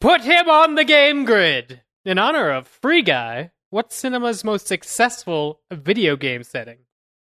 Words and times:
Put 0.00 0.20
him 0.20 0.48
on 0.48 0.76
the 0.76 0.84
game 0.84 1.24
grid! 1.24 1.82
In 2.04 2.18
honor 2.18 2.52
of 2.52 2.68
Free 2.68 3.02
Guy, 3.02 3.50
what's 3.70 3.96
cinema's 3.96 4.44
most 4.44 4.68
successful 4.68 5.60
video 5.72 6.14
game 6.14 6.44
setting? 6.44 6.78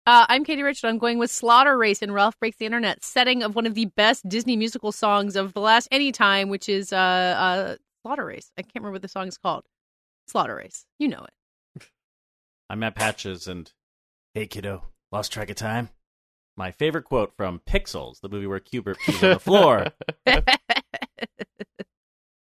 Uh, 0.06 0.26
I'm 0.28 0.44
Katie 0.44 0.64
Richard. 0.64 0.90
I'm 0.90 0.98
going 0.98 1.18
with 1.18 1.32
Slaughter 1.32 1.78
Race 1.78 2.02
and 2.02 2.14
Ralph 2.14 2.38
Breaks 2.42 2.58
the 2.58 2.66
Internet, 2.66 3.06
setting 3.06 3.42
of 3.42 3.56
one 3.56 3.68
of 3.68 3.74
the 3.74 3.86
best 3.86 4.28
Disney 4.28 4.58
musical 4.58 4.92
songs 4.92 5.38
of 5.38 5.54
the 5.54 5.62
last 5.62 5.88
any 5.92 6.12
time, 6.12 6.50
which 6.50 6.68
is 6.68 6.92
uh, 6.92 6.98
uh, 6.98 7.76
Slaughter 8.02 8.26
Race. 8.26 8.52
I 8.58 8.64
can't 8.64 8.76
remember 8.76 8.96
what 8.96 9.02
the 9.02 9.08
song 9.08 9.30
is 9.30 9.38
called. 9.38 9.64
Slaughter 10.28 10.58
Race. 10.58 10.86
You 11.00 11.08
know 11.08 11.26
it. 11.26 11.84
I'm 12.70 12.80
Matt 12.80 12.96
Patches 12.96 13.48
and 13.48 13.72
hey 14.34 14.46
kiddo, 14.46 14.84
lost 15.10 15.32
track 15.32 15.50
of 15.50 15.56
time. 15.56 15.88
My 16.58 16.72
favorite 16.72 17.06
quote 17.06 17.32
from 17.38 17.62
Pixels, 17.66 18.20
the 18.20 18.28
movie 18.28 18.48
where 18.48 18.60
Cubert 18.60 18.98
pees 19.00 19.24
on 19.24 19.30
the 19.30 19.40
floor. 19.40 19.88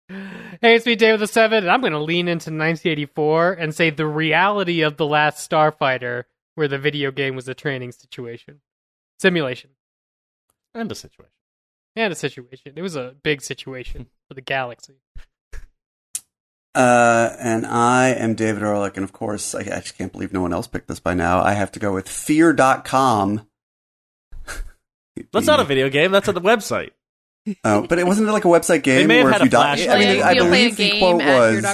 Hey, 0.09 0.75
it's 0.75 0.85
me, 0.85 0.95
David 0.95 1.19
the 1.19 1.27
Seven, 1.27 1.63
and 1.63 1.71
I'm 1.71 1.81
going 1.81 1.91
to 1.91 1.99
lean 1.99 2.27
into 2.27 2.49
1984 2.49 3.53
and 3.53 3.75
say 3.75 3.89
the 3.89 4.07
reality 4.07 4.81
of 4.81 4.95
the 4.95 5.05
last 5.05 5.49
Starfighter, 5.49 6.23
where 6.55 6.69
the 6.69 6.77
video 6.77 7.11
game 7.11 7.35
was 7.35 7.47
a 7.49 7.53
training 7.53 7.91
situation, 7.91 8.61
simulation, 9.19 9.71
and 10.73 10.89
a 10.89 10.95
situation. 10.95 11.31
and 11.95 12.13
a 12.13 12.15
situation. 12.15 12.73
It 12.75 12.81
was 12.81 12.95
a 12.95 13.15
big 13.21 13.41
situation 13.41 14.07
for 14.27 14.33
the 14.33 14.41
galaxy. 14.41 14.95
Uh, 16.73 17.35
and 17.39 17.65
I 17.65 18.09
am 18.09 18.35
David 18.35 18.63
Ehrlich, 18.63 18.95
and 18.95 19.03
of 19.03 19.11
course, 19.11 19.53
I 19.53 19.63
actually 19.63 19.97
can't 19.97 20.11
believe 20.13 20.31
no 20.31 20.41
one 20.41 20.53
else 20.53 20.67
picked 20.67 20.87
this 20.87 20.99
by 20.99 21.15
now. 21.15 21.41
I 21.41 21.53
have 21.53 21.71
to 21.73 21.79
go 21.79 21.93
with 21.93 22.07
Fear.com. 22.07 23.47
That's 25.33 25.47
not 25.47 25.59
a 25.59 25.63
video 25.65 25.89
game. 25.89 26.11
That's 26.11 26.29
on 26.29 26.35
the 26.35 26.41
website. 26.41 26.91
Oh, 27.63 27.85
but 27.87 27.99
it 27.99 28.05
wasn't 28.05 28.27
like 28.29 28.45
a 28.45 28.47
website 28.49 28.83
game 28.83 29.07
where 29.07 29.29
if 29.31 29.41
you 29.41 29.49
die. 29.49 29.73
I 29.73 29.75
mean, 29.75 30.07
game. 30.17 30.23
I 30.23 30.31
You'll 30.31 30.47
play 30.47 30.65
a 30.65 30.69
believe 30.69 30.77
the 30.77 30.99
quote 30.99 31.23
was. 31.23 31.65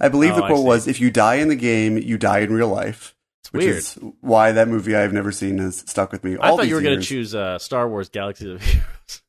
I 0.00 0.08
believe 0.08 0.34
the 0.36 0.42
Oh, 0.42 0.44
I 0.44 0.48
quote 0.48 0.64
was, 0.64 0.88
"If 0.88 1.00
you 1.00 1.10
die 1.10 1.36
in 1.36 1.48
the 1.48 1.56
game, 1.56 1.98
you 1.98 2.16
die 2.18 2.40
in 2.40 2.52
real 2.52 2.68
life." 2.68 3.14
It's 3.42 3.52
which 3.52 3.64
weird. 3.64 3.76
is 3.78 3.98
why 4.20 4.52
that 4.52 4.68
movie 4.68 4.94
I've 4.96 5.12
never 5.12 5.32
seen 5.32 5.58
has 5.58 5.78
stuck 5.86 6.12
with 6.12 6.24
me. 6.24 6.36
I 6.36 6.48
all 6.50 6.56
thought 6.56 6.62
these 6.62 6.70
you 6.70 6.76
were 6.76 6.82
going 6.82 6.98
to 7.00 7.04
choose 7.06 7.34
uh, 7.34 7.58
Star 7.58 7.88
Wars 7.88 8.08
Galaxy 8.08 8.52
of 8.52 8.62
Heroes. 8.62 8.86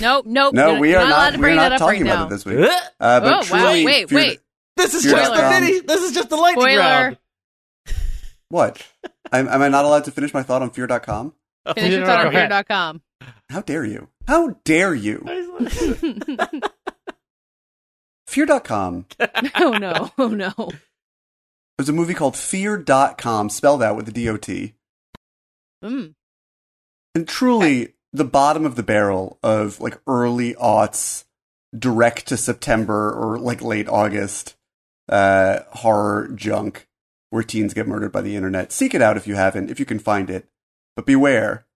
Nope, 0.00 0.24
nope. 0.24 0.54
No, 0.54 0.78
we 0.80 0.92
you're 0.92 1.00
not 1.00 1.34
not. 1.34 1.40
We're 1.40 1.54
not 1.54 1.76
talking 1.78 2.02
right 2.04 2.10
about 2.10 2.18
now. 2.20 2.26
it 2.26 2.30
this 2.30 2.44
week. 2.46 2.58
Uh, 2.98 3.20
but 3.20 3.50
Oh, 3.50 3.54
wow, 3.54 3.70
wait, 3.84 4.08
Fear- 4.08 4.18
wait. 4.18 4.40
This 4.76 4.94
is 4.94 5.02
just 5.02 5.30
the 5.34 5.50
mini. 5.60 5.80
This 5.80 6.02
is 6.04 6.12
just 6.12 6.30
the 6.30 6.36
lightning 6.36 6.64
Spoiler. 6.64 6.78
round. 6.80 7.18
What? 8.48 8.82
am, 9.30 9.46
am 9.48 9.60
I 9.60 9.68
not 9.68 9.84
allowed 9.84 10.04
to 10.04 10.10
finish 10.10 10.32
my 10.32 10.42
thought 10.42 10.62
on 10.62 10.70
Fear.com? 10.70 11.34
Finish 11.74 11.92
your 11.92 12.06
thought 12.06 12.26
on 12.26 12.34
ahead. 12.34 12.48
fear.com. 12.50 13.02
How 13.50 13.62
dare 13.62 13.84
you? 13.84 14.08
How 14.26 14.56
dare 14.64 14.94
you? 14.94 15.24
Fear.com. 18.26 19.06
oh 19.56 19.72
no, 19.72 20.10
oh 20.18 20.28
no. 20.28 20.52
There's 21.76 21.88
a 21.88 21.94
movie 21.94 22.14
called 22.14 22.36
Fear.com, 22.36 23.50
spelled 23.50 23.82
out 23.82 23.96
with 23.96 24.06
the 24.06 24.12
D-O-T. 24.12 24.74
Mm. 25.84 26.14
And 27.14 27.28
truly, 27.28 27.94
the 28.12 28.24
bottom 28.24 28.66
of 28.66 28.74
the 28.76 28.82
barrel 28.82 29.38
of 29.42 29.80
like 29.80 29.98
early 30.06 30.54
aughts, 30.54 31.24
direct 31.76 32.26
to 32.26 32.36
September 32.36 33.12
or 33.12 33.38
like 33.38 33.62
late 33.62 33.88
August 33.88 34.56
uh, 35.08 35.60
horror 35.70 36.28
junk 36.34 36.86
where 37.30 37.42
teens 37.42 37.74
get 37.74 37.86
murdered 37.86 38.12
by 38.12 38.22
the 38.22 38.36
internet. 38.36 38.72
Seek 38.72 38.94
it 38.94 39.02
out 39.02 39.16
if 39.16 39.26
you 39.26 39.36
haven't, 39.36 39.70
if 39.70 39.78
you 39.78 39.86
can 39.86 39.98
find 39.98 40.30
it. 40.30 40.48
But 40.96 41.06
beware 41.06 41.66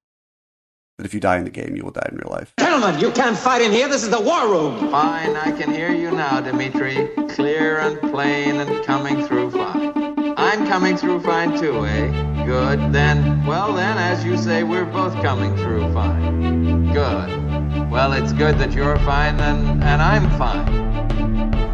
that 0.98 1.06
if 1.06 1.14
you 1.14 1.20
die 1.20 1.38
in 1.38 1.44
the 1.44 1.50
game, 1.50 1.74
you 1.76 1.82
will 1.82 1.90
die 1.90 2.08
in 2.10 2.16
real 2.16 2.30
life. 2.30 2.52
Gentlemen, 2.58 3.00
you 3.00 3.10
can't 3.12 3.36
fight 3.36 3.62
in 3.62 3.72
here. 3.72 3.88
This 3.88 4.02
is 4.02 4.10
the 4.10 4.20
war 4.20 4.48
room. 4.48 4.90
Fine, 4.90 5.36
I 5.36 5.52
can 5.52 5.72
hear 5.72 5.92
you 5.92 6.10
now, 6.10 6.40
Dimitri. 6.40 7.08
Clear 7.30 7.78
and 7.78 7.98
plain 8.12 8.60
and 8.60 8.84
coming 8.84 9.24
through 9.26 9.50
fine. 9.50 9.92
I'm 10.36 10.66
coming 10.66 10.96
through 10.96 11.22
fine 11.22 11.58
too, 11.58 11.86
eh? 11.86 12.44
Good. 12.44 12.92
Then, 12.92 13.44
well 13.46 13.72
then, 13.72 13.96
as 13.98 14.24
you 14.24 14.36
say, 14.36 14.64
we're 14.64 14.84
both 14.84 15.14
coming 15.22 15.56
through 15.56 15.92
fine. 15.92 16.92
Good. 16.92 17.90
Well, 17.90 18.12
it's 18.12 18.32
good 18.32 18.58
that 18.58 18.72
you're 18.72 18.98
fine 18.98 19.38
and, 19.40 19.82
and 19.82 20.02
I'm 20.02 20.30
fine. 20.38 20.68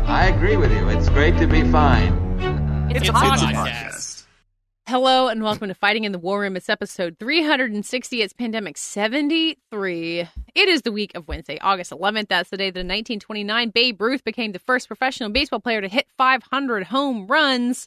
I 0.07 0.27
agree 0.27 0.57
with 0.57 0.73
you. 0.73 0.89
It's 0.89 1.09
great 1.09 1.37
to 1.39 1.47
be 1.47 1.63
fine. 1.71 2.13
It's, 2.91 3.09
a 3.09 3.13
podcast. 3.13 4.08
Hello 4.89 5.29
and 5.29 5.43
welcome 5.43 5.69
to 5.69 5.75
Fighting 5.75 6.05
in 6.05 6.13
the 6.13 6.19
War 6.19 6.41
Room. 6.41 6.57
It's 6.57 6.71
episode 6.71 7.19
360. 7.21 8.23
It's 8.23 8.33
pandemic 8.33 8.79
73. 8.79 10.21
It 10.55 10.69
is 10.69 10.81
the 10.81 10.91
week 10.91 11.15
of 11.15 11.29
Wednesday, 11.29 11.59
August 11.61 11.91
11th. 11.91 12.29
That's 12.29 12.49
the 12.49 12.57
day 12.57 12.71
that 12.71 12.81
in 12.81 12.87
1929 12.87 13.69
Babe 13.69 14.01
Ruth 14.01 14.25
became 14.25 14.53
the 14.53 14.59
first 14.59 14.87
professional 14.87 15.29
baseball 15.29 15.61
player 15.61 15.83
to 15.83 15.89
hit 15.89 16.07
500 16.17 16.85
home 16.85 17.27
runs 17.27 17.87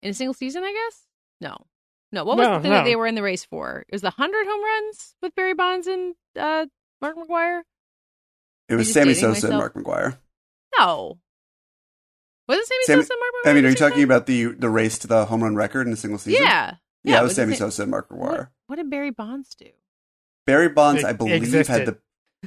in 0.00 0.10
a 0.10 0.14
single 0.14 0.32
season, 0.32 0.62
I 0.62 0.72
guess? 0.72 1.08
No. 1.40 1.56
No. 2.12 2.22
What 2.22 2.36
was 2.36 2.46
No, 2.46 2.54
the 2.54 2.60
thing 2.60 2.70
no. 2.70 2.76
that 2.76 2.84
they 2.84 2.94
were 2.94 3.08
in 3.08 3.16
the 3.16 3.22
race 3.22 3.44
for? 3.44 3.84
It 3.88 3.92
was 3.92 4.02
the 4.02 4.12
100 4.16 4.46
home 4.46 4.64
runs 4.64 5.16
with 5.22 5.34
Barry 5.34 5.54
Bonds 5.54 5.88
and 5.88 6.14
uh, 6.38 6.66
Mark 7.00 7.16
McGwire? 7.16 7.62
It 8.68 8.76
was 8.76 8.92
Sammy 8.92 9.14
dating 9.14 9.34
Sosa 9.34 9.48
and? 9.48 9.56
Mark 9.56 9.74
McGwire. 9.74 10.18
No. 10.78 11.18
Was 12.48 12.58
it 12.58 12.66
Sammy, 12.66 12.84
Sammy- 12.86 13.02
Sosa 13.02 13.12
and 13.14 13.20
Mark 13.20 13.32
McGwire? 13.44 13.50
I 13.50 13.54
mean, 13.54 13.66
are 13.66 13.68
you 13.70 13.74
talking 13.74 13.96
time? 13.98 14.04
about 14.04 14.26
the 14.26 14.44
the 14.46 14.68
race 14.70 14.98
to 14.98 15.06
the 15.06 15.24
home 15.26 15.42
run 15.42 15.54
record 15.56 15.86
in 15.86 15.92
a 15.92 15.96
single 15.96 16.18
season? 16.18 16.42
Yeah. 16.42 16.74
Yeah, 17.04 17.20
it 17.20 17.22
was 17.22 17.32
but 17.32 17.36
Sammy 17.36 17.50
the 17.52 17.56
sa- 17.56 17.64
Sosa 17.66 17.82
and 17.82 17.90
Mark 17.90 18.08
McGwire. 18.10 18.18
What, 18.30 18.48
what 18.66 18.76
did 18.76 18.90
Barry 18.90 19.10
Bonds 19.10 19.54
do? 19.54 19.66
Barry 20.46 20.68
Bonds, 20.68 21.02
It 21.02 21.06
I 21.06 21.12
believe, 21.12 21.34
existed. 21.36 21.72
had 21.72 21.86
the. 21.86 21.98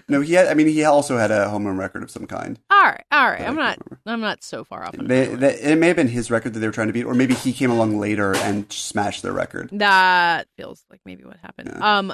No, 0.09 0.19
he 0.19 0.33
had. 0.33 0.47
I 0.47 0.53
mean, 0.55 0.67
he 0.67 0.83
also 0.83 1.17
had 1.17 1.31
a 1.31 1.47
home 1.47 1.65
run 1.65 1.77
record 1.77 2.03
of 2.03 2.11
some 2.11 2.27
kind. 2.27 2.59
All 2.69 2.81
right, 2.81 3.03
all 3.11 3.29
right. 3.29 3.39
I 3.39 3.45
I'm 3.45 3.55
can't 3.55 3.79
remember. 3.85 3.99
I'm 4.05 4.19
not 4.19 4.43
so 4.43 4.65
far 4.65 4.83
off. 4.83 4.91
They, 4.97 5.25
that. 5.27 5.39
they, 5.39 5.53
it 5.71 5.77
may 5.77 5.87
have 5.87 5.95
been 5.95 6.09
his 6.09 6.29
record 6.29 6.53
that 6.53 6.59
they 6.59 6.67
were 6.67 6.73
trying 6.73 6.87
to 6.87 6.93
beat, 6.93 7.05
or 7.05 7.13
maybe 7.13 7.33
he 7.33 7.53
came 7.53 7.71
along 7.71 7.97
later 7.97 8.35
and 8.35 8.69
smashed 8.71 9.23
their 9.23 9.31
record. 9.31 9.69
That 9.71 10.47
feels 10.57 10.83
like 10.89 10.99
maybe 11.05 11.23
what 11.23 11.37
happened. 11.37 11.71
Yeah. 11.73 11.97
Um, 11.97 12.13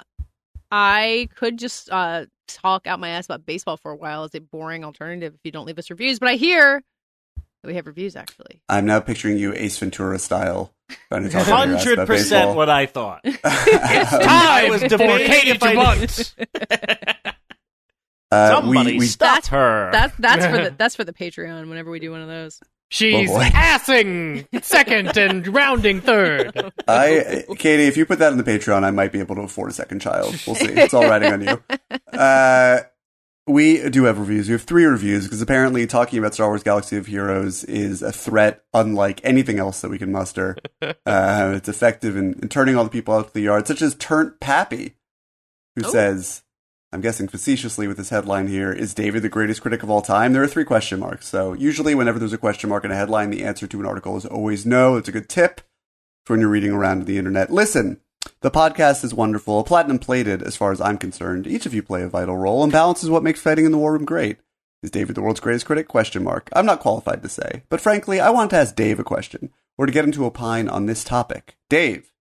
I 0.72 1.28
could 1.36 1.58
just 1.58 1.90
uh 1.92 2.26
talk 2.48 2.86
out 2.86 3.00
my 3.00 3.10
ass 3.10 3.26
about 3.26 3.46
baseball 3.46 3.78
for 3.78 3.92
a 3.92 3.96
while 3.96 4.24
as 4.26 4.36
a 4.36 4.42
boring 4.42 4.84
alternative 4.86 5.34
if 5.34 5.40
you 5.44 5.52
don't 5.52 5.66
leave 5.66 5.80
us 5.80 5.90
reviews. 5.90 6.20
But 6.20 6.30
I 6.30 6.36
hear 6.36 6.76
that 6.78 6.84
we 7.64 7.76
have 7.76 7.86
reviews 7.88 8.16
actually. 8.16 8.62
I'm 8.70 8.86
now 8.86 9.00
picturing 9.00 9.38
you 9.38 9.54
Ace 9.54 9.78
Ventura 9.78 10.18
style. 10.20 10.74
trying 11.10 11.24
to 11.24 11.30
talk 11.30 11.48
out 11.48 11.68
your 11.68 11.76
ass 11.78 11.84
Hundred 11.84 11.94
about 11.94 12.08
percent 12.08 12.56
what 12.56 12.70
I 12.70 12.86
thought. 12.86 13.22
It's 13.26 14.10
time 14.12 14.70
was 14.70 14.82
for 14.82 14.88
debating 14.90 15.48
if 15.56 15.60
to 15.60 15.68
I- 15.68 17.34
Uh, 18.32 18.62
Somebody 18.62 18.94
we, 18.94 19.00
we, 19.00 19.06
stop 19.08 19.44
That's- 19.44 19.48
her. 19.50 19.90
That's 19.92 20.16
that's 20.18 20.46
for 20.46 20.64
the 20.64 20.70
that's 20.78 20.96
for 20.96 21.04
the 21.04 21.12
Patreon. 21.12 21.68
Whenever 21.68 21.92
we 21.92 22.00
do 22.00 22.12
one 22.12 22.22
of 22.22 22.30
those. 22.30 22.62
She's 22.88 23.30
Oh, 23.30 23.40
assing 23.40 24.46
second 24.64 25.18
and 25.18 25.48
rounding 25.48 26.00
third. 26.02 26.72
I, 26.90 27.44
Katie, 27.58 27.88
if 27.88 27.96
you 27.96 28.06
put 28.06 28.20
that 28.20 28.34
in 28.34 28.38
the 28.38 28.44
Patreon, 28.44 28.84
I 28.84 28.92
might 28.92 29.14
be 29.14 29.20
able 29.20 29.36
to 29.36 29.42
afford 29.42 29.70
a 29.70 29.74
second 29.74 30.00
child. 30.02 30.36
We'll 30.46 30.58
see. 30.58 30.66
It's 30.68 30.94
all 30.94 31.04
riding 31.04 31.32
on 31.32 31.42
you. 31.42 31.64
Uh, 32.18 32.80
we 33.52 33.90
do 33.90 34.06
have 34.06 34.18
reviews. 34.20 34.48
We 34.48 34.54
have 34.54 34.64
three 34.64 34.86
reviews 34.86 35.26
because 35.26 35.42
apparently 35.42 35.86
talking 35.88 36.18
about 36.20 36.34
Star 36.34 36.48
Wars 36.48 36.64
Galaxy 36.64 36.98
of 36.98 37.06
Heroes 37.08 37.64
is 37.66 38.02
a 38.02 38.12
threat 38.12 38.64
unlike 38.74 39.22
anything 39.24 39.60
else 39.60 39.82
that 39.82 39.90
we 39.92 40.00
can 40.00 40.12
muster. 40.12 40.58
Uh, 41.06 41.54
it's 41.56 41.70
effective 41.70 42.16
in, 42.18 42.34
in 42.42 42.48
turning 42.50 42.76
all 42.76 42.84
the 42.84 42.90
people 42.90 43.14
out 43.14 43.28
to 43.28 43.34
the 43.34 43.42
yard, 43.42 43.68
such 43.68 43.82
as 43.82 43.96
Turnt 43.96 44.40
Pappy, 44.40 44.96
who 45.76 45.84
Oh. 45.86 45.92
says, 45.92 46.44
I'm 46.92 47.02
guessing 47.02 47.28
facetiously 47.28 47.88
with 47.88 47.98
this 47.98 48.10
headline 48.10 48.48
here, 48.48 48.72
is 48.72 48.94
David 48.94 49.22
the 49.24 49.30
greatest 49.30 49.62
critic 49.62 49.84
of 49.84 49.90
all 49.90 50.02
time? 50.02 50.34
There 50.34 50.42
are 50.44 50.48
three 50.48 50.64
question 50.64 51.00
marks. 51.00 51.28
So 51.28 51.54
usually 51.54 51.96
whenever 51.96 52.18
there's 52.20 52.34
a 52.34 52.38
question 52.38 52.70
mark 52.70 52.84
in 52.86 52.92
a 52.92 52.96
headline, 52.96 53.30
the 53.30 53.44
answer 53.44 53.68
to 53.68 53.80
an 53.80 53.86
article 53.86 54.16
is 54.18 54.26
always 54.26 54.66
no. 54.66 54.96
It's 54.96 55.08
a 55.10 55.12
good 55.14 55.30
tip 55.30 55.62
for 56.26 56.34
when 56.34 56.40
you're 56.42 56.50
reading 56.50 56.72
around 56.72 57.06
the 57.06 57.18
internet. 57.18 57.52
Listen, 57.52 58.00
the 58.42 58.52
podcast 58.52 59.04
is 59.04 59.14
wonderful, 59.14 59.64
platinum 59.64 60.00
plated 60.00 60.42
as 60.42 60.56
far 60.56 60.72
as 60.72 60.82
I'm 60.82 60.98
concerned. 60.98 61.48
Each 61.48 61.66
of 61.66 61.74
you 61.74 61.84
play 61.84 62.02
a 62.04 62.08
vital 62.10 62.38
role 62.38 62.64
and 62.64 62.72
balance 62.72 63.04
is 63.04 63.10
what 63.10 63.24
makes 63.24 63.40
fighting 63.42 63.66
in 63.66 63.72
the 63.72 63.78
war 63.78 63.94
room 63.94 64.06
great. 64.06 64.38
Is 64.84 64.90
David 64.92 65.16
the 65.16 65.22
world's 65.22 65.40
greatest 65.40 65.68
critic? 65.68 65.88
Question 65.88 66.24
mark. 66.24 66.50
I'm 66.54 66.66
not 66.66 66.80
qualified 66.80 67.22
to 67.22 67.30
say, 67.30 67.64
but 67.70 67.80
frankly, 67.82 68.20
I 68.20 68.32
want 68.32 68.50
to 68.50 68.58
ask 68.58 68.76
Dave 68.76 69.00
a 69.00 69.04
question 69.04 69.52
or 69.78 69.86
to 69.86 69.92
get 69.92 70.04
him 70.04 70.12
to 70.14 70.26
opine 70.26 70.68
on 70.68 70.88
this 70.88 71.04
topic. 71.04 71.56
Dave, 71.70 72.12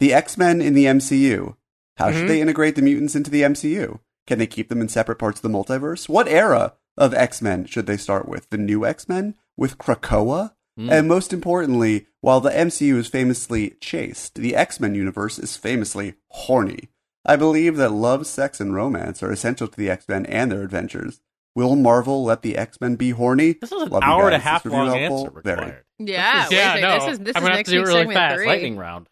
the 0.00 0.12
X-Men 0.12 0.60
in 0.60 0.74
the 0.74 0.86
MCU. 0.86 1.54
How 1.96 2.10
should 2.10 2.24
Mhm. 2.24 2.28
they 2.28 2.40
integrate 2.40 2.74
the 2.74 2.82
mutants 2.82 3.14
into 3.14 3.30
the 3.30 3.44
MCU? 3.44 4.00
Can 4.26 4.38
they 4.40 4.46
keep 4.48 4.68
them 4.68 4.80
in 4.80 4.88
separate 4.88 5.18
parts 5.20 5.38
of 5.38 5.42
the 5.42 5.48
multiverse? 5.56 6.08
What 6.08 6.26
era 6.26 6.74
of 6.98 7.14
X-Men 7.14 7.66
should 7.66 7.86
they 7.86 7.96
start 7.96 8.28
with? 8.28 8.50
The 8.50 8.58
new 8.58 8.84
X-Men 8.84 9.36
with 9.56 9.78
Krakoa? 9.78 10.54
Hmm. 10.76 10.90
And 10.90 11.08
most 11.08 11.32
importantly, 11.32 12.06
while 12.20 12.40
the 12.40 12.50
MCU 12.50 12.96
is 12.96 13.06
famously 13.08 13.70
chaste, 13.80 14.34
the 14.34 14.54
X-Men 14.54 14.94
universe 14.94 15.38
is 15.38 15.56
famously 15.56 16.14
horny. 16.30 16.90
I 17.24 17.36
believe 17.36 17.76
that 17.76 17.92
love, 17.92 18.26
sex, 18.26 18.60
and 18.60 18.74
romance 18.74 19.22
are 19.22 19.32
essential 19.32 19.68
to 19.68 19.76
the 19.76 19.88
X-Men 19.90 20.26
and 20.26 20.52
their 20.52 20.62
adventures. 20.62 21.20
Will 21.54 21.74
Marvel 21.76 22.22
let 22.24 22.42
the 22.42 22.56
X-Men 22.56 22.96
be 22.96 23.10
horny? 23.10 23.54
This 23.54 23.72
is 23.72 23.80
an 23.82 23.88
Love 23.88 24.02
hour 24.02 24.26
and 24.26 24.34
a 24.34 24.38
half 24.38 24.64
long 24.66 24.88
helpful? 24.94 25.26
answer 25.28 25.40
Very. 25.42 25.56
required. 25.56 25.84
Yeah, 25.98 26.16
Yeah, 26.16 26.42
wait 26.42 26.44
a 26.44 26.50
second. 26.50 26.80
no. 26.82 26.94
This 27.06 27.12
is 27.12 27.18
this 27.20 27.36
I'm 27.36 27.42
gonna 27.42 27.50
have 27.52 27.58
next 27.58 27.70
to 27.70 27.74
do 27.76 27.80
it 27.82 27.86
really 27.86 28.14
fast. 28.14 28.34
three. 28.36 28.46
Lightning 28.46 28.76
round. 28.76 29.08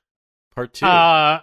Part 0.55 0.75
two. 0.75 0.85
Uh, 0.87 1.41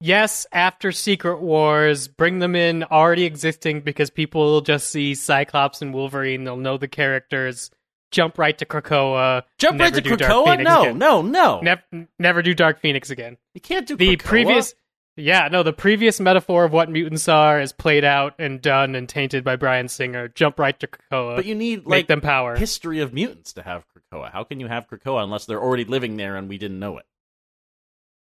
yes, 0.00 0.46
after 0.52 0.90
Secret 0.90 1.40
Wars, 1.40 2.08
bring 2.08 2.40
them 2.40 2.56
in 2.56 2.82
already 2.82 3.24
existing 3.24 3.82
because 3.82 4.10
people 4.10 4.42
will 4.42 4.60
just 4.60 4.90
see 4.90 5.14
Cyclops 5.14 5.80
and 5.80 5.94
Wolverine. 5.94 6.42
They'll 6.42 6.56
know 6.56 6.76
the 6.76 6.88
characters. 6.88 7.70
Jump 8.10 8.38
right 8.38 8.56
to 8.58 8.64
Krakoa. 8.66 9.44
Jump 9.58 9.78
right 9.80 9.92
to 9.94 10.00
do 10.00 10.16
Dark 10.16 10.32
Krakoa? 10.32 10.44
Phoenix 10.46 10.64
No, 10.68 10.82
again. 10.82 10.98
no, 10.98 11.22
no. 11.22 11.60
Nev- 11.60 12.08
never 12.18 12.42
do 12.42 12.54
Dark 12.54 12.80
Phoenix 12.80 13.10
again. 13.10 13.36
You 13.54 13.60
can't 13.60 13.86
do 13.86 13.96
The 13.96 14.16
Krakoa. 14.16 14.24
previous, 14.24 14.74
yeah, 15.16 15.48
no, 15.50 15.62
the 15.62 15.72
previous 15.72 16.18
metaphor 16.20 16.64
of 16.64 16.72
what 16.72 16.90
mutants 16.90 17.28
are 17.28 17.60
is 17.60 17.72
played 17.72 18.04
out 18.04 18.34
and 18.38 18.60
done 18.60 18.94
and 18.94 19.08
tainted 19.08 19.44
by 19.44 19.56
Bryan 19.56 19.88
Singer. 19.88 20.28
Jump 20.28 20.58
right 20.58 20.78
to 20.80 20.86
Krakoa. 20.86 21.36
But 21.36 21.44
you 21.44 21.54
need 21.54 21.80
make 21.80 21.86
like 21.88 22.06
them 22.08 22.20
power. 22.20 22.56
history 22.56 23.00
of 23.00 23.12
mutants 23.12 23.52
to 23.54 23.62
have 23.62 23.84
Krakoa. 24.12 24.32
How 24.32 24.44
can 24.44 24.58
you 24.60 24.66
have 24.66 24.88
Krakoa 24.88 25.22
unless 25.22 25.46
they're 25.46 25.62
already 25.62 25.84
living 25.84 26.16
there 26.16 26.36
and 26.36 26.48
we 26.48 26.58
didn't 26.58 26.78
know 26.80 26.98
it? 26.98 27.06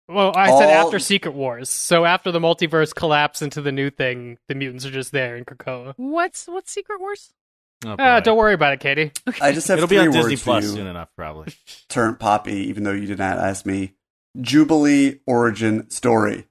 Well, 0.07 0.33
I 0.35 0.49
said 0.59 0.69
after 0.69 0.99
Secret 0.99 1.33
Wars. 1.33 1.69
So 1.69 2.03
after 2.03 2.31
the 2.31 2.39
multiverse 2.39 2.93
collapse 2.93 3.41
into 3.41 3.61
the 3.61 3.71
new 3.71 3.89
thing, 3.89 4.37
the 4.49 4.55
mutants 4.55 4.85
are 4.85 4.91
just 4.91 5.13
there 5.13 5.37
in 5.37 5.45
Krakoa. 5.45 5.93
What's 5.95 6.47
what's 6.47 6.71
Secret 6.71 6.99
Wars? 6.99 7.33
Oh, 7.85 7.95
Ah, 7.97 8.19
don't 8.19 8.37
worry 8.37 8.53
about 8.53 8.73
it, 8.73 8.79
Katie. 8.79 9.11
I 9.41 9.51
just 9.53 9.67
have 9.67 9.77
It'll 9.79 9.87
be 9.87 9.95
three 9.97 10.05
on 10.07 10.11
Disney 10.13 10.31
words 10.31 10.43
Plus 10.43 10.63
for 10.65 10.69
you. 10.69 10.75
soon 10.77 10.87
enough, 10.87 11.09
probably. 11.15 11.53
Turn 11.89 12.15
Poppy, 12.15 12.53
even 12.69 12.83
though 12.83 12.91
you 12.91 13.07
did 13.07 13.17
not 13.17 13.37
ask 13.39 13.65
me. 13.65 13.95
Jubilee 14.39 15.19
origin 15.25 15.89
story. 15.89 16.47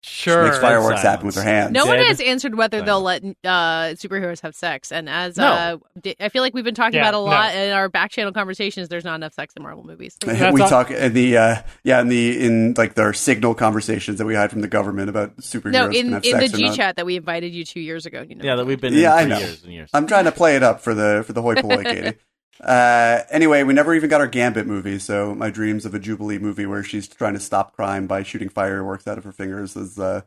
She 0.00 0.30
Sure. 0.30 0.44
makes 0.44 0.58
fireworks 0.60 1.00
Silence. 1.00 1.02
happen 1.02 1.26
with 1.26 1.34
her 1.34 1.42
hands. 1.42 1.72
No 1.72 1.84
one 1.84 1.98
has 1.98 2.20
answered 2.20 2.54
whether 2.54 2.82
they'll 2.82 3.02
let 3.02 3.24
uh, 3.24 3.94
superheroes 3.98 4.40
have 4.42 4.54
sex, 4.54 4.92
and 4.92 5.08
as 5.08 5.36
No. 5.36 5.46
uh, 5.46 5.76
I 6.20 6.28
feel 6.28 6.42
like 6.42 6.54
we've 6.54 6.64
been 6.64 6.76
talking 6.76 6.94
Yeah, 7.00 7.08
about 7.08 7.14
a 7.14 7.16
no. 7.18 7.24
lot 7.24 7.54
in 7.54 7.72
our 7.72 7.88
back 7.88 8.12
channel 8.12 8.32
conversations. 8.32 8.88
There's 8.88 9.04
not 9.04 9.16
enough 9.16 9.34
sex 9.34 9.54
in 9.56 9.62
Marvel 9.64 9.82
movies. 9.84 10.16
That's 10.24 10.54
we 10.54 10.60
all- 10.62 10.68
talk 10.68 10.92
in 10.92 11.12
the 11.14 11.36
uh, 11.36 11.56
yeah 11.82 12.00
in 12.00 12.08
the 12.08 12.46
in 12.46 12.74
like 12.78 12.94
their 12.94 13.12
signal 13.12 13.54
conversations 13.56 14.18
that 14.18 14.24
we 14.26 14.34
had 14.34 14.50
from 14.52 14.60
the 14.60 14.68
government 14.68 15.08
about 15.10 15.36
superheroes. 15.38 15.72
No, 15.72 15.88
can 15.88 15.96
in 15.96 16.12
have 16.12 16.24
in 16.24 16.38
the 16.38 16.48
sex 16.48 16.54
or 16.54 16.58
G 16.58 16.76
chat 16.76 16.94
that 16.96 17.04
we 17.04 17.16
invited 17.16 17.52
you 17.52 17.64
two 17.64 17.80
years 17.80 18.06
ago. 18.06 18.24
You 18.26 18.36
know, 18.36 18.44
Yeah, 18.44 18.54
that 18.54 18.66
we've 18.66 18.80
been 18.80 18.94
Yeah, 18.94 19.14
I 19.14 19.22
in 19.22 19.28
for 19.30 19.34
know. 19.34 19.38
years 19.40 19.64
and 19.64 19.72
years. 19.72 19.90
I'm 19.92 20.06
trying 20.06 20.26
to 20.26 20.32
play 20.32 20.54
it 20.54 20.62
up 20.62 20.80
for 20.80 20.94
the 20.94 21.24
for 21.26 21.32
the 21.32 21.42
hoi 21.42 21.56
polloi, 21.56 21.82
Katie. 21.82 22.16
Uh, 22.60 23.20
anyway, 23.30 23.62
we 23.62 23.72
never 23.72 23.94
even 23.94 24.10
got 24.10 24.20
our 24.20 24.26
Gambit 24.26 24.66
movie, 24.66 24.98
so 24.98 25.34
my 25.34 25.50
dreams 25.50 25.84
of 25.86 25.94
a 25.94 25.98
Jubilee 25.98 26.38
movie 26.38 26.66
where 26.66 26.82
she's 26.82 27.06
trying 27.06 27.34
to 27.34 27.40
stop 27.40 27.74
crime 27.76 28.06
by 28.06 28.22
shooting 28.22 28.48
fireworks 28.48 29.06
out 29.06 29.16
of 29.18 29.24
her 29.24 29.32
fingers 29.32 29.76
is 29.76 29.98
uh, 29.98 30.22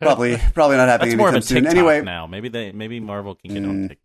probably 0.00 0.38
probably 0.54 0.76
not 0.76 0.88
happening 0.88 1.16
That's 1.18 1.50
anytime 1.50 1.64
soon. 1.64 1.66
Anyway, 1.66 2.00
now. 2.02 2.26
Maybe 2.26 2.48
they 2.48 2.72
maybe 2.72 2.98
Marvel 3.00 3.34
can 3.34 3.52
get 3.52 3.62
Mm. 3.62 3.68
on 3.68 3.88
TikTok. 3.88 3.98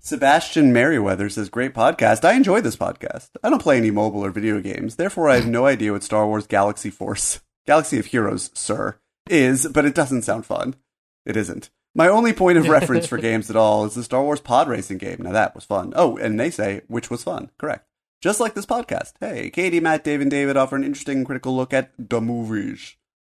Sebastian 0.00 0.72
Merriweather 0.72 1.28
says, 1.28 1.48
Great 1.48 1.74
podcast. 1.74 2.24
I 2.24 2.34
enjoy 2.34 2.60
this 2.60 2.76
podcast. 2.76 3.30
I 3.42 3.50
don't 3.50 3.60
play 3.62 3.76
any 3.76 3.90
mobile 3.90 4.24
or 4.24 4.30
video 4.30 4.60
games, 4.60 4.96
therefore, 4.96 5.28
I 5.28 5.36
have 5.36 5.46
no 5.48 5.66
idea 5.66 5.92
what 5.92 6.04
Star 6.04 6.26
Wars 6.26 6.46
Galaxy 6.46 6.90
Force, 6.90 7.40
Galaxy 7.66 7.98
of 7.98 8.06
Heroes, 8.06 8.50
sir, 8.54 8.98
is, 9.28 9.66
but 9.66 9.84
it 9.84 9.94
doesn't 9.96 10.22
sound 10.22 10.46
fun. 10.46 10.76
It 11.24 11.36
isn't. 11.36 11.70
My 11.96 12.08
only 12.08 12.34
point 12.34 12.58
of 12.58 12.68
reference 12.68 13.06
for 13.06 13.16
games 13.16 13.48
at 13.48 13.56
all 13.56 13.86
is 13.86 13.94
the 13.94 14.04
Star 14.04 14.22
Wars 14.22 14.40
pod 14.40 14.68
racing 14.68 14.98
game. 14.98 15.16
Now, 15.20 15.32
that 15.32 15.54
was 15.54 15.64
fun. 15.64 15.94
Oh, 15.96 16.18
and 16.18 16.38
they 16.38 16.50
say, 16.50 16.82
which 16.88 17.08
was 17.08 17.24
fun. 17.24 17.50
Correct. 17.56 17.88
Just 18.20 18.38
like 18.38 18.52
this 18.52 18.66
podcast. 18.66 19.14
Hey, 19.18 19.48
Katie, 19.48 19.80
Matt, 19.80 20.04
Dave, 20.04 20.20
and 20.20 20.30
David 20.30 20.58
offer 20.58 20.76
an 20.76 20.84
interesting 20.84 21.24
critical 21.24 21.56
look 21.56 21.72
at 21.72 21.92
the 21.98 22.20
movies. 22.20 22.96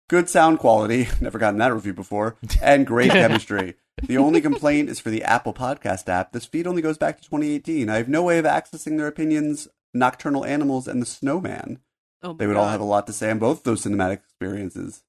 Good 0.10 0.28
sound 0.28 0.60
quality, 0.60 1.08
never 1.22 1.38
gotten 1.40 1.60
that 1.60 1.74
review 1.74 1.94
before, 1.94 2.36
and 2.62 2.86
great 2.86 3.12
chemistry. 3.14 3.76
The 4.04 4.18
only 4.18 4.42
complaint 4.42 4.90
is 4.90 5.00
for 5.00 5.10
the 5.10 5.24
Apple 5.24 5.54
Podcast 5.54 6.10
app. 6.10 6.34
This 6.34 6.46
feed 6.46 6.68
only 6.68 6.82
goes 6.82 6.98
back 6.98 7.18
to 7.18 7.24
2018. 7.24 7.90
I 7.90 7.96
have 7.96 8.10
no 8.10 8.24
way 8.24 8.40
of 8.40 8.46
accessing 8.46 8.98
their 8.98 9.08
opinions, 9.08 9.70
Nocturnal 9.94 10.46
Animals 10.46 10.86
and 10.88 11.02
The 11.02 11.06
Snowman. 11.06 11.80
oh 12.24 12.34
They 12.34 12.48
would 12.48 12.58
all 12.58 12.68
have 12.68 12.82
a 12.82 12.86
lot 12.86 13.08
to 13.08 13.14
say 13.14 13.30
on 13.32 13.40
both 13.40 13.64
those 13.64 13.84
cinematic 13.86 14.18
experiences. 14.18 15.04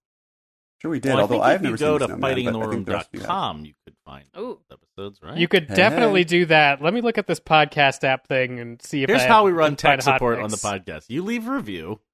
Sure, 0.83 0.91
we 0.91 1.01
did. 1.01 1.11
Well, 1.13 1.21
although 1.23 1.43
I 1.43 1.49
think 1.51 1.51
I've 1.51 1.55
if 1.57 1.63
never 1.63 1.75
you 1.75 1.79
go 1.79 1.93
seen 1.93 1.99
to 1.99 1.99
The 1.99 2.19
Snowman, 2.19 2.21
but 2.85 2.95
I 2.95 2.99
think 3.03 3.11
the 3.13 3.19
you 3.19 3.25
fightingintheroom.com, 3.25 3.65
you 3.67 3.73
could 3.87 3.97
find 4.07 4.25
Ooh. 4.39 4.61
episodes, 4.73 5.21
right? 5.23 5.37
You 5.39 5.49
could 5.49 5.69
Hey. 5.69 5.75
definitely 5.75 6.25
do 6.25 6.47
that. 6.47 6.81
Let 6.83 6.95
me 6.95 7.01
look 7.03 7.19
at 7.19 7.27
this 7.27 7.39
podcast 7.41 8.03
app 8.05 8.27
thing 8.27 8.59
and 8.61 8.81
see 8.83 9.03
if 9.03 9.09
Here's 9.11 9.23
I 9.23 9.27
how 9.29 9.35
have- 9.37 9.45
we 9.45 9.53
run 9.53 9.77
tech 9.77 10.01
support 10.03 10.39
on 10.39 10.51
the 10.51 10.57
podcast. 10.57 11.05
You 11.09 11.23
leave 11.23 11.47
a 11.49 11.53
review. 11.53 12.01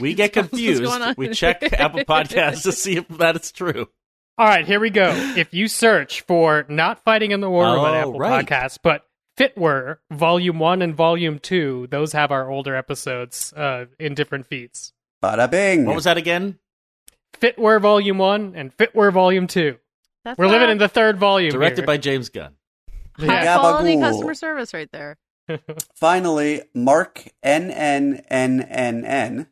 We 0.00 0.14
get 0.14 0.32
confused. 0.32 0.82
We 1.16 1.28
check 1.28 1.62
Apple 1.62 2.00
Podcasts 2.00 2.64
to 2.64 2.72
see 2.72 2.96
if 2.96 3.06
that 3.06 3.36
is 3.36 3.52
true. 3.52 3.86
All 4.36 4.46
right, 4.46 4.66
here 4.66 4.80
we 4.80 4.90
go. 4.90 5.10
If 5.36 5.54
you 5.54 5.68
search 5.68 6.22
for 6.22 6.66
not 6.68 7.04
fighting 7.04 7.30
in 7.30 7.40
the 7.40 7.48
war 7.48 7.62
room 7.66 7.78
on 7.84 7.94
Oh, 7.94 7.94
Apple 7.94 8.18
right. 8.18 8.44
Podcasts, 8.44 8.78
but 8.82 9.06
Fitware 9.38 9.98
Volume 10.10 10.58
One 10.58 10.82
and 10.82 10.92
Volume 10.92 11.38
Two, 11.38 11.86
those 11.92 12.12
have 12.14 12.32
our 12.32 12.50
older 12.50 12.74
episodes 12.74 13.52
uh, 13.52 13.84
in 14.00 14.14
different 14.14 14.46
feeds. 14.48 14.92
Bada 15.22 15.48
bing. 15.48 15.84
What 15.86 15.94
was 15.94 16.04
that 16.04 16.16
again? 16.16 16.58
Fitware 17.34 17.80
Volume 17.80 18.18
One 18.18 18.54
and 18.56 18.76
Fitware 18.76 19.12
Volume 19.12 19.46
Two. 19.46 19.76
That's 20.24 20.38
We're 20.38 20.48
living 20.48 20.70
in 20.70 20.78
the 20.78 20.88
third 20.88 21.18
volume. 21.18 21.50
Directed 21.52 21.80
here. 21.80 21.86
by 21.86 21.96
James 21.98 22.28
Gunn. 22.28 22.54
high 23.18 23.42
Yeah. 23.44 23.58
quality 23.58 23.98
customer 23.98 24.34
service 24.34 24.74
right 24.74 24.90
there. 24.92 25.16
Finally, 25.94 26.62
Mark 26.74 27.24
N 27.42 27.70
N 27.70 28.22
N 28.28 28.60
N 28.62 29.04
N, 29.04 29.46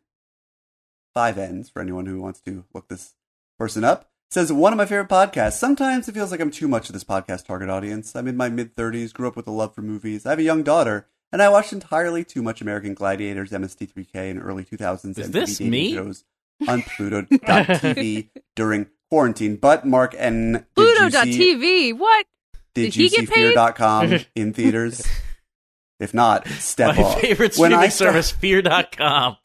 five 1.15 1.38
N's 1.38 1.69
for 1.69 1.81
anyone 1.81 2.06
who 2.06 2.21
wants 2.21 2.41
to 2.43 2.65
look 2.75 2.88
this 2.88 3.15
person 3.59 3.85
up, 3.85 4.11
says 4.31 4.53
one 4.53 4.73
of 4.73 4.77
my 4.77 4.87
favorite 4.87 5.09
podcasts. 5.09 5.53
Sometimes 5.53 6.09
it 6.09 6.12
feels 6.12 6.31
like 6.32 6.41
I'm 6.41 6.50
too 6.50 6.67
much 6.67 6.88
of 6.88 6.93
this 6.94 7.05
podcast 7.05 7.44
target 7.47 7.70
audience. 7.70 8.17
I'm 8.17 8.27
in 8.27 8.37
my 8.37 8.49
mid 8.49 8.75
30s, 8.75 9.12
grew 9.12 9.29
up 9.29 9.37
with 9.37 9.47
a 9.47 9.53
love 9.53 9.75
for 9.75 9.82
movies. 9.82 10.27
I 10.27 10.31
have 10.31 10.38
a 10.41 10.43
young 10.43 10.65
daughter, 10.65 11.06
and 11.31 11.41
I 11.41 11.49
watched 11.49 11.73
entirely 11.73 12.25
too 12.25 12.43
much 12.43 12.61
American 12.61 12.94
Gladiators, 12.94 13.53
MST3K, 13.53 14.31
and 14.32 14.43
early 14.43 14.65
2000s 14.65 15.17
Is 15.19 15.29
MTV 15.29 15.32
this 15.32 15.61
me? 15.61 15.94
shows 15.94 16.25
on 16.69 16.83
Pluto.tv 16.83 18.29
during 18.57 18.87
quarantine. 19.11 19.57
But 19.57 19.87
Mark 19.87 20.15
and 20.19 20.53
did 20.55 20.65
you 20.77 20.95
Pluto.tv. 21.11 21.99
What? 21.99 22.27
Did, 22.75 22.83
Did 22.93 22.97
you 22.97 23.03
he 23.05 23.09
see 23.09 23.17
get 23.27 23.31
paid? 23.31 23.53
Fear.com 23.55 24.19
in 24.35 24.53
theaters? 24.53 25.07
If 26.01 26.13
not, 26.13 26.47
step 26.49 26.97
My 26.97 27.03
off. 27.05 27.21
favorite 27.21 27.57
When 27.57 27.71
streaming 27.71 27.79
I 27.79 27.89
start- 27.89 28.09
service, 28.15 28.31
fear.com. 28.33 29.37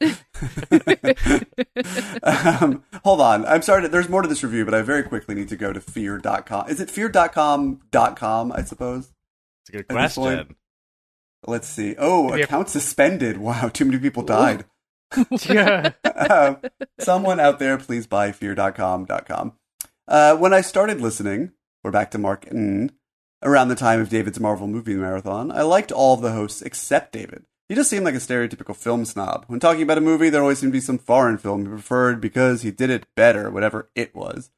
um, 2.24 2.82
hold 3.04 3.20
on. 3.20 3.46
I'm 3.46 3.62
sorry. 3.62 3.82
To, 3.82 3.88
there's 3.88 4.08
more 4.08 4.22
to 4.22 4.28
this 4.28 4.42
review, 4.42 4.64
but 4.64 4.74
I 4.74 4.82
very 4.82 5.02
quickly 5.04 5.34
need 5.36 5.48
to 5.50 5.56
go 5.56 5.72
to 5.72 5.80
fear.com. 5.80 6.68
Is 6.68 6.80
it 6.80 6.90
fear.com.com, 6.90 8.52
I 8.52 8.62
suppose? 8.64 9.12
It's 9.62 9.68
a 9.68 9.72
good 9.72 9.86
At 9.90 10.02
this 10.02 10.14
point- 10.16 10.36
question. 10.38 10.56
Let's 11.46 11.68
see. 11.68 11.94
Oh, 11.98 12.34
Yeah. 12.34 12.44
account 12.44 12.68
suspended. 12.68 13.38
Wow, 13.38 13.68
too 13.68 13.84
many 13.86 13.98
people 13.98 14.22
died. 14.22 14.64
Yeah. 15.48 15.92
um, 16.30 16.58
someone 16.98 17.40
out 17.40 17.58
there, 17.58 17.78
please 17.78 18.06
buy 18.06 18.32
fear.com.com. 18.32 19.52
Uh, 20.08 20.36
when 20.36 20.52
I 20.52 20.60
started 20.60 21.00
listening, 21.00 21.52
we're 21.84 21.90
back 21.90 22.10
to 22.12 22.18
Mark 22.18 22.46
N, 22.50 22.90
around 23.42 23.68
the 23.68 23.74
time 23.74 24.00
of 24.00 24.08
David's 24.08 24.40
Marvel 24.40 24.66
movie 24.66 24.94
marathon, 24.94 25.50
I 25.50 25.62
liked 25.62 25.92
all 25.92 26.14
of 26.14 26.20
the 26.20 26.32
hosts 26.32 26.62
except 26.62 27.12
David. 27.12 27.44
He 27.68 27.74
just 27.74 27.88
seemed 27.88 28.04
like 28.04 28.14
a 28.14 28.18
stereotypical 28.18 28.74
film 28.74 29.04
snob. 29.04 29.44
When 29.46 29.60
talking 29.60 29.82
about 29.82 29.98
a 29.98 30.02
movie, 30.02 30.28
there 30.28 30.42
always 30.42 30.58
seemed 30.58 30.72
to 30.72 30.76
be 30.76 30.80
some 30.80 30.98
foreign 30.98 31.38
film 31.38 31.62
he 31.62 31.68
preferred 31.68 32.20
because 32.20 32.62
he 32.62 32.72
did 32.72 32.90
it 32.90 33.06
better, 33.14 33.50
whatever 33.50 33.88
it 33.94 34.14
was. 34.14 34.50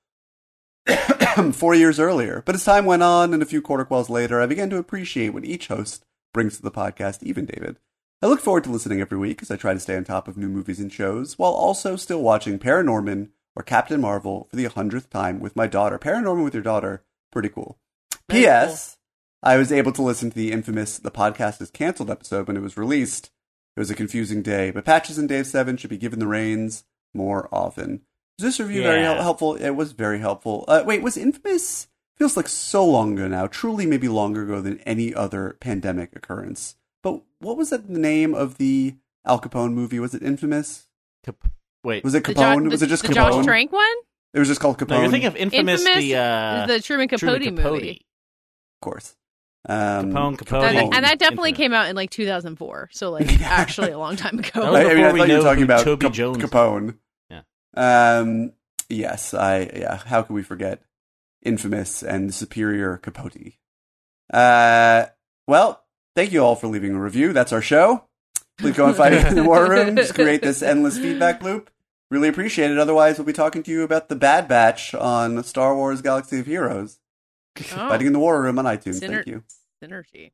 Four 1.52 1.74
years 1.74 2.00
earlier. 2.00 2.42
But 2.44 2.54
as 2.54 2.64
time 2.64 2.86
went 2.86 3.02
on 3.02 3.34
and 3.34 3.42
a 3.42 3.46
few 3.46 3.60
quarter 3.60 3.84
quells 3.84 4.08
later, 4.08 4.40
I 4.40 4.46
began 4.46 4.70
to 4.70 4.78
appreciate 4.78 5.30
what 5.30 5.44
each 5.44 5.68
host 5.68 6.04
brings 6.32 6.56
to 6.56 6.62
the 6.62 6.70
podcast, 6.70 7.22
even 7.22 7.44
David. 7.44 7.76
I 8.22 8.28
look 8.28 8.40
forward 8.40 8.62
to 8.64 8.70
listening 8.70 9.00
every 9.00 9.18
week 9.18 9.42
as 9.42 9.50
I 9.50 9.56
try 9.56 9.74
to 9.74 9.80
stay 9.80 9.96
on 9.96 10.04
top 10.04 10.28
of 10.28 10.36
new 10.36 10.48
movies 10.48 10.78
and 10.78 10.92
shows, 10.92 11.40
while 11.40 11.50
also 11.50 11.96
still 11.96 12.22
watching 12.22 12.56
Paranorman 12.56 13.30
or 13.56 13.64
Captain 13.64 14.00
Marvel 14.00 14.46
for 14.48 14.54
the 14.54 14.66
hundredth 14.66 15.10
time 15.10 15.40
with 15.40 15.56
my 15.56 15.66
daughter. 15.66 15.98
Paranorman 15.98 16.44
with 16.44 16.54
your 16.54 16.62
daughter, 16.62 17.04
pretty 17.32 17.48
cool. 17.48 17.80
Very 18.30 18.42
P.S. 18.44 18.98
I 19.42 19.56
was 19.56 19.72
able 19.72 19.90
to 19.90 20.02
listen 20.02 20.30
to 20.30 20.36
the 20.36 20.52
infamous 20.52 20.98
"The 20.98 21.10
Podcast 21.10 21.60
Is 21.60 21.72
Cancelled" 21.72 22.10
episode 22.10 22.46
when 22.46 22.56
it 22.56 22.62
was 22.62 22.76
released. 22.76 23.32
It 23.76 23.80
was 23.80 23.90
a 23.90 23.96
confusing 23.96 24.40
day, 24.40 24.70
but 24.70 24.84
Patches 24.84 25.18
and 25.18 25.28
Dave 25.28 25.48
Seven 25.48 25.76
should 25.76 25.90
be 25.90 25.98
given 25.98 26.20
the 26.20 26.28
reins 26.28 26.84
more 27.12 27.48
often. 27.50 28.02
Was 28.38 28.44
this 28.44 28.60
review 28.60 28.84
very 28.84 29.02
hel- 29.02 29.20
helpful? 29.20 29.56
It 29.56 29.70
was 29.70 29.92
very 29.92 30.20
helpful. 30.20 30.64
Uh, 30.68 30.84
wait, 30.86 31.02
was 31.02 31.16
Infamous? 31.16 31.88
Feels 32.18 32.36
like 32.36 32.46
so 32.46 32.86
long 32.86 33.14
ago 33.14 33.26
now. 33.26 33.48
Truly, 33.48 33.84
maybe 33.84 34.06
longer 34.06 34.44
ago 34.44 34.60
than 34.60 34.78
any 34.80 35.12
other 35.12 35.56
pandemic 35.60 36.14
occurrence. 36.14 36.76
But 37.02 37.22
what 37.40 37.56
was 37.56 37.70
that 37.70 37.86
the 37.92 37.98
name 37.98 38.34
of 38.34 38.58
the 38.58 38.94
Al 39.26 39.40
Capone 39.40 39.72
movie? 39.72 39.98
Was 39.98 40.14
it 40.14 40.22
Infamous? 40.22 40.86
Cap- 41.24 41.48
Wait. 41.84 42.04
Was 42.04 42.14
it 42.14 42.24
The 42.24 42.34
Capone? 42.34 42.64
Jo- 42.64 42.70
was 42.70 42.82
it 42.82 42.88
just 42.88 43.02
the 43.02 43.08
Capone? 43.08 43.14
Josh 43.32 43.44
Trank 43.44 43.72
one? 43.72 43.96
It 44.34 44.38
was 44.38 44.48
just 44.48 44.60
called 44.60 44.78
Capone. 44.78 44.88
no, 44.90 45.00
you're 45.02 45.10
thinking 45.10 45.26
of 45.28 45.36
Infamous, 45.36 45.80
Infamous 45.82 46.04
the, 46.04 46.16
uh, 46.16 46.66
the 46.66 46.80
Truman 46.80 47.08
Capote, 47.08 47.20
Truman 47.40 47.56
Capote. 47.56 47.72
movie. 47.72 48.06
of 48.76 48.80
course. 48.84 49.14
Um, 49.68 50.12
Capone, 50.12 50.38
Capote. 50.38 50.62
That- 50.62 50.74
Capone. 50.74 50.94
and 50.94 51.04
that 51.04 51.18
definitely 51.18 51.50
Infinite. 51.50 51.64
came 51.64 51.72
out 51.74 51.88
in 51.88 51.96
like 51.96 52.10
2004. 52.10 52.88
So 52.92 53.10
like 53.10 53.40
actually 53.42 53.90
a 53.90 53.98
long 53.98 54.16
time 54.16 54.38
ago. 54.38 54.62
I, 54.74 54.90
I 54.90 54.94
mean, 54.94 55.04
I 55.04 55.12
thought 55.18 55.28
you 55.28 55.36
were 55.36 55.42
talking 55.42 55.62
about 55.64 55.84
Toby 55.84 56.06
Cap- 56.06 56.12
Jones. 56.14 56.38
Capone. 56.38 56.96
Yeah. 57.30 57.42
Um. 57.76 58.52
Yes. 58.88 59.34
I. 59.34 59.70
Yeah. 59.74 59.96
How 60.06 60.22
could 60.22 60.34
we 60.34 60.42
forget 60.42 60.82
Infamous 61.42 62.02
and 62.02 62.32
Superior 62.34 62.96
Capote? 62.98 63.52
Uh. 64.32 65.06
Well, 65.46 65.81
thank 66.14 66.32
you 66.32 66.44
all 66.44 66.56
for 66.56 66.66
leaving 66.68 66.94
a 66.94 67.00
review. 67.00 67.32
That's 67.32 67.52
our 67.52 67.62
show. 67.62 68.04
Please 68.58 68.76
go 68.76 68.86
and 68.86 68.96
fight 68.96 69.12
it 69.12 69.26
in 69.26 69.34
the 69.34 69.44
war 69.44 69.68
room. 69.68 69.96
Just 69.96 70.14
create 70.14 70.42
this 70.42 70.62
endless 70.62 70.98
feedback 70.98 71.42
loop 71.42 71.70
Really 72.10 72.28
appreciate 72.28 72.70
it. 72.70 72.78
Otherwise, 72.78 73.16
we'll 73.16 73.24
be 73.24 73.32
talking 73.32 73.62
to 73.62 73.70
you 73.70 73.82
about 73.84 74.10
the 74.10 74.14
Bad 74.16 74.46
Batch 74.46 74.94
on 74.94 75.42
Star 75.44 75.74
Wars 75.74 76.02
Galaxy 76.02 76.40
of 76.40 76.44
Heroes. 76.46 76.98
Oh, 77.58 77.62
Fighting 77.62 78.06
in 78.08 78.12
the 78.12 78.18
War 78.18 78.42
Room 78.42 78.58
on 78.58 78.66
iTunes. 78.66 79.00
syner- 79.00 79.24
Thank 79.24 79.26
you. 79.28 79.42
Synergy. 79.82 80.32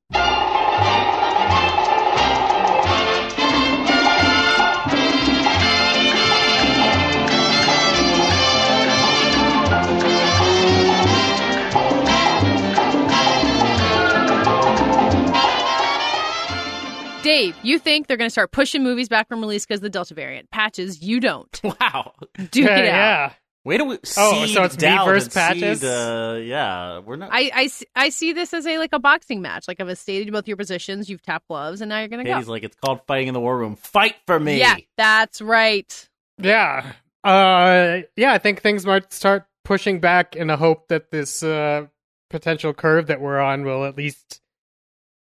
Dave, 17.29 17.55
you 17.63 17.79
think 17.79 18.07
they're 18.07 18.17
going 18.17 18.29
to 18.29 18.33
start 18.33 18.53
pushing 18.53 18.83
movies 18.83 19.11
back 19.11 19.29
from 19.29 19.41
release 19.41 19.67
because 19.67 19.83
the 19.83 19.91
Delta 19.91 20.15
variant. 20.15 20.51
Patches, 20.51 21.03
you 21.03 21.21
don't. 21.21 21.61
Wow. 21.81 22.13
Duke 22.51 22.65
yeah, 22.65 22.79
it 22.79 22.89
out. 22.89 22.95
yeah. 22.95 23.33
Way 23.65 23.77
to 23.77 24.01
seed 24.03 24.15
Oh, 24.17 24.47
so 24.47 24.63
it's 24.63 24.81
me 24.81 24.97
versus 25.05 25.35
Patches? 25.35 25.81
seed, 25.81 25.91
uh, 25.91 26.39
yeah, 26.43 27.01
we're 27.01 27.17
not. 27.17 27.29
I 27.31 27.69
I 27.95 28.09
see 28.09 28.33
this 28.33 28.55
as 28.55 28.67
a 28.67 28.79
like 28.79 28.95
a 28.95 28.99
boxing 28.99 29.43
match. 29.43 29.69
Like 29.69 29.79
I've 29.79 29.99
stated 29.99 30.33
both 30.33 30.49
your 30.49 30.57
positions. 30.57 31.11
You've 31.11 31.21
tapped 31.21 31.49
gloves, 31.49 31.83
and 31.83 31.91
now 31.91 31.99
you're 31.99 32.09
going 32.09 32.25
to 32.25 32.31
Katie's 32.31 32.47
go. 32.47 32.53
like, 32.53 32.63
it's 32.63 32.77
called 32.77 33.01
fighting 33.07 33.29
in 33.29 33.35
the 33.35 33.41
war 33.41 33.59
room. 33.59 33.77
Fight 33.77 34.15
for 34.27 34.41
me. 34.41 34.59
Yeah, 34.59 34.77
that's 34.97 35.43
right. 35.43 36.09
Yeah. 36.39 36.93
Uh 37.25 37.99
yeah, 38.17 38.33
I 38.33 38.39
think 38.39 38.63
things 38.63 38.87
might 38.87 39.13
start 39.13 39.45
pushing 39.65 40.01
back 40.01 40.35
in 40.35 40.47
the 40.47 40.57
hope 40.57 40.89
that 40.89 41.11
this 41.11 41.43
uh 41.43 41.89
potential 42.31 42.73
curve 42.73 43.09
that 43.09 43.21
we're 43.21 43.39
on 43.39 43.65
will 43.65 43.85
at 43.85 43.99
least 43.99 44.41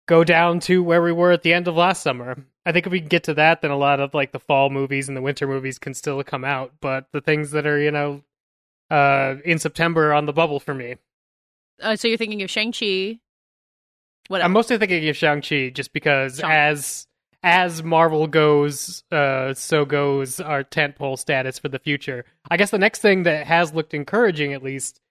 go 0.07 0.23
down 0.23 0.59
to 0.61 0.83
where 0.83 1.01
we 1.01 1.11
were 1.11 1.31
at 1.31 1.43
the 1.43 1.53
end 1.53 1.67
of 1.67 1.75
last 1.75 2.01
summer. 2.01 2.45
I 2.65 2.71
think 2.71 2.85
if 2.85 2.91
we 2.91 2.99
can 2.99 3.09
get 3.09 3.23
to 3.25 3.33
that 3.35 3.61
then 3.61 3.71
a 3.71 3.77
lot 3.77 3.99
of 3.99 4.13
like 4.13 4.31
the 4.31 4.39
fall 4.39 4.69
movies 4.69 5.07
and 5.07 5.17
the 5.17 5.21
winter 5.21 5.47
movies 5.47 5.79
can 5.79 5.93
still 5.93 6.23
come 6.23 6.45
out, 6.45 6.73
but 6.81 7.07
the 7.11 7.21
things 7.21 7.51
that 7.51 7.67
are, 7.67 7.79
you 7.79 7.91
know, 7.91 8.23
uh 8.89 9.35
in 9.45 9.59
September 9.59 10.09
are 10.09 10.13
on 10.13 10.25
the 10.25 10.33
bubble 10.33 10.59
for 10.59 10.73
me. 10.73 10.95
Uh, 11.81 11.95
so 11.95 12.07
you're 12.07 12.17
thinking 12.17 12.41
of 12.43 12.49
Shang 12.49 12.71
Chi. 12.71 13.19
What 14.27 14.41
else? 14.41 14.45
I'm 14.45 14.53
mostly 14.53 14.77
thinking 14.77 15.07
of 15.09 15.17
Shang-Chi 15.17 15.69
just 15.69 15.93
because 15.93 16.37
Shang- 16.37 16.51
as 16.51 17.07
as 17.45 17.83
Marvel 17.83 18.25
goes, 18.27 19.03
uh, 19.11 19.53
so 19.53 19.83
goes 19.83 20.39
our 20.39 20.63
tentpole 20.63 21.19
status 21.19 21.59
for 21.59 21.67
the 21.67 21.79
future. 21.79 22.23
I 22.49 22.55
guess 22.55 22.71
the 22.71 22.77
next 22.77 22.99
thing 22.99 23.23
that 23.23 23.45
has 23.47 23.73
looked 23.73 23.93
encouraging, 23.93 24.53
at 24.53 24.63
least, 24.63 25.01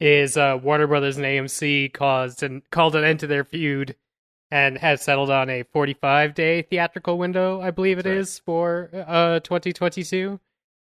is 0.00 0.38
uh, 0.38 0.58
Warner 0.62 0.86
Brothers 0.86 1.18
and 1.18 1.26
AMC 1.26 1.92
caused 1.92 2.42
and 2.42 2.62
called 2.70 2.96
an 2.96 3.04
end 3.04 3.20
to 3.20 3.26
their 3.26 3.44
feud 3.44 3.94
and 4.52 4.76
has 4.76 5.00
settled 5.00 5.30
on 5.30 5.48
a 5.48 5.62
45 5.62 6.34
day 6.34 6.60
theatrical 6.60 7.16
window, 7.16 7.62
I 7.62 7.70
believe 7.70 7.98
it 7.98 8.04
is, 8.04 8.38
for 8.38 8.90
uh, 8.92 9.40
2022. 9.40 10.38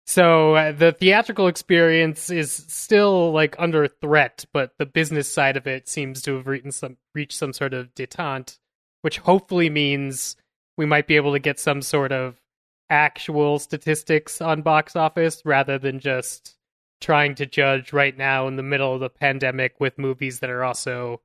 So 0.08 0.56
uh, 0.56 0.72
the 0.72 0.92
theatrical 0.92 1.48
experience 1.48 2.32
is 2.32 2.52
still 2.52 3.32
like 3.32 3.56
under 3.60 3.88
threat, 3.88 4.44
but 4.54 4.74
the 4.80 4.88
business 4.88 5.32
side 5.32 5.56
of 5.56 5.68
it 5.68 5.88
seems 5.88 6.24
to 6.24 6.36
have 6.36 6.48
reached 6.48 6.74
some 6.74 6.98
reached 7.14 7.38
some 7.38 7.54
sort 7.54 7.76
of 7.76 7.94
detente, 7.94 8.58
which 9.04 9.20
hopefully 9.20 9.70
means 9.70 10.36
we 10.76 10.88
might 10.88 11.06
be 11.06 11.16
able 11.16 11.34
to 11.34 11.40
get 11.40 11.60
some 11.60 11.84
sort 11.84 12.12
of 12.12 12.42
actual 12.90 13.60
statistics 13.60 14.42
on 14.42 14.64
box 14.64 14.96
office 14.96 15.44
rather 15.46 15.78
than 15.78 16.00
just 16.00 16.58
trying 17.02 17.36
to 17.36 17.46
judge 17.46 17.94
right 17.94 18.18
now 18.18 18.48
in 18.48 18.56
the 18.56 18.64
middle 18.64 18.96
of 18.96 19.00
the 19.00 19.10
pandemic 19.10 19.76
with 19.80 20.00
movies 20.00 20.40
that 20.40 20.50
are 20.50 20.64
also 20.64 21.22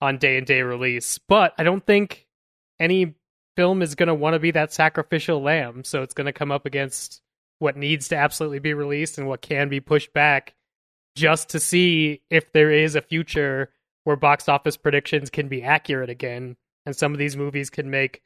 on 0.00 0.18
day 0.18 0.36
and 0.36 0.46
day 0.46 0.62
release. 0.62 1.18
But 1.18 1.54
I 1.58 1.64
don't 1.64 1.84
think 1.84 2.26
any 2.78 3.14
film 3.56 3.82
is 3.82 3.94
going 3.94 4.06
to 4.08 4.14
want 4.14 4.34
to 4.34 4.38
be 4.38 4.52
that 4.52 4.72
sacrificial 4.72 5.42
lamb, 5.42 5.84
so 5.84 6.02
it's 6.02 6.14
going 6.14 6.26
to 6.26 6.32
come 6.32 6.52
up 6.52 6.66
against 6.66 7.22
what 7.58 7.76
needs 7.76 8.08
to 8.08 8.16
absolutely 8.16 8.60
be 8.60 8.74
released 8.74 9.18
and 9.18 9.26
what 9.26 9.42
can 9.42 9.68
be 9.68 9.80
pushed 9.80 10.12
back 10.12 10.54
just 11.16 11.48
to 11.50 11.58
see 11.60 12.22
if 12.30 12.52
there 12.52 12.70
is 12.70 12.94
a 12.94 13.02
future 13.02 13.72
where 14.04 14.14
box 14.14 14.48
office 14.48 14.76
predictions 14.76 15.28
can 15.28 15.48
be 15.48 15.62
accurate 15.62 16.08
again 16.08 16.56
and 16.86 16.94
some 16.94 17.12
of 17.12 17.18
these 17.18 17.36
movies 17.36 17.68
can 17.68 17.90
make 17.90 18.22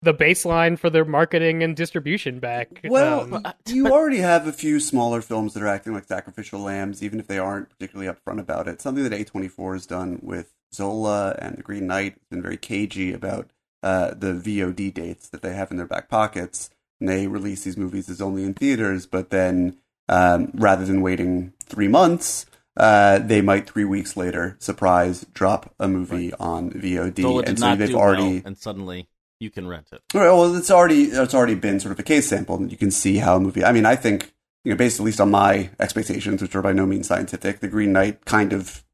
the 0.00 0.14
baseline 0.14 0.78
for 0.78 0.90
their 0.90 1.04
marketing 1.04 1.62
and 1.62 1.76
distribution 1.76 2.40
back. 2.40 2.80
Well, 2.84 3.32
Um, 3.34 3.46
you 3.66 3.86
already 3.88 4.18
have 4.18 4.46
a 4.48 4.52
few 4.52 4.80
smaller 4.80 5.20
films 5.20 5.54
that 5.54 5.62
are 5.62 5.68
acting 5.68 5.92
like 5.92 6.04
sacrificial 6.04 6.60
lambs, 6.60 7.02
even 7.02 7.20
if 7.20 7.28
they 7.28 7.38
aren't 7.38 7.70
particularly 7.70 8.12
upfront 8.12 8.40
about 8.40 8.66
it. 8.66 8.80
Something 8.80 9.04
that 9.04 9.12
A24 9.12 9.74
has 9.74 9.86
done 9.86 10.18
with 10.22 10.52
Zola 10.74 11.36
and 11.38 11.56
The 11.56 11.62
Green 11.62 11.86
Knight 11.86 12.14
has 12.14 12.28
been 12.30 12.42
very 12.42 12.56
cagey 12.56 13.12
about 13.12 13.50
uh, 13.82 14.14
the 14.14 14.32
VOD 14.32 14.92
dates 14.92 15.28
that 15.28 15.42
they 15.42 15.54
have 15.54 15.70
in 15.70 15.76
their 15.76 15.86
back 15.86 16.08
pockets. 16.08 16.70
And 17.00 17.08
they 17.08 17.26
release 17.26 17.64
these 17.64 17.76
movies 17.76 18.08
as 18.08 18.20
only 18.20 18.44
in 18.44 18.54
theaters, 18.54 19.06
but 19.06 19.30
then 19.30 19.78
um, 20.08 20.50
rather 20.54 20.84
than 20.84 21.02
waiting 21.02 21.52
three 21.64 21.88
months, 21.88 22.46
uh, 22.76 23.18
they 23.18 23.42
might 23.42 23.68
three 23.68 23.84
weeks 23.84 24.16
later 24.16 24.56
surprise 24.58 25.26
drop 25.34 25.74
a 25.78 25.88
movie 25.88 26.32
on 26.34 26.70
VOD, 26.70 27.20
Zola 27.20 27.42
and 27.42 27.58
so 27.58 27.74
they've 27.76 27.94
already 27.94 28.22
well, 28.22 28.42
and 28.46 28.56
suddenly 28.56 29.08
you 29.40 29.50
can 29.50 29.66
rent 29.66 29.88
it. 29.92 30.00
Right, 30.14 30.30
well, 30.30 30.54
it's 30.54 30.70
already 30.70 31.04
it's 31.04 31.34
already 31.34 31.54
been 31.54 31.80
sort 31.80 31.92
of 31.92 31.98
a 31.98 32.02
case 32.02 32.28
sample, 32.28 32.56
and 32.56 32.70
you 32.70 32.78
can 32.78 32.90
see 32.90 33.18
how 33.18 33.36
a 33.36 33.40
movie. 33.40 33.64
I 33.64 33.72
mean, 33.72 33.84
I 33.84 33.96
think 33.96 34.32
you 34.64 34.70
know, 34.70 34.76
based 34.76 35.00
at 35.00 35.04
least 35.04 35.20
on 35.20 35.30
my 35.30 35.70
expectations, 35.80 36.40
which 36.40 36.54
are 36.54 36.62
by 36.62 36.72
no 36.72 36.86
means 36.86 37.08
scientific, 37.08 37.60
The 37.60 37.68
Green 37.68 37.92
Knight 37.92 38.24
kind 38.24 38.52
of 38.52 38.84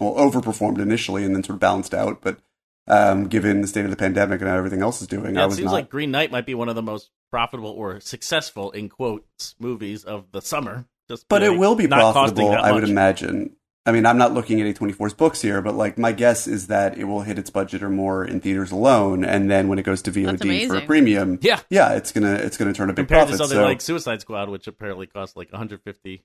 well 0.00 0.14
overperformed 0.14 0.78
initially, 0.78 1.24
and 1.24 1.34
then 1.34 1.42
sort 1.42 1.54
of 1.56 1.60
balanced 1.60 1.94
out. 1.94 2.20
But 2.22 2.38
um, 2.86 3.28
given 3.28 3.60
the 3.60 3.68
state 3.68 3.84
of 3.84 3.90
the 3.90 3.96
pandemic 3.96 4.40
and 4.40 4.48
how 4.48 4.56
everything 4.56 4.82
else 4.82 5.00
is 5.02 5.08
doing, 5.08 5.34
Yeah, 5.34 5.42
I 5.42 5.46
it 5.46 5.52
seems 5.52 5.66
not. 5.66 5.72
like 5.72 5.90
Green 5.90 6.10
Knight 6.10 6.30
might 6.30 6.46
be 6.46 6.54
one 6.54 6.68
of 6.68 6.74
the 6.74 6.82
most 6.82 7.10
profitable 7.30 7.70
or 7.70 8.00
successful 8.00 8.70
in 8.70 8.88
quotes 8.88 9.54
movies 9.58 10.04
of 10.04 10.32
the 10.32 10.40
summer. 10.40 10.86
Just 11.10 11.28
but 11.28 11.42
like, 11.42 11.52
it 11.52 11.58
will 11.58 11.74
be 11.74 11.86
profitable, 11.88 12.52
I 12.52 12.72
would 12.72 12.84
imagine. 12.88 13.54
I 13.86 13.92
mean, 13.92 14.04
I'm 14.04 14.18
not 14.18 14.34
looking 14.34 14.60
at 14.60 14.76
A24's 14.76 15.14
books 15.14 15.40
here, 15.40 15.62
but 15.62 15.74
like 15.74 15.96
my 15.96 16.12
guess 16.12 16.46
is 16.46 16.66
that 16.66 16.98
it 16.98 17.04
will 17.04 17.22
hit 17.22 17.38
its 17.38 17.48
budget 17.48 17.82
or 17.82 17.88
more 17.88 18.22
in 18.22 18.40
theaters 18.40 18.70
alone, 18.70 19.24
and 19.24 19.50
then 19.50 19.68
when 19.68 19.78
it 19.78 19.82
goes 19.84 20.02
to 20.02 20.10
VOD 20.10 20.66
for 20.66 20.76
a 20.76 20.82
premium, 20.84 21.38
Yeah, 21.40 21.60
yeah, 21.70 21.94
it's 21.94 22.12
gonna 22.12 22.34
it's 22.34 22.58
gonna 22.58 22.74
turn 22.74 22.90
a 22.90 22.92
big 22.92 23.06
compared 23.06 23.20
profit. 23.28 23.32
to 23.32 23.38
something 23.38 23.56
so 23.56 23.62
like 23.64 23.80
Suicide 23.80 24.20
Squad, 24.20 24.50
which 24.50 24.66
apparently 24.66 25.06
cost 25.06 25.38
like 25.38 25.50
150 25.52 26.22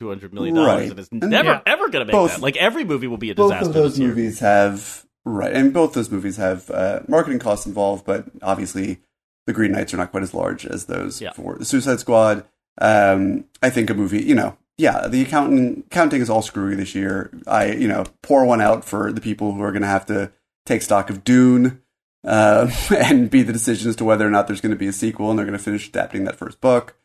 to 0.00 0.04
200 0.04 0.32
million 0.34 0.54
dollars, 0.54 0.68
Right. 0.82 0.90
and 0.90 0.98
it's 0.98 1.08
And 1.10 1.20
never 1.30 1.50
yeah. 1.50 1.60
ever 1.66 1.88
going 1.88 2.06
to 2.06 2.06
make 2.06 2.12
Both- 2.12 2.32
that. 2.36 2.40
Like 2.42 2.56
every 2.56 2.84
movie 2.84 3.06
will 3.06 3.16
be 3.16 3.30
a 3.30 3.34
disaster. 3.34 3.48
both 3.52 3.58
disaster 3.58 3.68
of 3.78 3.82
those 3.84 3.92
this 3.92 3.98
year. 4.00 4.08
movies 4.08 4.38
have 4.40 5.06
right, 5.24 5.52
and 5.52 5.72
both 5.72 5.94
those 5.94 6.10
movies 6.10 6.36
have 6.36 6.70
uh, 6.70 7.00
marketing 7.08 7.38
costs 7.38 7.66
involved, 7.66 8.04
but 8.04 8.26
obviously 8.42 8.98
the 9.46 9.52
Green 9.52 9.72
Knights 9.72 9.94
are 9.94 9.96
not 9.96 10.10
quite 10.10 10.22
as 10.22 10.34
large 10.34 10.66
as 10.66 10.86
those 10.86 11.20
Yeah. 11.20 11.32
for 11.32 11.56
the 11.58 11.64
Suicide 11.64 12.00
Squad. 12.00 12.44
Um, 12.80 13.44
I 13.62 13.70
think 13.70 13.88
a 13.90 13.94
movie, 13.94 14.22
you 14.22 14.34
know, 14.34 14.56
yeah, 14.78 15.08
the 15.08 15.22
accounting 15.22 15.84
counting 15.90 16.20
is 16.20 16.28
all 16.28 16.42
screwy 16.42 16.74
this 16.74 16.94
year. 16.94 17.30
I, 17.46 17.72
you 17.72 17.88
know, 17.88 18.04
pour 18.22 18.44
one 18.44 18.60
out 18.60 18.84
for 18.84 19.12
the 19.12 19.20
people 19.20 19.52
who 19.54 19.62
are 19.62 19.72
going 19.72 19.82
to 19.82 19.88
have 19.88 20.04
to 20.06 20.32
take 20.66 20.82
stock 20.82 21.08
of 21.10 21.24
Dune. 21.24 21.80
Uh, 22.26 22.68
and 22.90 23.30
be 23.30 23.42
the 23.42 23.52
decision 23.52 23.88
as 23.88 23.94
to 23.94 24.04
whether 24.04 24.26
or 24.26 24.30
not 24.30 24.48
there's 24.48 24.60
going 24.60 24.72
to 24.72 24.76
be 24.78 24.88
a 24.88 24.92
sequel, 24.92 25.30
and 25.30 25.38
they're 25.38 25.46
going 25.46 25.56
to 25.56 25.62
finish 25.62 25.88
adapting 25.88 26.24
that 26.24 26.34
first 26.34 26.60
book. 26.60 26.96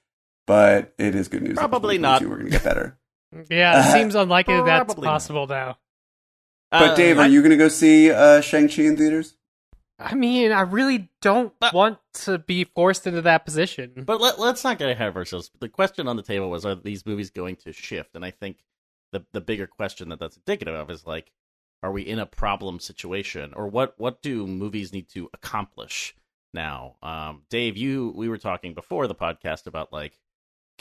But 0.48 0.94
it 0.98 1.16
is 1.16 1.28
good 1.28 1.44
news. 1.44 1.58
Probably 1.58 1.98
not. 1.98 2.22
We're 2.22 2.30
going 2.38 2.46
to 2.46 2.52
get 2.52 2.64
better. 2.64 2.98
yeah, 3.50 3.88
it 3.90 3.92
seems 3.94 4.16
unlikely 4.16 4.56
that's 4.62 4.86
Probably 4.86 5.06
not. 5.06 5.12
possible 5.14 5.48
now. 5.48 5.78
But 6.72 6.92
Uh, 6.92 6.96
Dave, 6.96 7.18
are 7.20 7.24
I- 7.24 7.28
you 7.28 7.42
going 7.42 7.52
to 7.52 7.58
go 7.58 7.68
see 7.68 8.12
uh, 8.12 8.42
Shang 8.42 8.68
Chi 8.70 8.84
in 8.84 8.98
theaters? 8.98 9.36
I 10.00 10.16
mean, 10.16 10.52
I 10.52 10.62
really 10.62 11.10
don't 11.22 11.54
But- 11.60 11.74
want 11.74 12.00
to 12.26 12.40
be 12.40 12.64
forced 12.64 13.06
into 13.06 13.22
that 13.22 13.46
position. 13.46 14.04
But 14.06 14.20
let, 14.20 14.40
let's 14.40 14.64
not 14.64 14.80
get 14.80 14.90
ahead 14.90 15.08
of 15.10 15.16
ourselves. 15.16 15.52
The 15.60 15.70
question 15.70 16.08
on 16.08 16.16
the 16.16 16.24
table 16.24 16.50
was: 16.50 16.66
Are 16.66 16.74
these 16.76 17.06
movies 17.06 17.30
going 17.30 17.56
to 17.58 17.72
shift? 17.72 18.16
And 18.16 18.26
I 18.26 18.32
think 18.32 18.58
the 19.12 19.24
the 19.32 19.42
bigger 19.42 19.68
question 19.68 20.10
that 20.10 20.20
that's 20.20 20.38
indicative 20.38 20.74
of 20.74 20.90
is 20.90 21.06
like, 21.06 21.32
are 21.84 21.92
we 21.92 22.02
in 22.02 22.18
a 22.20 22.26
problem 22.26 22.80
situation, 22.80 23.54
or 23.56 23.68
what? 23.68 23.94
What 24.00 24.22
do 24.24 24.48
movies 24.48 24.92
need 24.92 25.08
to 25.10 25.30
accomplish 25.36 26.16
now? 26.54 26.96
Um, 27.04 27.44
Dave, 27.50 27.78
you 27.78 28.12
we 28.16 28.28
were 28.28 28.38
talking 28.40 28.74
before 28.74 29.06
the 29.08 29.14
podcast 29.16 29.68
about 29.68 29.94
like, 29.94 30.18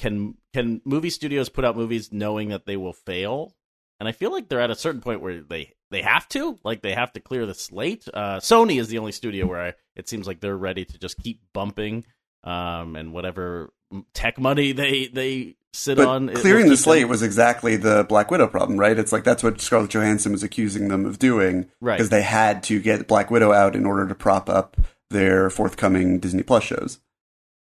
can 0.01 0.35
can 0.55 0.81
movie 0.85 1.11
studios 1.11 1.49
put 1.49 1.65
out 1.65 1.77
movies 1.77 2.11
knowing 2.13 2.49
that 2.49 2.65
they 2.67 2.77
will 2.77 2.93
fail? 2.95 3.55
And 4.01 4.09
I 4.09 4.13
feel 4.13 4.33
like 4.33 4.49
they're 4.49 4.61
at 4.63 4.71
a 4.71 4.75
certain 4.75 5.03
point 5.03 5.21
where 5.21 5.43
they 5.43 5.75
they 5.91 6.01
have 6.03 6.27
to, 6.31 6.59
like 6.65 6.81
they 6.83 6.95
have 6.95 7.13
to 7.13 7.21
clear 7.21 7.45
the 7.47 7.55
slate. 7.55 8.09
Uh, 8.13 8.39
Sony 8.39 8.81
is 8.81 8.89
the 8.89 8.99
only 8.99 9.13
studio 9.13 9.47
where 9.47 9.61
I, 9.61 9.73
it 9.95 10.09
seems 10.09 10.27
like 10.27 10.41
they're 10.41 10.57
ready 10.57 10.85
to 10.87 10.99
just 10.99 11.19
keep 11.19 11.41
bumping, 11.53 12.05
um, 12.45 12.97
and 12.97 13.13
whatever 13.13 13.73
tech 14.15 14.39
money 14.39 14.73
they 14.73 15.09
they 15.09 15.57
sit 15.75 15.99
But 15.99 16.07
on. 16.09 16.29
clearing 16.35 16.69
the 16.69 16.77
slate 16.77 17.03
them- 17.03 17.11
was 17.11 17.23
exactly 17.23 17.77
the 17.77 18.05
Black 18.09 18.31
Widow 18.31 18.47
problem, 18.47 18.79
right? 18.81 18.99
It's 18.99 19.13
like 19.13 19.25
that's 19.25 19.43
what 19.43 19.61
Scarlett 19.61 19.91
Johansson 19.91 20.33
was 20.33 20.43
accusing 20.43 20.89
them 20.89 21.05
of 21.05 21.19
doing, 21.19 21.67
Right. 21.81 21.97
Because 21.99 22.09
they 22.09 22.23
had 22.23 22.63
to 22.65 22.81
get 22.81 23.07
Black 23.07 23.31
Widow 23.31 23.53
out 23.53 23.77
in 23.77 23.85
order 23.85 24.07
to 24.09 24.15
prop 24.15 24.49
up 24.49 24.77
their 25.11 25.51
forthcoming 25.51 26.19
Disney 26.21 26.43
Plus 26.43 26.65
shows. 26.65 27.01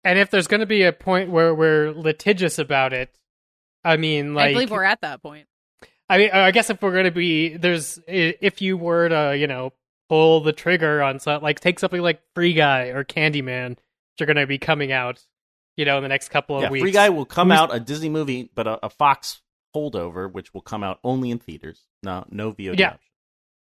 And 0.06 0.18
if 0.18 0.30
there's 0.30 0.48
going 0.48 0.62
to 0.62 0.66
be 0.66 0.84
a 0.84 0.94
point 0.94 1.30
where 1.32 1.54
we're 1.54 1.92
litigious 1.92 2.60
about 2.60 2.94
it, 2.94 3.10
I 3.84 3.98
mean, 3.98 4.34
like, 4.34 4.52
I 4.52 4.54
believe 4.54 4.72
we're 4.72 4.84
at 4.84 5.02
that 5.02 5.22
point. 5.22 5.48
I 6.10 6.18
mean, 6.18 6.30
I 6.32 6.52
guess 6.52 6.70
if 6.70 6.82
we're 6.82 6.94
going 6.94 7.06
to 7.06 7.12
be, 7.12 7.58
there's, 7.58 8.00
if 8.08 8.62
you 8.62 8.78
were 8.78 9.10
to, 9.10 9.36
you 9.38 9.48
know, 9.48 9.74
pull 10.08 10.42
the 10.42 10.54
trigger 10.54 11.02
on 11.02 11.20
something, 11.20 11.44
like 11.44 11.60
take 11.60 11.80
something 11.80 12.02
like 12.02 12.22
Free 12.36 12.54
Guy 12.54 12.86
or 12.90 13.04
Candyman, 13.04 13.72
which 13.72 14.22
are 14.22 14.26
going 14.26 14.38
to 14.38 14.48
be 14.48 14.60
coming 14.60 14.92
out 14.92 15.26
you 15.78 15.86
know, 15.86 15.98
in 15.98 16.04
the 16.04 16.10
next 16.10 16.30
couple 16.30 16.56
of 16.56 16.64
yeah, 16.64 16.70
weeks. 16.70 16.84
Free 16.84 16.92
Guy 16.92 17.10
will 17.10 17.26
come 17.26 17.50
Who's- 17.50 17.60
out 17.60 17.76
a 17.76 17.80
Disney 17.80 18.10
movie, 18.10 18.50
but 18.54 18.68
a, 18.68 18.86
a 18.86 18.90
Fox 18.90 19.42
holdover, 19.76 20.32
which 20.32 20.54
will 20.54 20.62
come 20.62 20.84
out 20.84 21.00
only 21.04 21.32
in 21.32 21.40
theaters. 21.40 21.82
No, 22.02 22.26
no 22.30 22.54
VOD. 22.54 22.80
Yeah. 22.80 22.92
option. 22.92 23.00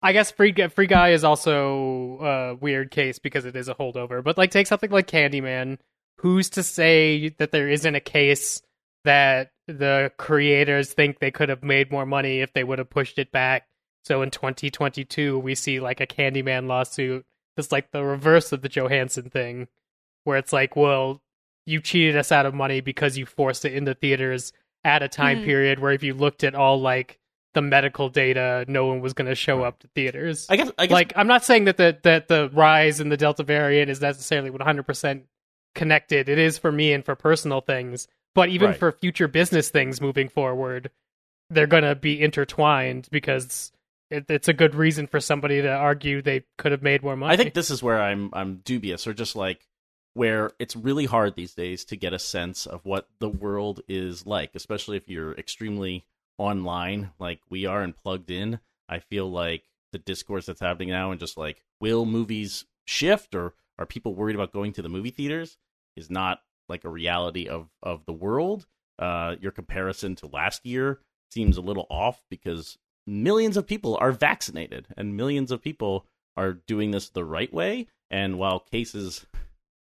I 0.03 0.13
guess 0.13 0.31
Free 0.31 0.53
Guy, 0.53 0.69
Free 0.69 0.87
Guy 0.87 1.11
is 1.11 1.25
also 1.25 2.19
a 2.21 2.55
weird 2.55 2.91
case 2.91 3.19
because 3.19 3.47
it 3.47 3.57
is 3.57 3.69
a 3.69 3.75
holdover. 3.75 4.23
But 4.23 4.37
like, 4.37 4.51
take 4.51 4.67
something 4.67 4.91
like 4.91 5.09
Candyman. 5.09 5.79
Who's 6.25 6.49
to 6.51 6.63
say 6.63 7.29
that 7.39 7.53
there 7.53 7.69
isn't 7.69 7.95
a 7.95 8.01
case 8.01 8.63
that 9.05 9.53
the 9.69 10.11
creators 10.17 10.91
think 10.91 11.19
they 11.19 11.31
could 11.31 11.51
have 11.51 11.63
made 11.63 11.93
more 11.93 12.07
money 12.07 12.41
if 12.41 12.55
they 12.55 12.65
would 12.65 12.79
have 12.79 12.89
pushed 12.89 13.19
it 13.19 13.31
back? 13.31 13.69
So 14.05 14.23
in 14.23 14.31
2022, 14.31 15.39
we 15.39 15.55
see 15.55 15.81
like 15.81 16.01
a 16.01 16.07
Candyman 16.07 16.67
lawsuit 16.67 17.27
that's 17.57 17.71
like 17.71 17.91
the 17.91 18.03
reverse 18.03 18.53
of 18.53 18.63
the 18.63 18.71
Johansson 18.71 19.29
thing, 19.29 19.69
where 20.25 20.39
it's 20.39 20.53
like, 20.53 20.77
well, 20.77 21.21
you 21.67 21.83
cheated 21.83 22.17
us 22.17 22.33
out 22.33 22.47
of 22.47 22.55
money 22.55 22.81
because 22.81 23.19
you 23.19 23.27
forced 23.27 23.67
it 23.67 23.75
into 23.75 23.93
theaters 23.95 24.55
at 24.83 25.03
a 25.03 25.09
time 25.09 25.41
Hmm. 25.41 25.45
period 25.45 25.79
where 25.79 25.93
if 25.93 26.03
you 26.03 26.15
looked 26.15 26.43
at 26.43 26.55
all 26.55 26.81
like 26.81 27.19
the 27.53 27.61
medical 27.61 28.09
data, 28.09 28.65
no 28.67 28.87
one 28.87 29.03
was 29.03 29.13
going 29.13 29.29
to 29.29 29.35
show 29.35 29.63
up 29.63 29.79
to 29.81 29.89
theaters. 29.89 30.47
I 30.49 30.57
guess. 30.57 30.71
I 30.79 30.87
guess. 30.87 30.93
like, 30.95 31.13
I'm 31.17 31.27
not 31.27 31.45
saying 31.45 31.67
that 31.67 31.77
the 31.77 31.99
that 32.03 32.29
the 32.29 32.49
rise 32.55 32.99
in 33.01 33.11
the 33.11 33.17
Delta 33.19 33.43
variant 33.43 33.91
is 33.91 34.01
necessarily 34.01 34.49
100 34.49 34.85
percent 34.85 35.25
connected. 35.75 36.29
It 36.29 36.39
is 36.39 36.59
for 36.59 36.73
me 36.73 36.93
and 36.93 37.05
for 37.05 37.15
personal 37.15 37.61
things, 37.61 38.09
but 38.35 38.49
even 38.49 38.71
Right. 38.71 38.79
for 38.79 38.93
future 38.93 39.29
business 39.29 39.71
things 39.71 40.01
moving 40.01 40.29
forward, 40.29 40.91
they're 41.51 41.67
going 41.67 41.85
to 41.85 41.95
be 41.95 42.21
intertwined 42.21 43.09
because 43.11 43.73
it, 44.11 44.27
it's 44.29 44.49
a 44.49 44.53
good 44.53 44.75
reason 44.75 45.07
for 45.07 45.21
somebody 45.21 45.63
to 45.63 45.71
argue 45.71 46.23
they 46.23 46.45
could 46.59 46.73
have 46.73 46.83
made 46.83 47.03
more 47.03 47.17
money. 47.17 47.33
I 47.33 47.37
think 47.37 47.55
this 47.55 47.71
is 47.71 47.83
where 47.83 48.01
I'm 48.01 48.31
I'm 48.33 48.57
dubious, 48.65 49.07
or 49.07 49.15
just 49.15 49.37
like 49.37 49.67
where 50.15 50.53
it's 50.59 50.77
really 50.77 51.07
hard 51.07 51.35
these 51.35 51.55
days 51.55 51.85
to 51.87 51.97
get 51.97 52.13
a 52.13 52.19
sense 52.19 52.67
of 52.67 52.85
what 52.85 53.09
the 53.19 53.29
world 53.29 53.81
is 53.89 54.27
like, 54.27 54.51
especially 54.55 54.97
if 54.97 55.09
you're 55.09 55.33
extremely 55.35 56.05
online, 56.39 57.11
like 57.19 57.41
we 57.51 57.67
are 57.67 57.83
and 57.83 57.97
plugged 57.97 58.31
in. 58.31 58.61
I 58.89 59.01
feel 59.01 59.31
like 59.31 59.65
the 59.93 59.99
discourse 59.99 60.47
that's 60.47 60.61
happening 60.61 60.91
now, 60.91 61.11
and 61.11 61.19
just 61.19 61.37
like, 61.37 61.63
will 61.81 62.05
movies 62.07 62.65
shift, 62.87 63.35
or 63.35 63.55
are 63.79 63.87
people 63.87 64.15
worried 64.15 64.37
about 64.37 64.53
going 64.53 64.73
to 64.75 64.83
the 64.83 64.89
movie 64.89 65.11
theaters? 65.11 65.57
Is 65.97 66.11
not 66.11 66.41
like 66.69 66.85
a 66.85 66.91
reality 66.91 67.49
of 67.49 67.69
of 67.83 68.05
the 68.07 68.13
world. 68.13 68.67
Uh, 68.99 69.37
your 69.41 69.53
comparison 69.53 70.15
to 70.17 70.27
last 70.27 70.65
year 70.65 71.01
seems 71.33 71.57
a 71.57 71.61
little 71.61 71.87
off 71.91 72.23
because 72.31 72.79
millions 73.07 73.57
of 73.57 73.67
people 73.67 73.97
are 74.01 74.13
vaccinated 74.13 74.87
and 74.97 75.17
millions 75.17 75.51
of 75.51 75.63
people 75.63 76.07
are 76.37 76.53
doing 76.53 76.91
this 76.91 77.11
the 77.11 77.25
right 77.25 77.53
way 77.53 77.87
and 78.11 78.39
while 78.39 78.61
cases 78.61 79.27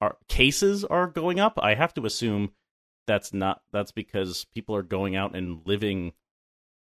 are 0.01 0.17
cases 0.27 0.83
are 0.83 1.07
going 1.07 1.39
up 1.39 1.57
i 1.61 1.73
have 1.73 1.93
to 1.93 2.05
assume 2.05 2.51
that's 3.07 3.33
not 3.33 3.61
that's 3.71 3.91
because 3.91 4.45
people 4.53 4.75
are 4.75 4.83
going 4.83 5.15
out 5.15 5.35
and 5.35 5.61
living 5.65 6.11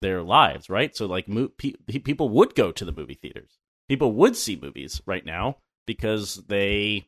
their 0.02 0.22
lives 0.22 0.70
right 0.70 0.96
so 0.96 1.06
like 1.06 1.28
mo- 1.28 1.52
pe- 1.58 1.74
people 2.04 2.30
would 2.30 2.54
go 2.54 2.72
to 2.72 2.86
the 2.86 2.92
movie 2.92 3.16
theaters 3.16 3.58
people 3.90 4.12
would 4.12 4.36
see 4.36 4.56
movies 4.62 5.02
right 5.06 5.26
now 5.26 5.58
because 5.88 6.36
they 6.48 7.08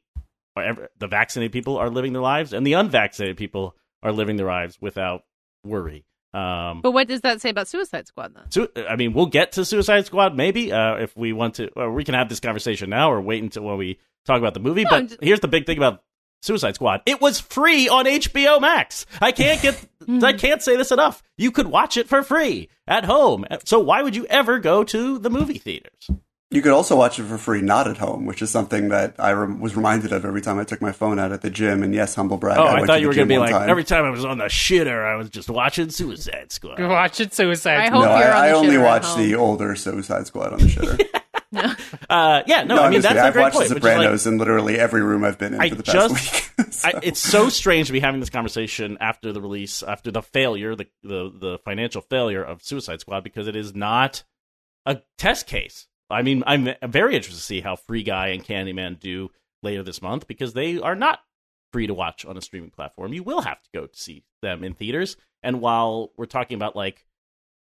are 0.56 0.90
the 0.98 1.08
vaccinated 1.08 1.52
people 1.52 1.78
are 1.78 1.92
living 1.92 2.14
their 2.14 2.22
lives 2.24 2.52
and 2.54 2.66
the 2.66 2.74
unvaccinated 2.74 3.38
people 3.38 3.76
are 4.02 4.12
living 4.12 4.36
their 4.38 4.48
lives 4.48 4.80
without 4.82 5.24
worry 5.64 6.06
um 6.34 6.82
But 6.82 6.92
what 6.92 7.08
does 7.08 7.22
that 7.22 7.42
say 7.42 7.50
about 7.50 7.68
Suicide 7.68 8.08
Squad 8.08 8.34
then? 8.36 8.50
Su- 8.52 8.70
I 8.90 8.96
mean, 8.96 9.14
we'll 9.14 9.26
get 9.28 9.54
to 9.54 9.66
Suicide 9.66 10.06
Squad 10.06 10.36
maybe 10.36 10.72
uh, 10.72 10.96
if 10.96 11.16
we 11.18 11.34
want 11.34 11.56
to. 11.56 11.70
Or 11.76 11.92
we 11.92 12.04
can 12.04 12.14
have 12.14 12.30
this 12.30 12.40
conversation 12.40 12.90
now, 12.92 13.12
or 13.12 13.20
wait 13.20 13.42
until 13.42 13.64
when 13.64 13.78
we 13.78 14.00
talk 14.26 14.38
about 14.40 14.54
the 14.54 14.60
movie. 14.60 14.84
No, 14.84 14.90
but 14.92 15.08
just- 15.08 15.24
here's 15.24 15.40
the 15.40 15.48
big 15.48 15.66
thing 15.66 15.78
about 15.78 16.04
Suicide 16.44 16.76
Squad: 16.76 17.02
it 17.08 17.20
was 17.20 17.40
free 17.40 17.90
on 17.90 18.06
HBO 18.06 18.62
Max. 18.62 19.08
I 19.20 19.32
can't 19.32 19.60
get, 19.60 19.84
I 20.24 20.34
can't 20.34 20.62
say 20.62 20.76
this 20.78 20.92
enough. 20.92 21.24
You 21.36 21.52
could 21.52 21.66
watch 21.68 21.98
it 21.98 22.08
for 22.08 22.22
free 22.22 22.70
at 22.88 23.06
home. 23.06 23.46
So 23.66 23.80
why 23.80 24.04
would 24.04 24.16
you 24.16 24.28
ever 24.28 24.60
go 24.60 24.84
to 24.84 25.18
the 25.18 25.32
movie 25.32 25.58
theaters? 25.58 26.12
You 26.52 26.64
could 26.64 26.72
also 26.72 26.96
watch 26.96 27.20
it 27.20 27.26
for 27.26 27.38
free, 27.38 27.62
not 27.62 27.88
at 27.88 27.98
home, 27.98 28.26
which 28.26 28.42
is 28.42 28.50
something 28.50 28.90
that 28.90 29.14
I 29.20 29.34
rem- 29.34 29.60
was 29.60 29.76
reminded 29.76 30.12
of 30.12 30.26
every 30.26 30.42
time 30.42 30.58
I 30.58 30.64
took 30.64 30.82
my 30.82 30.92
phone 30.92 31.20
out 31.20 31.32
at 31.32 31.44
the 31.44 31.52
gym. 31.52 31.84
And 31.84 31.94
yes, 31.94 32.16
humble 32.16 32.38
brag. 32.38 32.58
Oh, 32.58 32.64
I, 32.64 32.82
I, 32.82 32.86
thought 32.88 33.02
you 33.02 33.08
were 33.08 33.14
going 33.14 33.28
to 33.28 33.34
be 33.34 33.38
like 33.38 33.52
time. 33.52 33.70
every 33.70 33.84
time 33.84 34.04
I 34.04 34.10
was 34.10 34.26
on 34.26 34.40
the 34.40 34.46
shitter, 34.46 35.06
I 35.06 35.16
was 35.16 35.30
just 35.30 35.48
watching 35.48 35.92
Suicide 35.92 36.52
Squad. 36.52 36.80
watching 36.82 37.30
Suicide. 37.30 37.78
I 37.78 37.86
Squad. 37.88 38.00
hope 38.00 38.06
no, 38.10 38.18
you're 38.18 38.28
I, 38.28 38.32
on 38.32 38.32
the 38.32 38.48
I 38.48 38.52
only 38.54 38.76
shitter 38.78 38.84
watch 38.84 39.16
the 39.16 39.36
older 39.36 39.76
Suicide 39.76 40.26
Squad 40.26 40.54
on 40.54 40.60
the 40.60 40.66
shitter. 40.66 41.08
Uh, 42.10 42.44
yeah, 42.46 42.64
no, 42.64 42.76
no, 42.76 42.84
I 42.84 42.90
mean 42.90 43.02
that's 43.02 43.14
kidding. 43.14 43.24
a 43.24 43.28
I've 43.28 43.34
great 43.34 43.42
watched 43.44 43.56
point. 43.56 43.70
The 43.70 43.76
which 43.76 43.82
is 43.82 43.86
like- 43.86 43.94
Sopranos 43.98 44.28
in 44.28 44.38
literally 44.38 44.80
every 44.80 45.02
room 45.02 45.24
I've 45.24 45.38
been 45.40 45.56
in 45.56 45.60
I 45.62 45.70
for 45.70 45.76
the 45.76 45.84
past 45.84 45.96
just- 46.16 46.58
week. 46.58 46.74
So- 46.74 46.88
I, 46.90 47.00
it's 47.04 47.20
so 47.20 47.50
strange 47.50 47.88
to 47.88 47.94
be 47.94 48.00
having 48.00 48.20
this 48.20 48.30
conversation 48.30 48.98
after 49.02 49.32
the 49.34 49.42
release, 49.42 49.82
after 49.82 50.12
the 50.12 50.22
failure, 50.22 50.76
the, 50.76 50.88
the 51.04 51.32
the 51.36 51.60
financial 51.66 52.02
failure 52.02 52.44
of 52.44 52.64
Suicide 52.64 53.00
Squad, 53.02 53.24
because 53.24 53.48
it 53.48 53.56
is 53.56 53.74
not 53.76 54.24
a 54.86 55.02
test 55.18 55.48
case. 55.48 55.88
I 56.10 56.22
mean, 56.22 56.44
I'm 56.46 56.70
very 56.88 57.16
interested 57.16 57.40
to 57.40 57.46
see 57.46 57.62
how 57.62 57.76
Free 57.76 58.04
Guy 58.04 58.30
and 58.30 58.44
Candyman 58.44 59.00
do 59.00 59.30
later 59.62 59.84
this 59.84 60.02
month 60.02 60.28
because 60.28 60.54
they 60.54 60.80
are 60.80 60.96
not 60.96 61.20
free 61.72 61.88
to 61.88 61.94
watch 61.94 62.26
on 62.26 62.38
a 62.38 62.42
streaming 62.42 62.72
platform. 62.72 63.14
You 63.14 63.24
will 63.24 63.42
have 63.42 63.62
to 63.62 63.70
go 63.74 63.86
to 63.86 63.98
see 63.98 64.24
them 64.42 64.64
in 64.64 64.74
theaters. 64.74 65.18
And 65.44 65.62
while 65.62 66.12
we're 66.18 66.26
talking 66.26 66.56
about 66.56 66.76
like, 66.76 67.06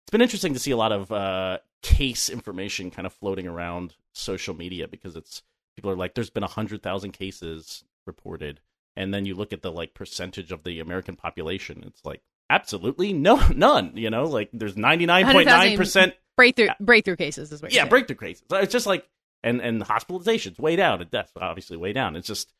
it's 0.04 0.12
been 0.12 0.21
interesting 0.21 0.54
to 0.54 0.60
see 0.60 0.71
a 0.71 0.78
lot 0.78 0.91
of 0.91 1.12
uh, 1.12 1.60
case 1.82 2.30
information 2.30 2.91
kind 2.91 3.06
of 3.06 3.13
floating 3.13 3.47
around 3.47 3.95
social 4.13 4.56
media 4.56 4.88
because 4.88 5.15
it's 5.15 5.43
people 5.75 5.91
are 5.91 5.97
like, 5.97 6.15
there's 6.15 6.30
been 6.30 6.43
a 6.43 6.47
hundred 6.47 6.82
thousand 6.82 7.12
cases 7.12 7.84
reported 8.08 8.62
and 8.95 9.13
then 9.13 9.25
you 9.25 9.34
look 9.36 9.54
at 9.54 9.62
the 9.62 9.71
like 9.71 9.93
percentage 9.93 10.52
of 10.52 10.63
the 10.63 10.80
American 10.80 11.15
population, 11.15 11.84
it's 11.88 12.04
like 12.04 12.21
absolutely 12.49 13.13
no 13.13 13.35
none. 13.55 13.91
You 13.95 14.09
know, 14.09 14.25
like 14.25 14.49
there's 14.53 14.77
ninety 14.77 15.05
nine 15.05 15.25
point 15.31 15.47
nine 15.47 15.77
percent 15.77 16.15
breakthrough 16.35 16.69
breakthrough 16.79 17.15
cases 17.17 17.51
is 17.51 17.62
what. 17.62 17.71
yeah 17.71 17.77
you're 17.77 17.81
saying. 17.83 17.89
breakthrough 17.89 18.15
cases. 18.15 18.43
It's 18.51 18.71
just 18.73 18.85
like 18.88 19.07
and 19.43 19.62
and 19.62 19.81
hospitalizations 19.81 20.59
way 20.59 20.75
down 20.75 21.01
and 21.01 21.09
deaths 21.12 21.31
obviously 21.39 21.77
way 21.77 21.93
down. 21.93 22.15
It's 22.15 22.27
just 22.27 22.51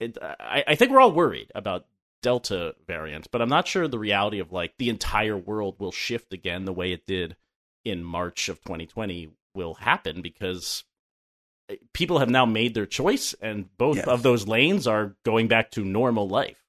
it. 0.00 0.18
I, 0.22 0.64
I 0.68 0.74
think 0.74 0.90
we're 0.90 1.00
all 1.00 1.12
worried 1.12 1.50
about 1.54 1.86
Delta 2.22 2.74
variant, 2.86 3.28
but 3.32 3.42
I'm 3.42 3.48
not 3.48 3.66
sure 3.66 3.88
the 3.88 3.98
reality 3.98 4.38
of 4.38 4.52
like 4.52 4.74
the 4.78 4.88
entire 4.88 5.36
world 5.36 5.76
will 5.78 5.92
shift 5.92 6.32
again 6.32 6.64
the 6.64 6.72
way 6.72 6.92
it 6.92 7.06
did 7.06 7.36
in 7.84 8.04
March 8.04 8.48
of 8.48 8.60
2020 8.62 9.30
will 9.56 9.74
happen 9.74 10.22
because 10.22 10.84
eh, 11.68 11.74
people 11.92 12.20
have 12.20 12.30
now 12.30 12.46
made 12.46 12.74
their 12.74 12.86
choice 12.86 13.34
and 13.42 13.76
both 13.76 13.96
Yes. 13.96 14.06
of 14.06 14.22
those 14.22 14.46
lanes 14.46 14.86
are 14.86 15.16
going 15.24 15.48
back 15.48 15.72
to 15.72 15.84
normal 15.84 16.28
life. 16.28 16.61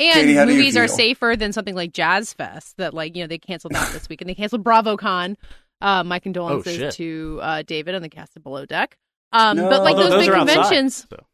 And 0.00 0.14
Katie, 0.14 0.34
how 0.34 0.44
do 0.44 0.52
you 0.52 0.58
movies 0.58 0.76
are 0.76 0.88
safer 0.88 1.34
than 1.36 1.52
something 1.52 1.74
like 1.74 1.92
Jazz 1.92 2.32
Fest 2.32 2.76
that 2.78 2.94
like, 2.94 3.16
you 3.16 3.22
know, 3.22 3.26
they 3.28 3.38
canceled 3.38 3.74
that 3.74 3.92
this 3.92 4.08
week 4.08 4.20
and 4.20 4.28
they 4.30 4.34
canceled 4.34 4.64
BravoCon. 4.64 5.36
Uh, 5.80 6.04
my 6.04 6.18
condolences 6.18 6.80
Oh, 6.80 6.90
to 6.90 7.38
uh, 7.42 7.62
David 7.62 7.94
and 7.94 8.04
the 8.04 8.08
cast 8.10 8.36
of 8.36 8.42
Below 8.42 8.66
Deck. 8.66 8.98
Um, 9.32 9.56
No. 9.56 9.70
but 9.70 9.82
like 9.82 9.96
Although 9.96 10.10
those, 10.10 10.20
big 10.26 10.30
are 10.30 10.36
outside, 10.36 10.54
conventions, 10.54 11.06
so- 11.08 11.24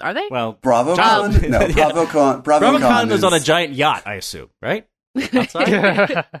are 0.00 0.14
they? 0.14 0.26
Well, 0.30 0.58
BravoCon? 0.62 0.98
Um, 0.98 1.50
no, 1.50 1.60
yeah. 1.66 1.90
BravoCon. 1.90 2.42
BravoCon, 2.44 2.78
BravoCon 2.80 3.08
was 3.10 3.18
is, 3.18 3.24
on 3.24 3.32
a 3.34 3.40
giant 3.40 3.74
yacht, 3.74 4.02
I 4.06 4.14
assume, 4.14 4.50
right? 4.62 4.86
Outside? 5.34 6.24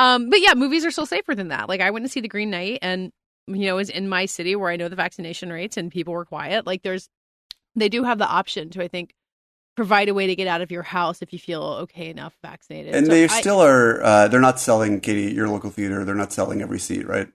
Um, 0.00 0.30
but 0.30 0.40
yeah, 0.40 0.54
movies 0.54 0.84
are 0.84 0.92
still 0.92 1.06
safer 1.06 1.34
than 1.34 1.48
that. 1.48 1.68
Like 1.68 1.80
I 1.80 1.90
went 1.90 2.04
to 2.04 2.08
see 2.08 2.20
The 2.20 2.28
Green 2.28 2.50
Knight, 2.50 2.78
and 2.82 3.10
you 3.48 3.66
know, 3.66 3.78
is 3.78 3.90
in 3.90 4.08
my 4.08 4.26
city 4.26 4.54
where 4.54 4.70
I 4.70 4.76
know 4.76 4.88
the 4.88 4.94
vaccination 4.96 5.52
rates 5.52 5.76
and 5.76 5.90
people 5.90 6.14
were 6.14 6.24
quiet. 6.24 6.66
Like 6.66 6.82
there's, 6.82 7.08
they 7.74 7.88
do 7.88 8.04
have 8.04 8.18
the 8.18 8.26
option 8.28 8.70
to 8.70 8.82
I 8.84 8.86
think 8.88 9.12
provide 9.78 10.08
a 10.08 10.14
way 10.14 10.26
to 10.26 10.34
get 10.34 10.48
out 10.48 10.60
of 10.60 10.72
your 10.72 10.82
house 10.82 11.22
if 11.22 11.32
you 11.32 11.38
feel 11.38 11.62
okay 11.62 12.08
enough 12.10 12.36
vaccinated. 12.42 12.94
And 12.96 13.06
So 13.06 13.12
they 13.12 13.24
I- 13.24 13.40
still 13.40 13.60
are. 13.60 14.02
Uh, 14.02 14.26
they're 14.28 14.40
not 14.40 14.58
selling 14.58 15.00
Katie 15.00 15.32
your 15.32 15.48
local 15.48 15.70
theater. 15.70 16.04
They're 16.04 16.16
not 16.16 16.32
selling 16.32 16.60
every 16.60 16.80
seat, 16.80 17.06
right? 17.06 17.28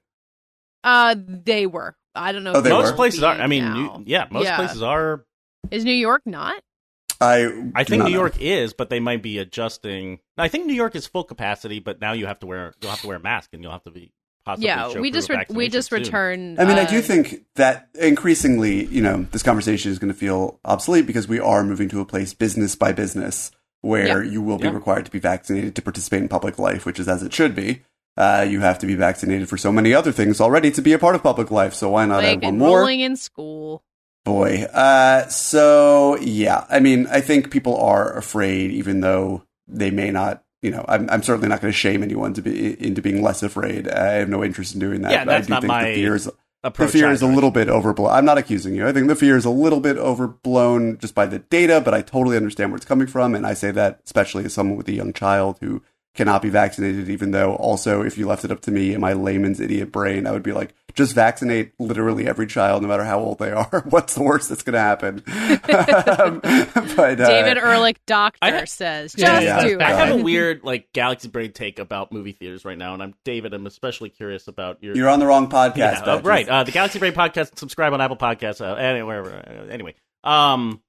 uh, 0.84 1.16
they 1.18 1.66
were. 1.66 1.96
I 2.14 2.34
don't 2.34 2.44
know. 2.44 2.52
Oh, 2.54 2.58
if 2.58 2.64
they 2.66 2.70
they'll 2.70 2.80
most 2.82 2.92
were? 2.92 2.98
places 2.98 3.24
are. 3.24 3.34
I 3.36 3.48
mean. 3.48 3.74
New, 3.74 4.04
yeah, 4.06 4.28
most 4.30 4.44
Yeah. 4.44 4.58
places 4.58 4.84
are. 4.84 5.24
is 5.72 5.86
New 5.86 5.94
York 5.94 6.22
not? 6.26 6.62
I 7.22 7.72
I 7.74 7.86
think 7.86 8.04
New 8.04 8.10
know. 8.10 8.18
York 8.20 8.36
is, 8.42 8.74
but 8.74 8.90
they 8.90 9.00
might 9.00 9.24
be 9.24 9.38
adjusting. 9.40 10.20
I 10.38 10.50
think 10.50 10.66
New 10.66 10.74
York 10.74 10.94
is 10.96 11.08
full 11.08 11.24
capacity, 11.24 11.80
but 11.80 12.02
now 12.02 12.12
you 12.12 12.26
have 12.26 12.40
to 12.40 12.46
wear 12.46 12.74
you'll 12.82 12.92
have 12.92 13.00
to 13.02 13.08
wear 13.08 13.16
a 13.18 13.22
mask 13.22 13.52
and 13.54 13.64
you'll 13.64 13.72
have 13.72 13.84
to 13.86 13.92
be 13.92 14.12
possibly 14.12 14.12
yeah, 14.58 14.90
show 14.90 15.02
we 15.02 15.12
just 15.12 15.30
re- 15.30 15.38
we 15.50 15.66
vaccination 15.70 15.72
just 15.72 15.90
soon. 15.90 16.60
I 16.60 16.66
mean, 16.66 16.78
I 16.78 16.84
uh, 16.84 16.90
do 16.90 17.02
think 17.02 17.46
that 17.56 17.90
increasingly, 17.96 18.86
you 18.86 19.02
know, 19.02 19.26
this 19.32 19.44
conversation 19.44 19.92
is 19.92 20.00
going 20.00 20.12
to 20.12 20.18
feel 20.18 20.60
obsolete 20.66 21.06
because 21.08 21.28
we 21.28 21.40
are 21.40 21.64
moving 21.64 21.90
to 21.90 22.02
a 22.02 22.06
place 22.06 22.34
business 22.34 22.76
by 22.76 22.92
business 22.92 23.52
where 23.82 24.24
Yeah. 24.24 24.32
you 24.32 24.42
will 24.42 24.58
be 24.58 24.66
Yeah. 24.68 24.74
required 24.74 25.06
to 25.06 25.12
be 25.12 25.20
vaccinated 25.20 25.76
to 25.76 25.82
participate 25.82 26.22
in 26.22 26.28
public 26.30 26.58
life, 26.60 26.86
which 26.86 27.00
is 27.00 27.08
as 27.08 27.22
it 27.24 27.34
should 27.34 27.56
be. 27.56 27.82
Uh, 28.16 28.46
you 28.48 28.60
have 28.60 28.78
to 28.80 28.86
be 28.86 28.96
vaccinated 28.96 29.50
for 29.50 29.58
so 29.58 29.72
many 29.72 29.94
other 29.94 30.12
things 30.12 30.40
already 30.40 30.70
to 30.72 30.82
be 30.82 30.94
a 30.94 31.00
part 31.00 31.16
of 31.16 31.24
public 31.24 31.50
life. 31.50 31.74
So 31.74 31.90
why 31.90 32.06
not 32.06 32.24
like 32.24 32.38
add 32.38 32.44
one 32.44 32.58
more? 32.60 32.78
enrolling 32.80 33.00
in 33.02 33.16
school. 33.16 33.84
Boy. 34.24 34.64
Uh, 34.74 35.28
so 35.28 36.18
yeah, 36.22 36.66
I 36.70 36.80
mean, 36.80 37.08
I 37.08 37.22
think 37.22 37.50
people 37.52 37.76
are 37.78 38.16
afraid, 38.16 38.72
even 38.72 39.02
though 39.02 39.44
they 39.68 39.90
may 39.92 40.12
not. 40.12 40.43
You 40.64 40.72
know, 40.72 40.84
I'm, 40.88 41.08
I'm 41.10 41.22
certainly 41.22 41.50
not 41.50 41.62
going 41.62 41.72
to 41.72 41.78
shame 41.78 42.02
anyone 42.02 42.34
to 42.34 42.42
be 42.42 42.82
into 42.84 43.02
being 43.02 43.22
less 43.22 43.44
afraid. 43.44 43.88
I 43.88 44.14
have 44.14 44.30
no 44.30 44.44
interest 44.44 44.74
in 44.74 44.80
doing 44.80 45.02
that. 45.04 45.12
Yeah, 45.12 45.26
but 45.26 45.34
I 45.34 45.38
that's 45.38 45.48
do 45.48 45.52
not 45.54 45.62
think 45.62 45.68
my- 45.68 45.84
the 45.90 45.94
fears 45.96 46.30
approach. 46.64 46.92
the 46.94 46.98
fear 47.00 47.12
is 47.12 47.22
a 47.22 47.28
little 47.28 47.52
bit 47.52 47.68
overblown. 47.68 48.12
I'm 48.12 48.24
not 48.24 48.38
accusing 48.38 48.74
you. 48.74 48.88
I 48.88 48.94
think 48.94 49.08
the 49.10 49.16
fear 49.16 49.36
is 49.36 49.44
a 49.44 49.50
little 49.50 49.82
bit 49.82 49.98
overblown 49.98 50.98
just 51.00 51.14
by 51.14 51.26
the 51.26 51.40
data, 51.40 51.82
but 51.84 51.94
I 51.94 52.02
totally 52.02 52.38
understand 52.38 52.72
where 52.72 52.78
it's 52.78 52.86
coming 52.86 53.08
from. 53.08 53.36
And 53.36 53.46
I 53.46 53.54
say 53.54 53.72
that 53.72 54.00
especially 54.06 54.46
as 54.46 54.54
someone 54.54 54.78
with 54.78 54.88
a 54.88 54.94
young 54.94 55.12
child 55.14 55.58
who 55.60 55.82
cannot 56.16 56.42
be 56.42 56.50
vaccinated, 56.50 57.10
even 57.10 57.32
though 57.32 57.56
also, 57.56 58.02
if 58.04 58.18
you 58.18 58.28
left 58.28 58.46
it 58.46 58.52
up 58.52 58.62
to 58.62 58.72
me 58.72 58.94
in 58.94 59.02
my 59.02 59.14
layman's 59.14 59.60
idiot 59.60 59.92
brain, 59.92 60.28
I 60.28 60.32
would 60.32 60.44
be 60.44 60.52
like, 60.52 60.74
just 60.94 61.16
vaccinate 61.16 61.74
literally 61.80 62.28
every 62.28 62.46
child, 62.46 62.84
no 62.84 62.88
matter 62.88 63.04
how 63.04 63.20
old 63.20 63.40
they 63.40 63.52
are. 63.52 63.84
What's 63.90 64.14
the 64.14 64.22
worst 64.22 64.50
that's 64.50 64.62
going 64.62 64.74
to 64.74 64.80
happen? 64.80 65.24
um, 65.28 66.40
but, 66.96 67.20
uh, 67.20 67.28
David 67.28 67.58
Ehrlich, 67.58 67.98
doctor, 68.06 68.38
I- 68.42 68.66
says, 68.66 69.16
Yeah, 69.18 69.42
just 69.42 69.44
yeah, 69.44 69.64
do 69.64 69.80
I 69.82 69.92
have 69.94 70.12
a 70.20 70.22
weird 70.24 70.64
like 70.64 70.94
galaxy 70.94 71.30
brain 71.30 71.52
take 71.52 71.80
about 71.80 72.12
movie 72.12 72.34
theaters 72.34 72.64
right 72.64 72.78
now, 72.78 72.94
and 72.94 73.02
I'm 73.02 73.16
David. 73.26 73.54
I'm 73.56 73.66
especially 73.66 74.10
curious 74.10 74.48
about 74.48 74.84
your. 74.84 74.96
You're 74.96 75.10
on 75.10 75.20
the 75.20 75.26
wrong 75.26 75.50
podcast. 75.50 75.78
yeah, 75.78 76.02
uh, 76.06 76.22
right. 76.22 76.48
Uh, 76.48 76.64
the 76.64 76.72
Galaxy 76.72 77.00
Brain 77.00 77.14
podcast. 77.14 77.58
Subscribe 77.58 77.92
on 77.94 78.00
Apple 78.02 78.18
Podcasts. 78.18 78.62
Uh, 78.62 78.76
anywhere. 78.76 79.26
Uh, 79.26 79.66
anyway, 79.72 79.96
um, 80.24 80.80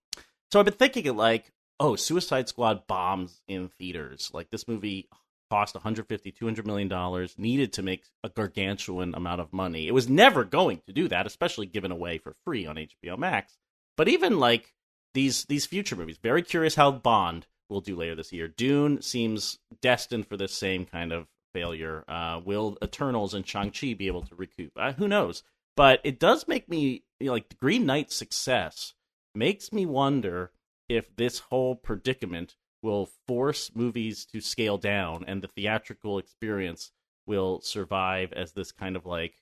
so 0.53 0.59
I've 0.61 0.67
been 0.67 0.75
thinking 0.75 1.07
it 1.07 1.15
like, 1.15 1.51
oh, 1.81 1.97
Suicide 1.97 2.49
Squad 2.49 2.87
bombs 2.87 3.41
in 3.49 3.69
theaters. 3.69 4.31
Like 4.33 4.51
this 4.51 4.69
movie 4.69 5.09
cost 5.51 5.75
150 5.75 6.33
200 6.33 6.67
million 6.67 6.89
dollars 6.89 7.35
needed 7.39 7.73
to 7.75 7.83
make 7.83 8.05
a 8.23 8.29
gargantuan 8.29 9.15
amount 9.15 9.41
of 9.41 9.53
money. 9.53 9.87
It 9.87 9.95
was 9.95 10.09
never 10.09 10.43
going 10.43 10.81
to 10.87 10.93
do 10.93 11.07
that 11.09 11.27
especially 11.27 11.67
given 11.67 11.93
away 11.93 12.19
for 12.19 12.35
free 12.45 12.67
on 12.67 12.77
hbo 12.77 13.19
max. 13.19 13.57
But 13.97 14.09
even 14.09 14.39
like 14.39 14.73
these 15.13 15.45
these 15.45 15.67
future 15.67 15.97
movies 15.97 16.19
very 16.23 16.43
curious 16.43 16.75
how 16.75 16.91
bond 16.91 17.47
will 17.69 17.81
do 17.81 17.97
later 17.97 18.15
this 18.15 18.33
year. 18.33 18.49
Dune 18.49 19.01
seems 19.03 19.59
destined 19.81 20.27
for 20.27 20.37
the 20.37 20.49
same 20.49 20.87
kind 20.87 21.13
of 21.13 21.29
failure. 21.53 22.05
Uh, 22.09 22.41
will 22.45 22.77
eternals 22.83 23.33
and 23.33 23.47
shang-chi 23.47 23.95
be 23.95 24.07
able 24.07 24.23
to 24.23 24.35
recoup? 24.35 24.73
Uh, 24.77 24.93
who 24.93 25.09
knows? 25.09 25.43
But 25.77 26.01
it 26.05 26.19
does 26.19 26.49
make 26.49 26.69
me 26.69 27.05
you 27.21 27.27
know, 27.27 27.33
like 27.33 27.49
the 27.49 27.55
green 27.57 27.87
knight's 27.87 28.15
success 28.15 28.95
makes 29.35 29.73
me 29.73 29.87
wonder 29.87 30.51
if 30.89 31.15
this 31.17 31.39
whole 31.39 31.75
predicament 31.75 32.57
will 32.83 33.09
force 33.27 33.71
movies 33.75 34.25
to 34.27 34.41
scale 34.41 34.77
down 34.77 35.25
and 35.27 35.43
the 35.43 35.49
theatrical 35.49 36.19
experience 36.19 36.93
will 37.27 37.61
survive 37.63 38.33
as 38.35 38.53
this 38.53 38.73
kind 38.73 38.97
of 38.97 39.07
like 39.07 39.35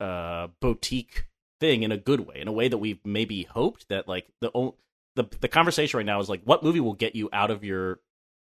uh 0.00 0.46
boutique 0.60 1.26
thing 1.60 1.82
in 1.82 1.92
a 1.92 1.96
good 1.96 2.20
way 2.20 2.40
in 2.40 2.48
a 2.48 2.52
way 2.52 2.68
that 2.68 2.78
we've 2.78 3.04
maybe 3.04 3.42
hoped 3.44 3.88
that 3.88 4.06
like 4.08 4.26
the 4.40 4.72
the 5.14 5.24
the 5.40 5.48
conversation 5.48 5.98
right 5.98 6.06
now 6.06 6.20
is 6.20 6.28
like 6.28 6.42
what 6.44 6.62
movie 6.62 6.80
will 6.80 6.94
get 6.94 7.14
you 7.14 7.28
out 7.32 7.50
of 7.50 7.64
your 7.64 8.00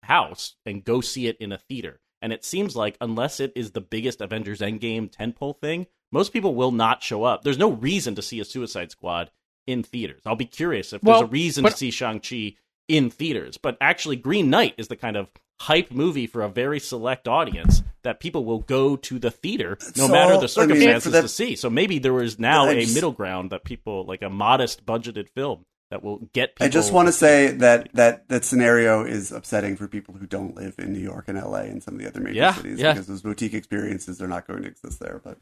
house 0.04 0.54
and 0.64 0.84
go 0.84 1.00
see 1.00 1.26
it 1.26 1.36
in 1.38 1.52
a 1.52 1.58
theater? 1.58 2.00
And 2.22 2.32
it 2.32 2.44
seems 2.44 2.74
like 2.74 2.96
unless 3.00 3.40
it 3.40 3.52
is 3.54 3.72
the 3.72 3.80
biggest 3.80 4.20
Avengers 4.20 4.60
Endgame 4.60 5.10
tentpole 5.10 5.60
thing 5.60 5.86
most 6.10 6.32
people 6.32 6.54
will 6.54 6.70
not 6.70 7.02
show 7.02 7.24
up. 7.24 7.42
There's 7.42 7.58
no 7.58 7.72
reason 7.72 8.14
to 8.14 8.22
see 8.22 8.38
a 8.38 8.44
Suicide 8.44 8.92
Squad 8.92 9.30
in 9.66 9.82
theaters 9.82 10.20
I'll 10.26 10.36
be 10.36 10.44
curious 10.44 10.92
if 10.92 11.02
Well, 11.02 11.20
there's 11.20 11.28
a 11.28 11.32
reason 11.32 11.62
but- 11.62 11.72
to 11.72 11.76
see 11.78 11.90
Shang-Chi 11.90 12.54
in 12.88 13.08
theaters. 13.10 13.56
But 13.56 13.78
actually, 13.80 14.16
Green 14.16 14.50
Knight 14.50 14.74
is 14.76 14.88
the 14.88 14.96
kind 14.96 15.16
of 15.16 15.28
hype 15.60 15.90
movie 15.90 16.26
for 16.26 16.42
a 16.42 16.48
very 16.50 16.78
select 16.78 17.26
audience 17.26 17.82
that 18.02 18.20
people 18.20 18.44
will 18.44 18.58
go 18.58 18.96
to 18.96 19.18
the 19.18 19.30
theater 19.30 19.78
no 19.96 20.06
So, 20.06 20.08
matter 20.12 20.34
the 20.34 20.40
mean, 20.40 20.48
circumstances 20.48 21.04
for 21.04 21.10
that- 21.10 21.22
to 21.22 21.28
see. 21.28 21.56
So 21.56 21.70
maybe 21.70 21.98
there 21.98 22.20
is 22.20 22.38
now 22.38 22.66
I 22.66 22.72
a 22.72 22.80
just- 22.82 22.94
middle 22.94 23.12
ground 23.12 23.50
that 23.50 23.64
people 23.64 24.04
like 24.04 24.20
a 24.20 24.28
modest 24.28 24.84
budgeted 24.84 25.28
film 25.34 25.64
that 25.90 26.02
will 26.02 26.28
get 26.34 26.56
people. 26.56 26.66
I 26.66 26.68
just 26.68 26.92
want 26.92 27.08
to 27.08 27.12
say 27.12 27.52
that, 27.52 27.88
that 27.94 28.28
that 28.28 28.44
scenario 28.44 29.04
is 29.04 29.30
upsetting 29.32 29.76
for 29.76 29.86
people 29.88 30.14
who 30.14 30.26
don't 30.26 30.54
live 30.56 30.74
in 30.78 30.92
New 30.92 30.98
York 30.98 31.24
and 31.28 31.38
LA 31.38 31.60
and 31.60 31.82
some 31.82 31.94
of 31.94 32.00
the 32.00 32.06
other 32.08 32.20
major 32.20 32.36
Yeah, 32.36 32.52
cities 32.54 32.80
yeah. 32.80 32.92
because 32.92 33.06
those 33.06 33.22
boutique 33.22 33.54
experiences 33.54 34.20
are 34.20 34.28
not 34.28 34.46
going 34.46 34.62
to 34.62 34.68
exist 34.68 34.98
there. 35.00 35.20
But 35.24 35.38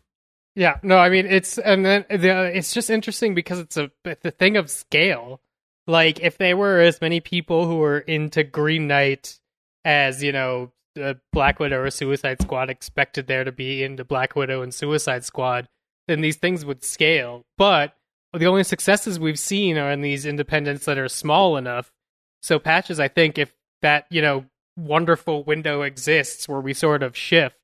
Yeah, 0.55 0.79
no, 0.83 0.99
I 0.99 1.09
mean 1.09 1.27
it's 1.27 1.59
and 1.59 1.85
then 1.85 2.05
the, 2.11 2.57
it's 2.57 2.75
just 2.75 2.91
interesting 2.91 3.35
because 3.35 3.59
it's 3.59 3.77
a 3.77 3.91
the 4.05 4.31
thing 4.31 4.57
of 4.57 4.71
scale. 4.71 5.41
Like 5.87 6.21
if 6.21 6.39
there 6.39 6.57
were 6.57 6.81
as 6.81 7.01
many 7.01 7.21
people 7.21 7.67
who 7.67 7.79
were 7.79 7.99
into 7.99 8.45
Green 8.45 8.87
Knight 8.87 9.39
as 9.85 10.23
you 10.23 10.33
know 10.33 10.73
uh, 11.01 11.15
Black 11.33 11.59
Widow 11.59 11.81
or 11.81 11.91
Suicide 11.91 12.43
Squad 12.43 12.71
expected 12.71 13.27
there 13.27 13.45
to 13.45 13.53
be 13.53 13.83
into 13.83 14.05
Black 14.05 14.37
Widow 14.37 14.63
and 14.63 14.75
Suicide 14.75 15.25
Squad, 15.25 15.69
then 16.07 16.21
these 16.21 16.37
things 16.37 16.65
would 16.65 16.85
scale. 16.85 17.43
But 17.57 17.97
the 18.35 18.47
only 18.47 18.65
successes 18.65 19.19
we've 19.19 19.39
seen 19.39 19.79
are 19.79 19.91
in 19.91 20.03
these 20.03 20.27
independents 20.27 20.85
that 20.85 20.99
are 20.99 21.09
small 21.09 21.57
enough. 21.57 21.91
So 22.43 22.59
patches, 22.59 23.01
I 23.01 23.09
think, 23.09 23.39
if 23.39 23.55
that 23.81 24.07
you 24.11 24.21
know 24.21 24.45
wonderful 24.77 25.45
window 25.45 25.83
exists 25.83 26.49
where 26.49 26.61
we 26.61 26.75
sort 26.75 27.03
of 27.03 27.17
shift 27.17 27.57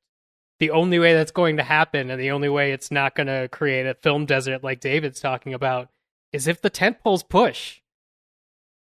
the 0.60 0.70
only 0.70 0.98
way 0.98 1.14
that's 1.14 1.30
going 1.30 1.56
to 1.58 1.62
happen 1.62 2.10
and 2.10 2.20
the 2.20 2.30
only 2.32 2.48
way 2.48 2.72
it's 2.72 2.90
not 2.90 3.14
going 3.14 3.26
to 3.28 3.48
create 3.50 3.86
a 3.86 3.94
film 3.94 4.26
desert 4.26 4.64
like 4.64 4.80
David's 4.80 5.20
talking 5.20 5.54
about 5.54 5.88
is 6.32 6.46
if 6.48 6.60
the 6.60 6.70
tent 6.70 6.98
poles 7.02 7.22
push. 7.22 7.80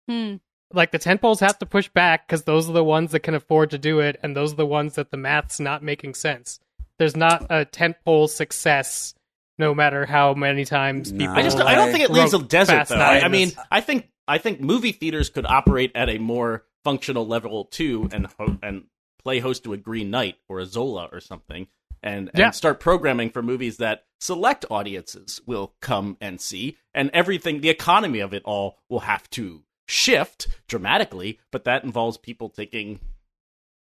Hmm. 0.09 0.35
Like 0.73 0.91
the 0.91 0.99
tent 0.99 1.21
poles 1.21 1.39
have 1.39 1.59
to 1.59 1.65
push 1.65 1.87
back 1.89 2.27
because 2.27 2.43
those 2.43 2.69
are 2.69 2.73
the 2.73 2.83
ones 2.83 3.11
that 3.11 3.21
can 3.21 3.35
afford 3.35 3.69
to 3.71 3.77
do 3.77 3.99
it, 3.99 4.19
and 4.21 4.35
those 4.35 4.51
are 4.53 4.57
the 4.57 4.65
ones 4.65 4.95
that 4.95 5.11
the 5.11 5.17
math's 5.17 5.59
not 5.61 5.81
making 5.81 6.13
sense. 6.13 6.59
There's 6.99 7.15
not 7.15 7.45
a 7.49 7.63
tent 7.63 7.95
pole 8.03 8.27
success, 8.27 9.13
no 9.57 9.73
matter 9.73 10.05
how 10.05 10.33
many 10.33 10.65
times 10.65 11.11
No. 11.11 11.19
people. 11.19 11.35
I 11.35 11.41
just 11.43 11.57
I 11.59 11.75
don't 11.75 11.91
think 11.91 12.03
it 12.03 12.11
leaves 12.11 12.33
a 12.33 12.39
desert 12.43 12.87
though. 12.89 12.95
I, 12.95 13.21
I 13.21 13.27
mean, 13.29 13.53
I 13.71 13.79
think 13.79 14.09
I 14.27 14.39
think 14.39 14.59
movie 14.59 14.91
theaters 14.91 15.29
could 15.29 15.45
operate 15.45 15.91
at 15.95 16.09
a 16.09 16.17
more 16.17 16.65
functional 16.83 17.25
level 17.25 17.63
too, 17.65 18.09
and 18.11 18.27
ho- 18.37 18.57
and 18.61 18.85
play 19.27 19.39
host 19.41 19.65
to 19.65 19.73
a 19.73 19.77
Green 19.77 20.09
Knight 20.09 20.37
or 20.47 20.59
a 20.59 20.65
Zola 20.65 21.09
or 21.11 21.19
something, 21.19 21.67
and, 22.01 22.29
and 22.29 22.39
Yeah. 22.39 22.51
start 22.51 22.79
programming 22.79 23.29
for 23.29 23.43
movies 23.43 23.75
that 23.75 24.05
select 24.21 24.63
audiences 24.71 25.41
will 25.45 25.75
come 25.81 26.15
and 26.21 26.39
see, 26.39 26.77
and 26.93 27.11
everything. 27.13 27.59
The 27.59 27.67
economy 27.67 28.19
of 28.19 28.33
it 28.33 28.41
all 28.45 28.77
will 28.87 29.01
have 29.01 29.29
to 29.31 29.63
shift 29.85 30.47
dramatically, 30.69 31.41
but 31.51 31.65
that 31.65 31.83
involves 31.83 32.17
people 32.17 32.47
taking 32.47 33.01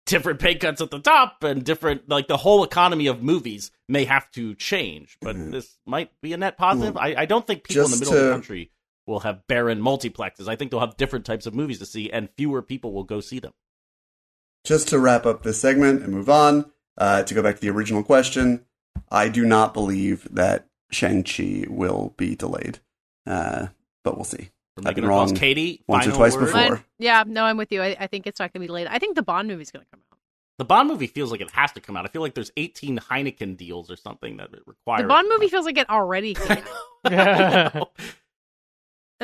different 0.06 0.39
pay 0.39 0.56
cuts 0.56 0.79
at 0.79 0.91
the 0.91 0.99
top 0.99 1.43
and 1.43 1.65
different 1.65 2.08
like 2.08 2.27
the 2.27 2.38
whole 2.38 2.63
economy 2.63 3.08
of 3.08 3.21
movies 3.21 3.69
may 3.88 4.03
have 4.03 4.29
to 4.32 4.53
change 4.56 5.17
but 5.21 5.34
mm-hmm. 5.34 5.51
this 5.51 5.77
might 5.86 6.10
be 6.21 6.34
a 6.34 6.38
net 6.38 6.58
positive 6.58 6.95
mm. 6.95 6.99
I, 6.99 7.21
I 7.21 7.25
don't 7.25 7.47
think 7.47 7.63
people 7.63 7.86
in 7.86 7.91
the 7.91 7.97
Just 7.97 8.01
middle 8.01 8.17
of 8.17 8.25
the 8.25 8.34
country 8.34 8.71
will 9.08 9.21
have 9.21 9.47
barren 9.47 9.79
multiplexes 9.79 10.49
i 10.49 10.58
think 10.58 10.71
they'll 10.71 10.82
have 10.82 10.97
different 10.97 11.25
types 11.25 11.45
of 11.45 11.56
movies 11.56 11.79
to 11.79 11.86
see 11.86 12.12
and 12.12 12.27
fewer 12.36 12.62
people 12.62 12.91
will 12.91 13.06
go 13.06 13.21
see 13.21 13.39
them 13.39 13.53
just 14.63 14.88
to 14.89 14.99
wrap 14.99 15.26
up 15.26 15.43
this 15.43 15.60
segment 15.60 16.02
and 16.04 16.13
move 16.13 16.30
on, 16.30 16.71
uh, 16.97 17.23
to 17.23 17.34
go 17.34 17.41
back 17.41 17.56
to 17.56 17.62
the 17.62 17.69
original 17.69 18.04
question, 18.04 18.65
I 19.12 19.30
do 19.30 19.45
not 19.45 19.73
believe 19.73 20.28
that 20.32 20.67
Shang-Chi 20.91 21.65
will 21.69 22.13
be 22.17 22.36
delayed. 22.36 22.80
Uh, 23.26 23.67
but 24.04 24.15
we'll 24.15 24.26
see. 24.26 24.49
We're 24.78 24.89
I've 24.89 24.95
been 24.95 25.06
wrong 25.06 25.34
katie 25.36 25.84
once 25.88 26.08
or 26.08 26.12
twice 26.12 26.36
word? 26.36 26.45
before. 26.45 26.69
Mine- 26.69 26.84
yeah, 26.99 27.23
no, 27.28 27.43
I'm 27.45 27.58
with 27.58 27.71
you. 27.71 27.82
I, 27.82 27.95
I 27.99 28.08
think 28.08 28.26
it's 28.28 28.39
not 28.39 28.52
going 28.54 28.62
to 28.62 28.67
be 28.67 28.71
late. 28.73 28.88
I 28.89 28.97
think 28.99 29.15
the 29.15 29.21
Bond 29.21 29.47
movie's 29.47 29.71
going 29.71 29.86
to 29.86 29.89
come 29.91 29.99
out. 30.12 30.17
the 30.58 30.65
bond 30.65 30.88
movie 30.89 31.08
feels 31.08 31.32
like 31.32 31.41
it 31.41 31.49
has 31.52 31.71
to 31.73 31.82
come 31.82 31.97
out 31.97 32.06
i 32.06 32.08
feel 32.10 32.21
like 32.21 32.36
there's 32.36 32.52
18 32.58 32.99
heineken 32.99 33.58
deals 33.58 33.89
or 33.89 33.95
something 33.95 34.38
that 34.38 34.54
it 34.54 34.62
requires 34.67 35.02
The 35.02 35.08
Bond 35.08 35.28
movie 35.32 35.47
feels 35.47 35.65
like 35.65 35.78
it 35.78 35.89
already 35.89 36.34
came 36.36 36.63
out. 37.06 37.91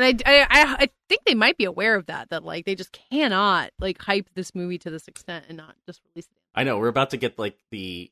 I 0.03 0.09
And 0.09 0.21
I, 0.25 0.31
I, 0.41 0.47
I, 0.49 0.73
I 0.79 0.89
think 1.07 1.23
they 1.25 1.35
might 1.35 1.57
be 1.57 1.65
aware 1.65 1.95
of 1.95 2.07
that, 2.07 2.29
that 2.29 2.43
like 2.43 2.65
they 2.65 2.75
just 2.75 2.97
cannot 3.11 3.71
like 3.79 4.01
hype 4.01 4.29
this 4.35 4.53
movie 4.55 4.77
to 4.79 4.89
this 4.89 5.07
extent 5.07 5.45
and 5.47 5.57
not 5.57 5.75
just 5.85 6.01
release 6.13 6.25
it. 6.25 6.37
I 6.55 6.63
know 6.63 6.77
we're 6.77 6.87
about 6.87 7.11
to 7.11 7.17
get 7.17 7.37
like 7.39 7.57
the 7.71 8.11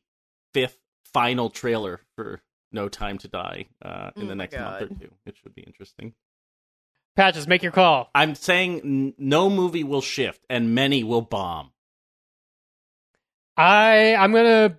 fifth 0.53 0.77
final 1.13 1.49
trailer 1.49 2.01
for 2.15 2.41
no 2.71 2.89
time 2.89 3.17
to 3.19 3.27
die 3.27 3.65
uh, 3.81 4.11
in 4.15 4.23
Oh 4.23 4.27
the 4.27 4.35
my 4.35 4.43
next 4.43 4.55
month 4.55 4.81
or 4.81 4.87
two 4.87 5.09
it 5.25 5.35
should 5.41 5.55
be 5.55 5.61
interesting 5.61 6.13
Patches, 7.15 7.47
make 7.47 7.63
your 7.63 7.71
call. 7.71 8.11
I'm 8.13 8.35
saying 8.35 8.81
n- 8.81 9.13
no 9.17 9.49
movie 9.49 9.83
will 9.83 10.01
shift 10.01 10.45
and 10.51 10.75
many 10.75 11.03
will 11.03 11.23
bomb. 11.23 11.71
I 13.57 14.13
I'm 14.13 14.31
gonna 14.31 14.77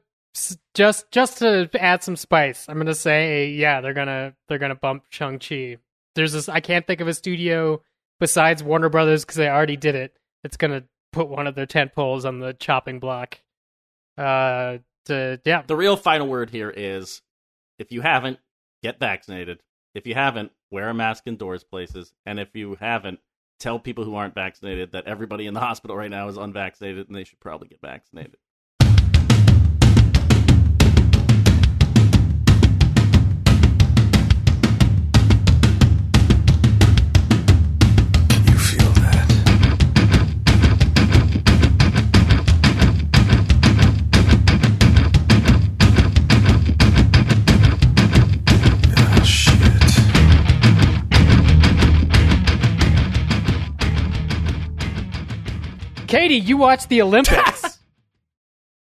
just 0.75 1.11
just 1.11 1.38
to 1.38 1.68
add 1.75 2.05
some 2.05 2.14
spice. 2.14 2.66
I'm 2.68 2.79
gonna 2.79 2.94
say 2.94 3.49
yeah, 3.51 3.81
they're 3.81 3.92
gonna 3.94 4.35
they're 4.49 4.59
gonna 4.59 4.77
bump 4.77 5.05
Shang 5.11 5.40
Chi. 5.40 5.79
There's 6.18 6.33
this 6.33 6.48
I 6.48 6.59
can't 6.59 6.85
think 6.85 7.00
of 7.00 7.07
a 7.07 7.14
studio 7.14 7.81
besides 8.18 8.61
Warner 8.61 8.88
Brothers 8.88 9.24
because 9.24 9.37
they 9.37 9.48
already 9.48 9.76
did 9.76 9.94
it. 9.94 10.16
It's 10.42 10.57
gonna 10.57 10.83
put 11.12 11.28
one 11.28 11.46
of 11.46 11.54
their 11.54 11.64
tent 11.64 11.94
poles 11.94 12.24
on 12.24 12.40
the 12.40 12.54
chopping 12.54 12.98
block. 12.98 13.38
Uh, 14.16 14.78
to 15.04 15.40
yeah, 15.44 15.62
The 15.64 15.76
real 15.76 15.96
final 15.96 16.26
word 16.26 16.50
here 16.50 16.70
is 16.76 17.22
if 17.78 17.92
you 17.92 18.00
haven't, 18.00 18.40
get 18.83 18.98
vaccinated. 18.98 19.61
If 19.94 20.09
you 20.09 20.14
haven't, 20.14 20.50
wear 20.72 20.88
a 20.88 20.94
mask 20.94 21.24
indoors 21.26 21.62
places. 21.62 22.12
And 22.26 22.40
if 22.40 22.48
you 22.54 22.76
haven't, 22.81 23.20
tell 23.61 23.78
people 23.78 24.04
who 24.04 24.16
aren't 24.16 24.35
vaccinated 24.35 24.92
that 24.92 25.07
everybody 25.07 25.46
in 25.46 25.54
the 25.54 25.61
hospital 25.61 25.96
right 25.96 26.11
now 26.11 26.28
is 26.28 26.37
unvaccinated 26.37 27.07
and 27.07 27.16
they 27.16 27.24
should 27.24 27.40
probably 27.40 27.68
get 27.68 27.81
vaccinated. 27.81 28.37
Katie, 56.09 56.37
you 56.37 56.57
watched 56.57 56.88
the 56.88 57.03
Olympics. 57.03 57.79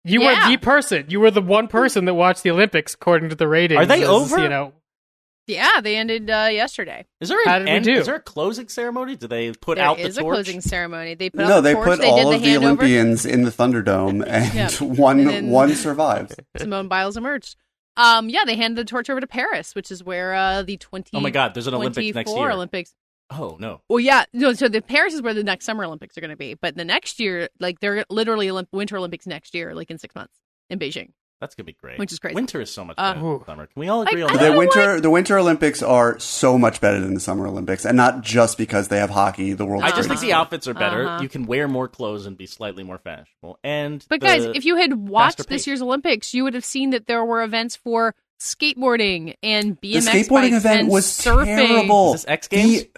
You 0.04 0.20
Yeah. 0.22 0.46
were 0.48 0.52
the 0.52 0.56
person. 0.58 1.04
You 1.08 1.20
were 1.20 1.30
the 1.30 1.40
one 1.40 1.68
person 1.68 2.04
that 2.06 2.14
watched 2.14 2.42
the 2.42 2.50
Olympics, 2.50 2.94
according 2.94 3.28
to 3.30 3.34
the 3.36 3.46
ratings. 3.48 3.80
Are 3.80 3.86
they 3.86 4.02
As, 4.02 4.08
over? 4.08 4.38
You 4.42 4.48
know, 4.48 4.72
Yeah, 5.46 5.80
they 5.80 5.96
ended 5.96 6.28
uh, 6.30 6.48
yesterday. 6.50 7.06
Is 7.20 7.28
there 7.28 7.38
How 7.44 7.56
an 7.58 7.64
we 7.64 7.70
end, 7.70 7.84
do? 7.84 7.92
Is 7.92 8.06
there 8.06 8.16
a 8.16 8.20
closing 8.20 8.68
ceremony? 8.68 9.16
Do 9.16 9.26
they 9.28 9.52
put 9.52 9.76
There 9.76 9.84
out 9.84 9.98
is 10.00 10.16
the 10.16 10.20
a 10.20 10.24
torch? 10.24 10.34
closing 10.36 10.60
ceremony. 10.60 11.14
They 11.14 11.30
put 11.30 11.46
no, 11.46 11.52
out 11.52 11.54
the 11.56 11.60
they 11.62 11.74
torch. 11.74 11.86
put 11.88 11.98
they 12.00 12.04
did 12.06 12.10
all 12.24 12.30
the 12.30 12.36
of 12.36 12.42
the 12.42 12.48
handover. 12.48 12.62
Olympians 12.64 13.26
in 13.26 13.42
the 13.42 13.50
Thunderdome, 13.50 14.24
and 14.26 14.54
Yep. 14.54 14.80
one 14.98 15.20
And 15.20 15.28
then- 15.28 15.50
one 15.50 15.74
survives. 15.74 16.34
Simone 16.56 16.88
Biles 16.88 17.16
emerged. 17.16 17.56
Um, 17.96 18.28
yeah, 18.30 18.44
they 18.46 18.56
handed 18.56 18.78
the 18.86 18.88
torch 18.88 19.10
over 19.10 19.20
to 19.20 19.26
Paris, 19.26 19.74
which 19.74 19.90
is 19.90 20.02
where 20.02 20.32
uh, 20.34 20.62
the 20.62 20.78
twenty. 20.78 21.10
Oh 21.16 21.20
my 21.20 21.30
God, 21.30 21.54
there's 21.54 21.66
an 21.66 21.74
Olympics 21.74 22.14
next 22.14 22.30
24 22.30 22.46
year. 22.48 22.50
Olympics. 22.56 22.94
Oh 23.32 23.56
no. 23.58 23.80
Well, 23.88 24.00
yeah, 24.00 24.24
no. 24.32 24.52
So 24.52 24.68
the 24.68 24.82
Paris 24.82 25.14
is 25.14 25.22
where 25.22 25.34
the 25.34 25.44
next 25.44 25.64
Summer 25.64 25.84
Olympics 25.84 26.16
are 26.18 26.20
going 26.20 26.30
to 26.30 26.36
be, 26.36 26.54
but 26.54 26.76
the 26.76 26.84
next 26.84 27.18
year, 27.20 27.48
like 27.60 27.80
they're 27.80 28.04
literally 28.10 28.48
Olymp- 28.48 28.68
Winter 28.72 28.96
Olympics 28.98 29.26
next 29.26 29.54
year, 29.54 29.74
like 29.74 29.90
in 29.90 29.98
six 29.98 30.14
months 30.14 30.34
in 30.70 30.78
Beijing. 30.78 31.10
That's 31.40 31.56
gonna 31.56 31.64
be 31.64 31.72
great. 31.72 31.98
Which 31.98 32.12
is 32.12 32.20
crazy. 32.20 32.36
Winter 32.36 32.60
is 32.60 32.70
so 32.70 32.84
much 32.84 32.94
Uh, 32.98 33.14
better 33.14 33.20
than 33.26 33.44
summer. 33.44 33.66
Can 33.66 33.80
we 33.80 33.88
all 33.88 34.02
agree 34.02 34.22
I- 34.22 34.26
on 34.26 34.32
that? 34.34 34.38
The 34.40 34.50
know 34.50 34.58
winter 34.58 35.00
the 35.00 35.10
Winter 35.10 35.38
Olympics 35.38 35.82
are 35.82 36.16
so 36.20 36.56
much 36.56 36.80
better 36.80 37.00
than 37.00 37.14
the 37.14 37.20
Summer 37.20 37.48
Olympics, 37.48 37.84
and 37.84 37.96
not 37.96 38.20
just 38.20 38.56
because 38.56 38.86
they 38.86 38.98
have 38.98 39.10
hockey. 39.10 39.52
The 39.52 39.66
world. 39.66 39.82
I 39.82 39.90
just 39.90 40.08
think 40.08 40.20
the 40.20 40.34
outfits 40.34 40.68
are 40.68 40.74
better. 40.74 41.04
Uh-huh. 41.04 41.20
You 41.22 41.28
can 41.28 41.46
wear 41.46 41.66
more 41.66 41.88
clothes 41.88 42.26
and 42.26 42.38
be 42.38 42.46
slightly 42.46 42.84
more 42.84 42.98
fashionable. 42.98 43.58
And 43.64 44.04
But 44.08 44.20
the- 44.20 44.26
guys, 44.26 44.44
if 44.54 44.64
you 44.64 44.76
had 44.76 44.94
watched 45.08 45.48
this 45.48 45.66
year's 45.66 45.82
Olympics, 45.82 46.32
you 46.32 46.44
would 46.44 46.54
have 46.54 46.64
seen 46.64 46.90
that 46.90 47.08
there 47.08 47.24
were 47.24 47.42
events 47.42 47.74
for 47.74 48.14
skateboarding 48.40 49.34
and 49.42 49.80
BMX. 49.80 50.04
the 50.04 50.10
skateboarding 50.10 50.50
bikes 50.52 50.56
event 50.56 50.80
and 50.82 50.88
was 50.90 51.06
surfing. 51.06 51.44
terrible. 51.46 52.14
Is 52.14 52.22
this 52.22 52.30
X 52.30 52.48
Games? 52.48 52.82
The 52.82 52.90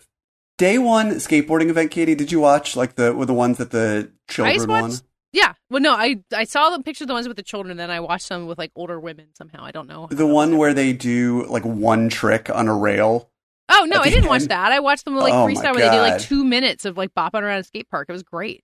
day 0.58 0.78
one 0.78 1.12
skateboarding 1.12 1.68
event, 1.68 1.90
Katie. 1.90 2.14
Did 2.14 2.32
you 2.32 2.40
watch 2.40 2.76
like 2.76 2.94
the 2.96 3.14
with 3.14 3.28
the 3.28 3.34
ones 3.34 3.58
that 3.58 3.70
the 3.70 4.10
I 4.28 4.32
children 4.32 4.54
just 4.56 4.68
won? 4.68 4.92
Yeah, 5.32 5.54
well, 5.68 5.82
no, 5.82 5.92
I 5.94 6.22
I 6.32 6.44
saw 6.44 6.70
the 6.70 6.82
picture 6.82 7.04
of 7.04 7.08
the 7.08 7.14
ones 7.14 7.26
with 7.26 7.36
the 7.36 7.42
children, 7.42 7.72
and 7.72 7.80
then 7.80 7.90
I 7.90 7.98
watched 8.00 8.26
some 8.26 8.46
with 8.46 8.56
like 8.56 8.70
older 8.76 9.00
women. 9.00 9.26
Somehow, 9.34 9.64
I 9.64 9.72
don't 9.72 9.88
know. 9.88 10.06
The 10.10 10.26
one 10.26 10.58
where 10.58 10.72
they 10.72 10.92
do 10.92 11.44
like 11.46 11.64
one 11.64 12.08
trick 12.08 12.48
on 12.50 12.68
a 12.68 12.76
rail. 12.76 13.30
Oh 13.68 13.84
no, 13.88 14.00
I 14.00 14.10
didn't 14.10 14.28
watch 14.28 14.44
that. 14.44 14.72
I 14.72 14.78
watched 14.80 15.04
them 15.04 15.14
with 15.14 15.24
like 15.24 15.32
Oh, 15.32 15.46
freestyle 15.46 15.74
where 15.74 15.90
they 15.90 15.96
do 15.96 16.02
like 16.02 16.20
two 16.20 16.44
minutes 16.44 16.84
of 16.84 16.96
like 16.96 17.14
bopping 17.14 17.42
around 17.42 17.60
a 17.60 17.64
skate 17.64 17.90
park. 17.90 18.08
It 18.08 18.12
was 18.12 18.22
great. 18.22 18.62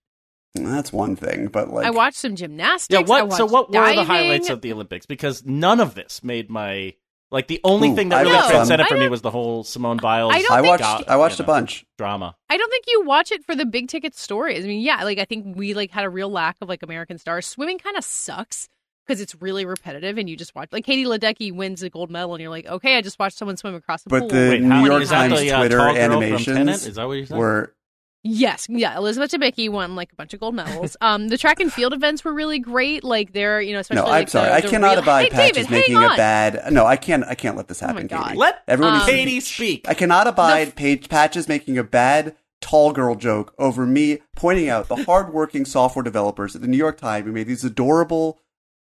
That's 0.54 0.92
one 0.92 1.16
thing, 1.16 1.46
but 1.46 1.72
like 1.72 1.86
I 1.86 1.90
watched 1.90 2.18
some 2.18 2.36
gymnastics. 2.36 2.92
yeah, 2.92 2.98
I 3.16 3.22
what? 3.22 3.32
So 3.32 3.44
watched 3.46 3.52
what 3.52 3.72
were 3.72 3.94
the 3.94 4.04
highlights 4.04 4.50
of 4.50 4.60
the 4.60 4.72
Olympics? 4.72 5.06
Because 5.06 5.44
none 5.44 5.80
of 5.80 5.94
this 5.94 6.22
made 6.22 6.50
my 6.50 6.94
like 7.30 7.46
the 7.46 7.60
only 7.64 7.90
Ooh, 7.90 7.94
thing 7.94 8.08
that 8.10 8.18
I 8.18 8.22
really 8.22 8.34
watched 8.34 8.50
transcended 8.50 8.86
some- 8.88 8.96
for 8.96 9.00
me 9.02 9.08
was 9.08 9.22
the 9.22 9.30
whole 9.30 9.62
Simone 9.64 9.96
Biles. 9.98 10.32
I 10.34 10.44
I 10.50 10.60
watched 10.62 10.80
got- 10.82 11.08
I 11.08 11.16
watched 11.16 11.38
you 11.38 11.44
a 11.44 11.46
know, 11.46 11.52
bunch. 11.54 11.84
drama. 11.98 12.36
I 12.48 12.56
don't 12.56 12.70
think 12.70 12.84
you 12.88 13.04
watch 13.04 13.30
it 13.32 13.44
for 13.44 13.54
the 13.54 13.64
big 13.66 13.88
ticket 13.88 14.14
stories. 14.16 14.64
I 14.64 14.68
mean, 14.68 14.80
yeah, 14.80 15.04
like 15.04 15.18
I 15.18 15.24
think 15.24 15.56
we 15.56 15.74
like 15.74 15.90
had 15.90 16.04
a 16.04 16.10
real 16.10 16.28
lack 16.30 16.56
of 16.60 16.68
like 16.68 16.82
American 16.82 17.18
stars. 17.18 17.46
Swimming 17.46 17.78
kind 17.78 17.96
of 17.96 18.04
sucks 18.04 18.68
because 19.06 19.20
it's 19.20 19.34
really 19.40 19.64
repetitive, 19.64 20.18
and 20.18 20.28
you 20.30 20.36
just 20.36 20.54
watch 20.54 20.68
like 20.72 20.84
Katie 20.84 21.04
Ledecky 21.04 21.52
wins 21.52 21.82
a 21.82 21.90
gold 21.90 22.10
medal, 22.10 22.34
and 22.34 22.40
you're 22.40 22.50
like, 22.50 22.66
okay, 22.66 22.96
I 22.96 23.00
just 23.00 23.18
watched 23.18 23.38
someone 23.38 23.56
swim 23.56 23.74
across 23.74 24.02
the 24.02 24.10
But 24.10 24.20
pool. 24.20 24.28
the 24.28 24.48
Wait, 24.50 24.62
New 24.62 24.84
York 24.86 25.04
Times 25.06 25.40
the, 25.40 25.50
uh, 25.52 25.58
Twitter 25.58 25.78
tall 25.78 25.96
animations 25.96 26.86
Is 26.86 26.94
that 26.96 27.06
what 27.08 27.14
you're 27.14 27.26
saying? 27.26 27.38
were 27.40 27.74
Yes, 28.22 28.66
yeah, 28.68 28.96
Elizabeth 28.98 29.30
Debicki 29.30 29.70
won 29.70 29.96
like 29.96 30.12
a 30.12 30.14
bunch 30.14 30.34
of 30.34 30.40
gold 30.40 30.54
medals. 30.54 30.94
um, 31.00 31.28
the 31.28 31.38
track 31.38 31.58
and 31.58 31.72
field 31.72 31.94
events 31.94 32.22
were 32.24 32.34
really 32.34 32.58
great. 32.58 33.02
Like 33.02 33.32
they're, 33.32 33.62
you 33.62 33.72
know, 33.72 33.78
especially 33.80 34.02
no. 34.02 34.08
I'm 34.08 34.10
like, 34.12 34.26
the- 34.26 34.30
sorry, 34.32 34.50
I 34.50 34.60
the 34.60 34.68
cannot 34.68 34.90
real- 34.90 34.98
abide 35.00 35.22
hey, 35.24 35.30
patches 35.30 35.56
David, 35.66 35.70
making 35.70 35.94
hang 35.96 36.12
a 36.12 36.16
bad. 36.16 36.72
No, 36.72 36.84
I 36.84 36.96
can't. 36.96 37.24
I 37.24 37.34
can't 37.34 37.56
let 37.56 37.68
this 37.68 37.82
Oh 37.82 37.86
happen, 37.86 38.06
God. 38.08 38.24
Katie. 38.26 38.36
Let 38.38 38.62
Everyone 38.68 38.94
needs 38.94 39.06
to 39.06 39.10
Katie 39.12 39.30
be- 39.36 39.40
speak. 39.40 39.88
I 39.88 39.94
cannot 39.94 40.26
abide 40.26 40.68
The- 40.68 40.72
page 40.72 41.08
patches 41.08 41.48
making 41.48 41.78
a 41.78 41.84
bad 41.84 42.36
tall 42.60 42.92
girl 42.92 43.14
joke 43.14 43.54
over 43.58 43.86
me 43.86 44.18
pointing 44.36 44.68
out 44.68 44.88
the 44.88 44.96
hardworking 45.04 45.64
software 45.64 46.02
developers 46.02 46.54
at 46.54 46.60
the 46.60 46.68
New 46.68 46.76
York 46.76 46.98
Times 46.98 47.24
who 47.24 47.32
made 47.32 47.46
these 47.46 47.64
adorable, 47.64 48.38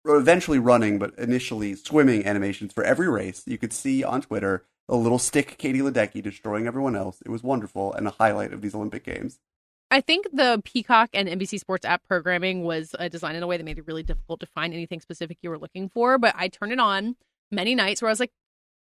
eventually 0.04 0.58
running 0.58 0.98
but 0.98 1.16
initially 1.18 1.76
swimming 1.76 2.26
animations 2.26 2.72
for 2.72 2.82
every 2.82 3.08
race. 3.08 3.44
You 3.46 3.58
could 3.58 3.72
see 3.72 4.02
on 4.02 4.22
Twitter 4.22 4.64
a 4.90 4.96
little 4.96 5.18
stick 5.18 5.56
Katie 5.56 5.78
Ledecky 5.80 6.22
destroying 6.22 6.66
everyone 6.66 6.96
else. 6.96 7.22
It 7.24 7.30
was 7.30 7.42
wonderful 7.42 7.92
and 7.94 8.06
a 8.06 8.10
highlight 8.10 8.52
of 8.52 8.60
these 8.60 8.74
Olympic 8.74 9.04
Games. 9.04 9.38
I 9.90 10.00
think 10.00 10.26
the 10.32 10.60
Peacock 10.64 11.10
and 11.14 11.28
NBC 11.28 11.58
Sports 11.58 11.84
app 11.86 12.02
programming 12.06 12.62
was 12.62 12.94
uh, 12.98 13.08
designed 13.08 13.36
in 13.36 13.42
a 13.42 13.46
way 13.46 13.56
that 13.56 13.64
made 13.64 13.78
it 13.78 13.86
really 13.86 14.02
difficult 14.02 14.40
to 14.40 14.46
find 14.46 14.72
anything 14.74 15.00
specific 15.00 15.38
you 15.42 15.50
were 15.50 15.58
looking 15.58 15.88
for. 15.88 16.18
But 16.18 16.34
I 16.36 16.48
turned 16.48 16.72
it 16.72 16.78
on 16.78 17.16
many 17.50 17.74
nights 17.74 18.02
where 18.02 18.08
I 18.08 18.12
was 18.12 18.20
like, 18.20 18.30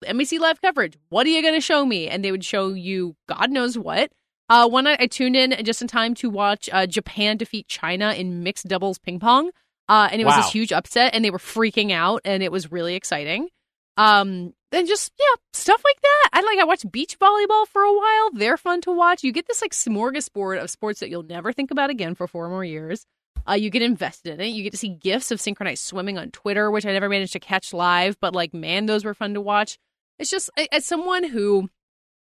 NBC 0.05 0.39
live 0.39 0.61
coverage, 0.61 0.97
what 1.09 1.25
are 1.25 1.29
you 1.29 1.41
going 1.41 1.55
to 1.55 1.61
show 1.61 1.85
me? 1.85 2.07
And 2.07 2.23
they 2.23 2.31
would 2.31 2.45
show 2.45 2.69
you 2.69 3.15
God 3.27 3.51
knows 3.51 3.77
what. 3.77 4.11
Uh, 4.49 4.67
one 4.67 4.85
night 4.85 4.99
I 4.99 5.07
tuned 5.07 5.35
in 5.35 5.55
just 5.63 5.81
in 5.81 5.87
time 5.87 6.15
to 6.15 6.29
watch 6.29 6.69
uh, 6.71 6.87
Japan 6.87 7.37
defeat 7.37 7.67
China 7.67 8.13
in 8.13 8.41
mixed 8.43 8.67
doubles 8.67 8.97
ping 8.97 9.19
pong. 9.19 9.51
Uh, 9.87 10.09
and 10.11 10.21
it 10.21 10.25
was 10.25 10.35
Wow. 10.35 10.41
this 10.41 10.51
huge 10.51 10.71
upset, 10.71 11.13
and 11.15 11.25
they 11.25 11.31
were 11.31 11.39
freaking 11.39 11.91
out, 11.91 12.21
and 12.23 12.43
it 12.43 12.51
was 12.51 12.71
really 12.71 12.93
exciting. 12.95 13.49
Um, 13.97 14.53
and 14.71 14.88
just 14.88 15.12
yeah, 15.19 15.36
stuff 15.53 15.82
like 15.84 16.01
that. 16.01 16.29
I 16.34 16.41
like 16.41 16.60
I 16.60 16.63
watched 16.63 16.91
beach 16.91 17.17
volleyball 17.19 17.67
for 17.67 17.82
a 17.82 17.93
while. 17.93 18.32
They're 18.34 18.58
fun 18.58 18.82
to 18.82 18.91
watch. 18.91 19.23
You 19.23 19.32
get 19.32 19.47
this 19.47 19.62
like 19.62 19.71
smorgasbord 19.71 20.62
of 20.62 20.69
sports 20.69 20.99
that 20.99 21.10
you'll 21.10 21.23
never 21.23 21.51
think 21.53 21.71
about 21.71 21.89
again 21.89 22.15
for 22.15 22.27
four 22.27 22.49
more 22.49 22.63
years. 22.63 23.05
Uh, 23.47 23.53
you 23.53 23.69
get 23.69 23.82
invested 23.82 24.34
in 24.34 24.41
it. 24.41 24.47
You 24.49 24.63
get 24.63 24.71
to 24.71 24.77
see 24.77 24.89
gifs 24.89 25.32
of 25.32 25.41
synchronized 25.41 25.84
swimming 25.84 26.17
on 26.17 26.32
Twitter, 26.32 26.69
which 26.69 26.86
I 26.86 26.91
never 26.91 27.10
managed 27.10 27.34
to 27.34 27.39
catch 27.39 27.73
live, 27.73 28.19
but 28.19 28.36
like 28.36 28.53
man, 28.53 28.86
those 28.86 29.05
were 29.05 29.13
fun 29.13 29.34
to 29.34 29.41
watch. 29.41 29.77
It's 30.19 30.29
just 30.29 30.49
as 30.71 30.86
someone 30.86 31.23
who 31.23 31.69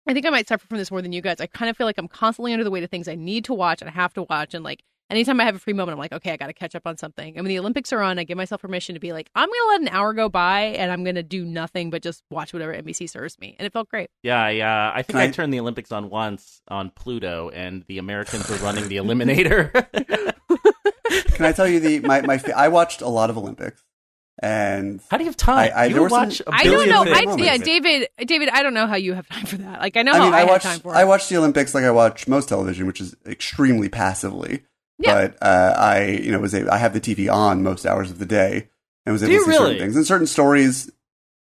I 0.07 0.13
think 0.13 0.25
I 0.25 0.29
might 0.29 0.47
suffer 0.47 0.65
from 0.67 0.77
this 0.77 0.91
more 0.91 1.01
than 1.01 1.11
you 1.11 1.21
guys. 1.21 1.39
I 1.39 1.47
kind 1.47 1.69
of 1.69 1.77
feel 1.77 1.85
like 1.85 1.97
I'm 1.97 2.07
constantly 2.07 2.53
under 2.53 2.63
the 2.63 2.71
weight 2.71 2.83
of 2.83 2.89
things 2.89 3.07
I 3.07 3.15
need 3.15 3.45
to 3.45 3.53
watch 3.53 3.81
and 3.81 3.89
I 3.89 3.93
have 3.93 4.13
to 4.13 4.23
watch. 4.23 4.53
And 4.53 4.63
like 4.63 4.83
anytime 5.09 5.39
I 5.39 5.45
have 5.45 5.55
a 5.55 5.59
free 5.59 5.73
moment, 5.73 5.93
I'm 5.93 5.99
like, 5.99 6.13
okay, 6.13 6.31
I 6.31 6.37
got 6.37 6.47
to 6.47 6.53
catch 6.53 6.75
up 6.75 6.85
on 6.85 6.97
something. 6.97 7.27
And 7.35 7.43
when 7.43 7.49
the 7.49 7.59
Olympics 7.59 7.91
are 7.93 8.01
on, 8.01 8.19
I 8.19 8.23
give 8.23 8.37
myself 8.37 8.61
permission 8.61 8.95
to 8.95 8.99
be 8.99 9.11
like, 9.13 9.29
I'm 9.35 9.47
going 9.47 9.59
to 9.59 9.67
let 9.69 9.81
an 9.81 9.87
hour 9.89 10.13
go 10.13 10.29
by 10.29 10.61
and 10.61 10.91
I'm 10.91 11.03
going 11.03 11.15
to 11.15 11.23
do 11.23 11.43
nothing 11.45 11.89
but 11.89 12.01
just 12.01 12.23
watch 12.29 12.53
whatever 12.53 12.73
NBC 12.73 13.09
serves 13.09 13.39
me. 13.39 13.55
And 13.59 13.65
it 13.65 13.73
felt 13.73 13.89
great. 13.89 14.09
Yeah, 14.23 14.49
yeah. 14.49 14.91
I 14.93 15.01
think 15.01 15.17
I, 15.17 15.23
I- 15.23 15.31
turned 15.31 15.53
the 15.53 15.59
Olympics 15.59 15.91
on 15.91 16.09
once 16.09 16.61
on 16.67 16.89
Pluto, 16.91 17.49
and 17.49 17.83
the 17.87 17.97
Americans 17.97 18.49
were 18.49 18.57
running 18.57 18.87
the 18.87 18.97
Eliminator. 18.97 19.71
Can 21.33 21.45
I 21.45 21.51
tell 21.53 21.67
you 21.67 21.79
the 21.79 21.99
my 22.01 22.21
my 22.21 22.37
fa- 22.37 22.57
I 22.57 22.67
watched 22.67 23.01
a 23.01 23.07
lot 23.07 23.29
of 23.29 23.37
Olympics 23.37 23.81
and 24.41 25.01
How 25.09 25.17
do 25.17 25.23
you 25.23 25.29
have 25.29 25.37
time? 25.37 25.57
I- 25.57 25.69
I- 25.69 25.85
you 25.85 25.95
there 25.95 26.09
some- 26.09 26.19
watch 26.27 26.39
a 26.41 26.43
I 26.51 26.63
don't 26.65 26.87
know. 26.89 27.03
I, 27.05 27.35
yeah, 27.37 27.57
David, 27.57 28.07
David, 28.25 28.49
I 28.49 28.61
don't 28.63 28.73
know 28.73 28.87
how 28.87 28.95
you 28.95 29.13
have 29.13 29.27
time 29.27 29.45
for 29.45 29.57
that. 29.57 29.79
Like, 29.79 29.97
I 29.97 30.01
know 30.03 30.11
I 30.13 30.17
how 30.17 30.23
mean, 30.25 30.33
I, 30.33 30.37
I 30.37 30.39
have 30.41 30.49
watched 30.49 30.65
time 30.65 30.79
for 30.79 30.95
I 30.95 31.01
it. 31.01 31.07
watched 31.07 31.29
the 31.29 31.37
Olympics 31.37 31.73
like 31.73 31.83
I 31.83 31.91
watch 31.91 32.27
most 32.27 32.49
television, 32.49 32.87
which 32.87 33.01
is 33.01 33.15
extremely 33.25 33.89
passively. 33.89 34.63
Yeah. 34.99 35.27
But 35.27 35.37
uh, 35.41 35.73
I, 35.77 36.05
you 36.07 36.31
know, 36.31 36.39
was 36.39 36.53
a, 36.53 36.71
I 36.71 36.77
have 36.77 36.93
the 36.93 37.01
TV 37.01 37.31
on 37.33 37.63
most 37.63 37.85
hours 37.85 38.11
of 38.11 38.19
the 38.19 38.25
day 38.25 38.69
and 39.05 39.13
was 39.13 39.23
able 39.23 39.33
to 39.33 39.51
see 39.51 39.57
certain 39.57 39.79
things 39.79 39.95
and 39.95 40.05
certain 40.05 40.27
stories. 40.27 40.91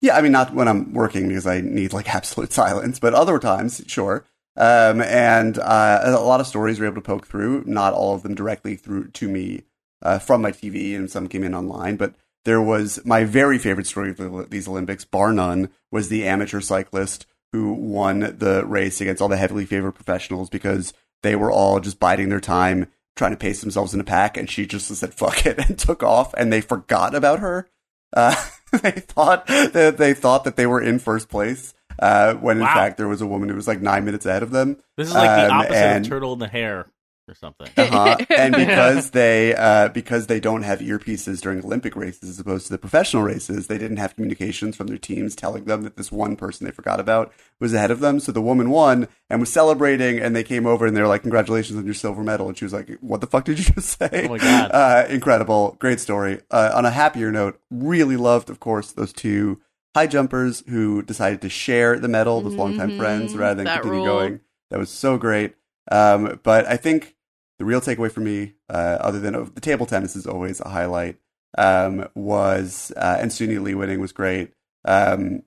Yeah, 0.01 0.17
I 0.17 0.21
mean, 0.21 0.33
not 0.33 0.55
when 0.55 0.69
I'm 0.69 0.95
working 0.95 1.29
because 1.29 1.47
I 1.47 1.61
need 1.61 1.93
like 1.93 2.09
absolute 2.15 2.53
silence, 2.53 2.99
but 2.99 3.15
other 3.15 3.39
times, 3.39 3.83
sure. 3.87 4.25
Um, 4.57 5.01
and 5.03 5.59
uh, 5.59 6.01
a 6.05 6.11
lot 6.13 6.41
of 6.41 6.47
stories 6.47 6.79
were 6.79 6.87
able 6.87 6.97
to 6.97 7.01
poke 7.01 7.27
through. 7.27 7.65
Not 7.67 7.95
all 7.95 8.15
of 8.15 8.23
them 8.23 8.35
directly 8.35 8.77
through 8.77 9.09
to 9.09 9.29
me 9.29 9.63
uh, 10.03 10.19
from 10.19 10.43
my 10.43 10.53
TV, 10.53 10.97
and 10.97 11.11
some 11.11 11.29
came 11.29 11.45
in 11.45 11.55
online. 11.55 11.97
But 11.97 12.15
there 12.45 12.63
was 12.63 13.05
my 13.05 13.25
very 13.25 13.59
favorite 13.59 13.87
story 13.87 14.11
of 14.11 14.17
the, 14.17 14.47
these 14.49 14.69
Olympics, 14.69 15.05
bar 15.05 15.33
none, 15.33 15.71
was 15.91 16.09
the 16.09 16.27
amateur 16.27 16.61
cyclist 16.61 17.27
who 17.53 17.73
won 17.73 18.21
the 18.39 18.65
race 18.67 19.01
against 19.01 19.23
all 19.23 19.29
the 19.29 19.37
heavily 19.37 19.65
favored 19.65 19.93
professionals 19.93 20.49
because 20.51 20.93
they 21.23 21.35
were 21.35 21.51
all 21.51 21.81
just 21.81 21.99
biding 21.99 22.29
their 22.29 22.41
time, 22.41 22.91
trying 23.19 23.33
to 23.33 23.37
pace 23.37 23.61
themselves 23.61 23.93
in 23.93 24.01
a 24.01 24.05
pack, 24.05 24.37
and 24.39 24.49
she 24.49 24.65
just 24.67 24.87
said 24.95 25.13
"fuck 25.13 25.45
it" 25.45 25.59
and 25.69 25.79
took 25.79 26.03
off, 26.03 26.33
and 26.35 26.51
they 26.53 26.61
forgot 26.63 27.15
about 27.15 27.41
her. 27.41 27.69
Uh, 28.15 28.35
they 28.83 28.93
thought 28.93 29.47
that 29.49 29.97
they 29.99 30.15
thought 30.15 30.45
that 30.45 30.57
they 30.57 30.67
were 30.67 30.81
in 30.81 30.99
first 30.99 31.29
place. 31.29 31.75
Uh, 31.99 32.35
when 32.35 32.59
in 32.59 32.63
Wow. 32.63 32.75
fact 32.75 32.97
there 32.97 33.09
was 33.09 33.21
a 33.21 33.27
woman 33.27 33.49
who 33.49 33.57
was 33.57 33.67
like 33.67 33.81
nine 33.83 34.05
minutes 34.05 34.25
ahead 34.25 34.45
of 34.45 34.51
them. 34.53 34.77
This 34.97 35.09
is 35.09 35.15
like 35.15 35.29
the 35.29 35.53
Um, 35.53 35.61
opposite 35.61 35.75
and- 35.77 36.05
of 36.07 36.09
Turtle 36.09 36.33
in 36.33 36.39
the 36.39 36.47
Hare 36.49 36.87
or 37.29 37.35
something. 37.35 37.69
uh-huh. 37.77 38.17
and 38.31 38.55
because 38.55 39.11
they 39.11 39.55
uh, 39.55 39.89
because 39.89 40.27
they 40.27 40.41
don't 40.41 40.63
have 40.63 40.81
earpieces 40.81 41.41
during 41.41 41.65
Olympic 41.65 41.95
races 41.97 42.29
as 42.31 42.39
opposed 42.41 42.67
to 42.67 42.73
the 42.73 42.79
professional 42.79 43.23
races, 43.23 43.67
they 43.67 43.79
didn't 43.79 43.97
have 43.99 44.15
communications 44.15 44.77
from 44.77 44.87
their 44.89 44.99
teams 44.99 45.35
telling 45.37 45.65
them 45.65 45.83
that 45.83 45.97
this 45.97 46.11
one 46.13 46.37
person 46.37 46.65
they 46.67 46.71
forgot 46.73 47.01
about 47.01 47.33
was 47.61 47.75
ahead 47.75 47.91
of 47.91 48.01
them. 48.01 48.21
So 48.21 48.33
the 48.33 48.41
woman 48.43 48.71
won 48.71 49.09
and 49.31 49.41
was 49.41 49.53
celebrating, 49.53 50.19
and 50.19 50.35
they 50.35 50.45
came 50.45 50.67
over 50.67 50.87
and 50.87 50.97
they 50.97 51.01
were 51.03 51.09
like, 51.09 51.23
"Congratulations 51.23 51.79
on 51.79 51.85
your 51.85 51.95
silver 51.95 52.23
medal!" 52.23 52.49
And 52.49 52.57
she 52.57 52.65
was 52.65 52.73
like, 52.73 52.99
"What 53.01 53.21
the 53.21 53.27
fuck 53.27 53.45
did 53.45 53.59
you 53.59 53.65
just 53.75 53.99
say?" 53.99 54.25
Oh 54.27 54.29
my 54.29 54.39
God. 54.39 54.71
Uh, 54.73 55.07
incredible, 55.09 55.77
great 55.79 56.01
story. 56.01 56.41
Uh, 56.51 56.71
on 56.75 56.85
a 56.85 56.91
happier 56.91 57.31
note, 57.33 57.61
really 57.71 58.17
loved, 58.17 58.51
of 58.51 58.61
course, 58.61 58.93
those 58.93 59.13
two 59.13 59.61
high 59.95 60.07
jumpers 60.07 60.63
who 60.69 61.03
decided 61.03 61.41
to 61.41 61.49
share 61.49 61.99
the 61.99 62.09
medal 62.09 62.41
with 62.43 62.55
longtime 62.55 62.91
Mhm. 62.93 62.99
friends 62.99 63.35
rather 63.37 63.55
than 63.57 63.65
That 63.65 63.83
continue 63.83 64.05
rule. 64.05 64.19
going. 64.19 64.41
That 64.71 64.79
was 64.79 64.91
so 64.91 65.17
great. 65.17 65.55
Um, 65.91 66.39
but 66.43 66.67
I 66.67 66.77
think 66.77 67.17
the 67.59 67.65
real 67.65 67.81
takeaway 67.81 68.11
for 68.11 68.21
me, 68.21 68.55
uh, 68.69 68.99
other 69.01 69.19
than 69.21 69.33
the 69.55 69.61
table 69.61 69.87
tennis 69.87 70.15
is 70.17 70.27
always 70.27 70.61
a 70.61 70.69
highlight, 70.69 71.17
um, 71.57 72.09
was 72.15 72.93
uh, 72.97 73.17
and 73.21 73.31
Suni 73.31 73.61
Lee 73.61 73.75
winning 73.75 74.01
was 74.01 74.13
great. 74.13 74.53
Um, 74.85 75.43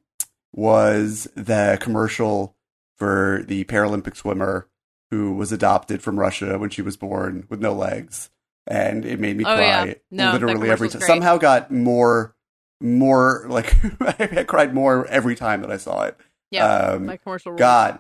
was 0.54 1.28
the 1.36 1.78
commercial 1.82 2.56
for 2.98 3.44
the 3.48 3.64
Paralympic 3.66 4.16
swimmer 4.16 4.68
who 5.10 5.34
was 5.34 5.52
adopted 5.52 6.02
from 6.02 6.20
Russia 6.20 6.58
when 6.60 6.70
she 6.70 6.82
was 6.82 6.98
born 6.98 7.46
with 7.50 7.60
no 7.62 7.74
legs. 7.74 8.30
and 8.68 9.06
it 9.06 9.20
made 9.20 9.38
me 9.38 9.44
Oh, 9.44 9.56
cry 9.56 9.86
yeah. 9.86 9.94
No, 10.12 10.32
literally 10.34 10.70
every 10.70 10.88
time. 10.90 11.00
great. 11.00 11.08
Somehow 11.08 11.38
got 11.38 11.72
more, 11.72 12.36
more 12.80 13.46
like 13.50 13.74
I 14.38 14.44
cried 14.44 14.74
more 14.74 15.08
every 15.08 15.36
time 15.36 15.62
that 15.62 15.72
I 15.72 15.78
saw 15.78 16.04
it. 16.04 16.18
Yeah, 16.52 16.66
um, 16.68 17.06
my 17.08 17.18
commercial 17.18 17.54
rules. 17.54 17.60
God, 17.60 18.00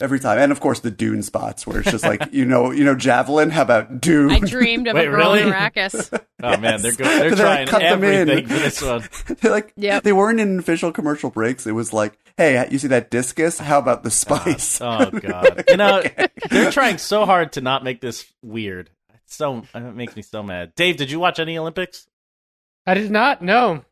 every 0.00 0.18
time, 0.20 0.38
and 0.38 0.50
of 0.52 0.60
course 0.60 0.80
the 0.80 0.90
Dune 0.90 1.22
spots 1.22 1.66
where 1.66 1.80
it's 1.80 1.90
just 1.90 2.04
like 2.04 2.32
you 2.32 2.44
know, 2.44 2.70
you 2.70 2.84
know, 2.84 2.94
javelin. 2.94 3.50
How 3.50 3.62
about 3.62 4.00
Dune? 4.00 4.30
I 4.30 4.38
dreamed 4.40 4.88
of 4.88 4.94
Wait, 4.94 5.08
a 5.08 5.10
girl 5.10 5.32
in 5.34 5.44
really? 5.48 5.52
Arrakis. 5.52 6.20
Oh 6.44 6.56
man, 6.56 6.82
they're 6.82 6.90
go- 6.90 7.04
they're 7.04 7.30
They, 7.30 7.36
like, 7.36 7.38
trying 7.38 7.66
cut 7.68 7.78
them 7.82 8.02
in. 8.02 8.28
everything 8.28 8.48
for 8.48 8.54
this 8.54 8.82
one. 8.82 9.08
They're 9.40 9.52
like, 9.52 9.72
Yep. 9.76 10.02
they 10.02 10.12
weren't 10.12 10.40
in 10.40 10.58
official 10.58 10.90
commercial 10.90 11.30
breaks. 11.30 11.68
It 11.68 11.72
was 11.72 11.92
like, 11.92 12.18
hey, 12.36 12.66
you 12.68 12.80
see 12.80 12.88
that 12.88 13.12
discus? 13.12 13.60
How 13.60 13.78
about 13.78 14.02
the 14.02 14.08
ah, 14.08 14.10
spice? 14.10 14.80
Oh 14.80 15.08
god, 15.22 15.62
you 15.68 15.76
know 15.76 16.02
they're 16.50 16.72
trying 16.72 16.98
so 16.98 17.26
hard 17.26 17.52
to 17.52 17.60
not 17.60 17.84
make 17.84 18.00
this 18.00 18.26
weird. 18.42 18.90
It's 19.14 19.36
so 19.36 19.62
it 19.72 19.94
makes 19.94 20.16
me 20.16 20.22
so 20.22 20.42
mad. 20.42 20.74
Dave, 20.74 20.96
did 20.96 21.12
you 21.12 21.20
watch 21.20 21.38
any 21.38 21.56
Olympics? 21.56 22.08
I 22.86 22.94
did 22.94 23.12
not 23.12 23.40
No. 23.40 23.84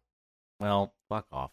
Well, 0.59 0.93
fuck 1.09 1.27
off. 1.31 1.53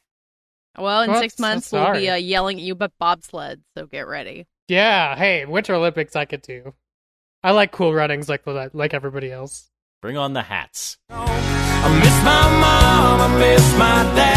Well, 0.77 1.01
in 1.03 1.11
Well, 1.11 1.21
six 1.21 1.35
so 1.35 1.41
months 1.41 1.71
we'll 1.71 1.93
be 1.93 2.09
uh, 2.09 2.15
yelling 2.15 2.57
at 2.57 2.63
you 2.63 2.73
about 2.73 2.93
bobsled, 2.99 3.61
so 3.75 3.85
get 3.87 4.07
ready. 4.07 4.45
Yeah, 4.67 5.15
hey, 5.15 5.45
Winter 5.45 5.75
Olympics 5.75 6.15
I 6.15 6.25
could 6.25 6.41
do. 6.41 6.73
I 7.43 7.51
like 7.51 7.71
cool 7.71 7.93
runnings 7.93 8.27
like 8.29 8.43
like 8.73 8.93
everybody 8.93 9.31
else. 9.31 9.69
Bring 10.01 10.17
on 10.17 10.33
the 10.33 10.43
hats. 10.43 10.97
I 11.09 11.99
miss 11.99 12.23
my 12.23 12.59
mom, 12.59 13.21
I 13.21 13.37
miss 13.39 13.71
my 13.77 14.03
dad, 14.15 14.36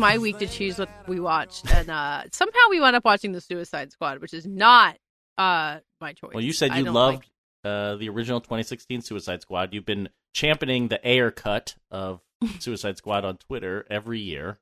my 0.00 0.18
week 0.18 0.38
to 0.38 0.46
choose 0.46 0.78
what 0.78 0.88
we 1.06 1.20
watched, 1.20 1.72
and 1.72 1.90
uh, 1.90 2.24
somehow 2.32 2.58
we 2.70 2.80
wound 2.80 2.96
up 2.96 3.04
watching 3.04 3.32
The 3.32 3.40
Suicide 3.40 3.92
Squad, 3.92 4.20
which 4.20 4.34
is 4.34 4.46
not 4.46 4.96
uh, 5.38 5.78
my 6.00 6.12
choice. 6.14 6.32
Well, 6.34 6.42
you 6.42 6.52
said 6.52 6.74
you 6.74 6.90
loved 6.90 7.18
like- 7.64 7.72
uh, 7.72 7.96
the 7.96 8.08
original 8.08 8.40
2016 8.40 9.02
Suicide 9.02 9.42
Squad. 9.42 9.72
You've 9.74 9.84
been 9.86 10.08
championing 10.34 10.88
the 10.88 11.06
Ayer 11.06 11.30
cut 11.30 11.74
of 11.90 12.20
Suicide 12.58 12.96
Squad 12.96 13.24
on 13.24 13.36
Twitter 13.36 13.86
every 13.90 14.20
year, 14.20 14.58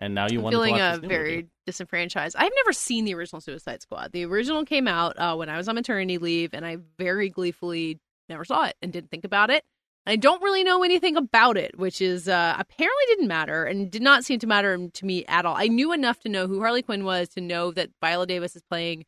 and 0.00 0.14
now 0.14 0.26
you 0.28 0.38
I'm 0.38 0.44
want 0.44 0.52
to 0.52 0.58
watch 0.58 0.80
uh, 0.80 0.92
this 0.92 1.02
new 1.02 1.08
very 1.08 1.36
movie. 1.36 1.48
disenfranchised. 1.66 2.36
I've 2.38 2.52
never 2.56 2.72
seen 2.72 3.04
the 3.06 3.14
original 3.14 3.40
Suicide 3.40 3.80
Squad. 3.82 4.12
The 4.12 4.24
original 4.26 4.64
came 4.64 4.86
out 4.86 5.18
uh, 5.18 5.34
when 5.36 5.48
I 5.48 5.56
was 5.56 5.68
on 5.68 5.74
maternity 5.74 6.18
leave, 6.18 6.50
and 6.52 6.64
I 6.66 6.76
very 6.98 7.30
gleefully 7.30 7.98
never 8.28 8.44
saw 8.44 8.64
it 8.66 8.74
and 8.82 8.92
didn't 8.92 9.10
think 9.10 9.24
about 9.24 9.50
it. 9.50 9.64
I 10.06 10.16
don't 10.16 10.42
really 10.42 10.62
know 10.62 10.84
anything 10.84 11.16
about 11.16 11.56
it, 11.56 11.76
which 11.78 12.00
is 12.00 12.28
uh, 12.28 12.54
apparently 12.56 13.04
didn't 13.08 13.26
matter 13.26 13.64
and 13.64 13.90
did 13.90 14.02
not 14.02 14.24
seem 14.24 14.38
to 14.38 14.46
matter 14.46 14.88
to 14.88 15.04
me 15.04 15.24
at 15.26 15.44
all. 15.44 15.56
I 15.56 15.66
knew 15.66 15.92
enough 15.92 16.20
to 16.20 16.28
know 16.28 16.46
who 16.46 16.60
Harley 16.60 16.82
Quinn 16.82 17.04
was, 17.04 17.28
to 17.30 17.40
know 17.40 17.72
that 17.72 17.90
Viola 18.00 18.26
Davis 18.26 18.54
is 18.54 18.62
playing 18.70 19.04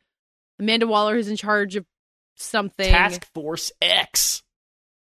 Amanda 0.59 0.89
Waller, 0.89 1.15
who's 1.15 1.29
in 1.29 1.37
charge 1.37 1.77
of 1.77 1.87
something, 2.37 2.91
Task 2.91 3.25
Force 3.33 3.71
X. 3.81 4.43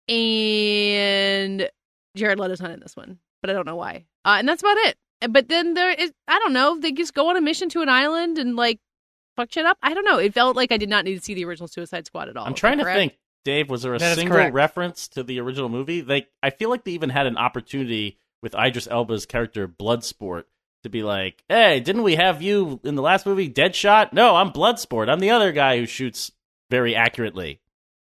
and 0.08 1.70
Jared 2.16 2.38
Leto's 2.38 2.60
not 2.60 2.72
in 2.72 2.80
this 2.80 2.96
one, 2.96 3.18
but 3.40 3.50
I 3.50 3.52
don't 3.54 3.66
know 3.66 3.76
why. 3.76 4.04
Uh, 4.24 4.36
and 4.38 4.48
that's 4.48 4.62
about 4.62 4.76
it. 4.78 4.96
But 5.30 5.48
then 5.48 5.74
there 5.74 5.90
is, 5.92 6.12
I 6.28 6.38
don't 6.38 6.52
know, 6.52 6.78
they 6.78 6.92
just 6.92 7.14
go 7.14 7.28
on 7.30 7.36
a 7.36 7.40
mission 7.40 7.68
to 7.70 7.82
an 7.82 7.88
island 7.88 8.38
and 8.38 8.56
like 8.56 8.80
fuck 9.36 9.52
shit 9.52 9.66
up. 9.66 9.78
I 9.82 9.94
don't 9.94 10.04
know. 10.04 10.18
It 10.18 10.34
felt 10.34 10.56
like 10.56 10.72
I 10.72 10.76
did 10.76 10.88
not 10.88 11.04
need 11.04 11.16
to 11.16 11.24
see 11.24 11.34
the 11.34 11.44
original 11.44 11.68
Suicide 11.68 12.06
Squad 12.06 12.28
at 12.28 12.36
all. 12.36 12.46
I'm 12.46 12.54
trying 12.54 12.78
to 12.78 12.84
correct? 12.84 12.98
think, 12.98 13.18
Dave. 13.44 13.70
Was 13.70 13.82
there 13.82 13.94
a 13.94 13.98
That 13.98 14.16
single 14.16 14.50
reference 14.50 15.08
to 15.08 15.22
the 15.22 15.40
original 15.40 15.68
movie? 15.68 16.02
Like, 16.02 16.28
I 16.42 16.50
feel 16.50 16.70
like 16.70 16.84
they 16.84 16.92
even 16.92 17.10
had 17.10 17.26
an 17.26 17.36
opportunity 17.36 18.18
with 18.42 18.54
Idris 18.54 18.88
Elba's 18.90 19.26
character 19.26 19.68
Bloodsport 19.68 20.44
to 20.82 20.88
be 20.88 21.02
like, 21.02 21.44
"Hey, 21.48 21.80
didn't 21.80 22.02
we 22.04 22.16
have 22.16 22.40
you 22.42 22.80
in 22.84 22.94
the 22.94 23.02
last 23.02 23.26
movie, 23.26 23.50
Deadshot? 23.50 24.12
No, 24.12 24.36
I'm 24.36 24.50
Bloodsport. 24.52 25.08
I'm 25.10 25.20
the 25.20 25.30
other 25.30 25.52
guy 25.52 25.78
who 25.78 25.86
shoots 25.86 26.32
very 26.70 26.94
accurately." 26.96 27.60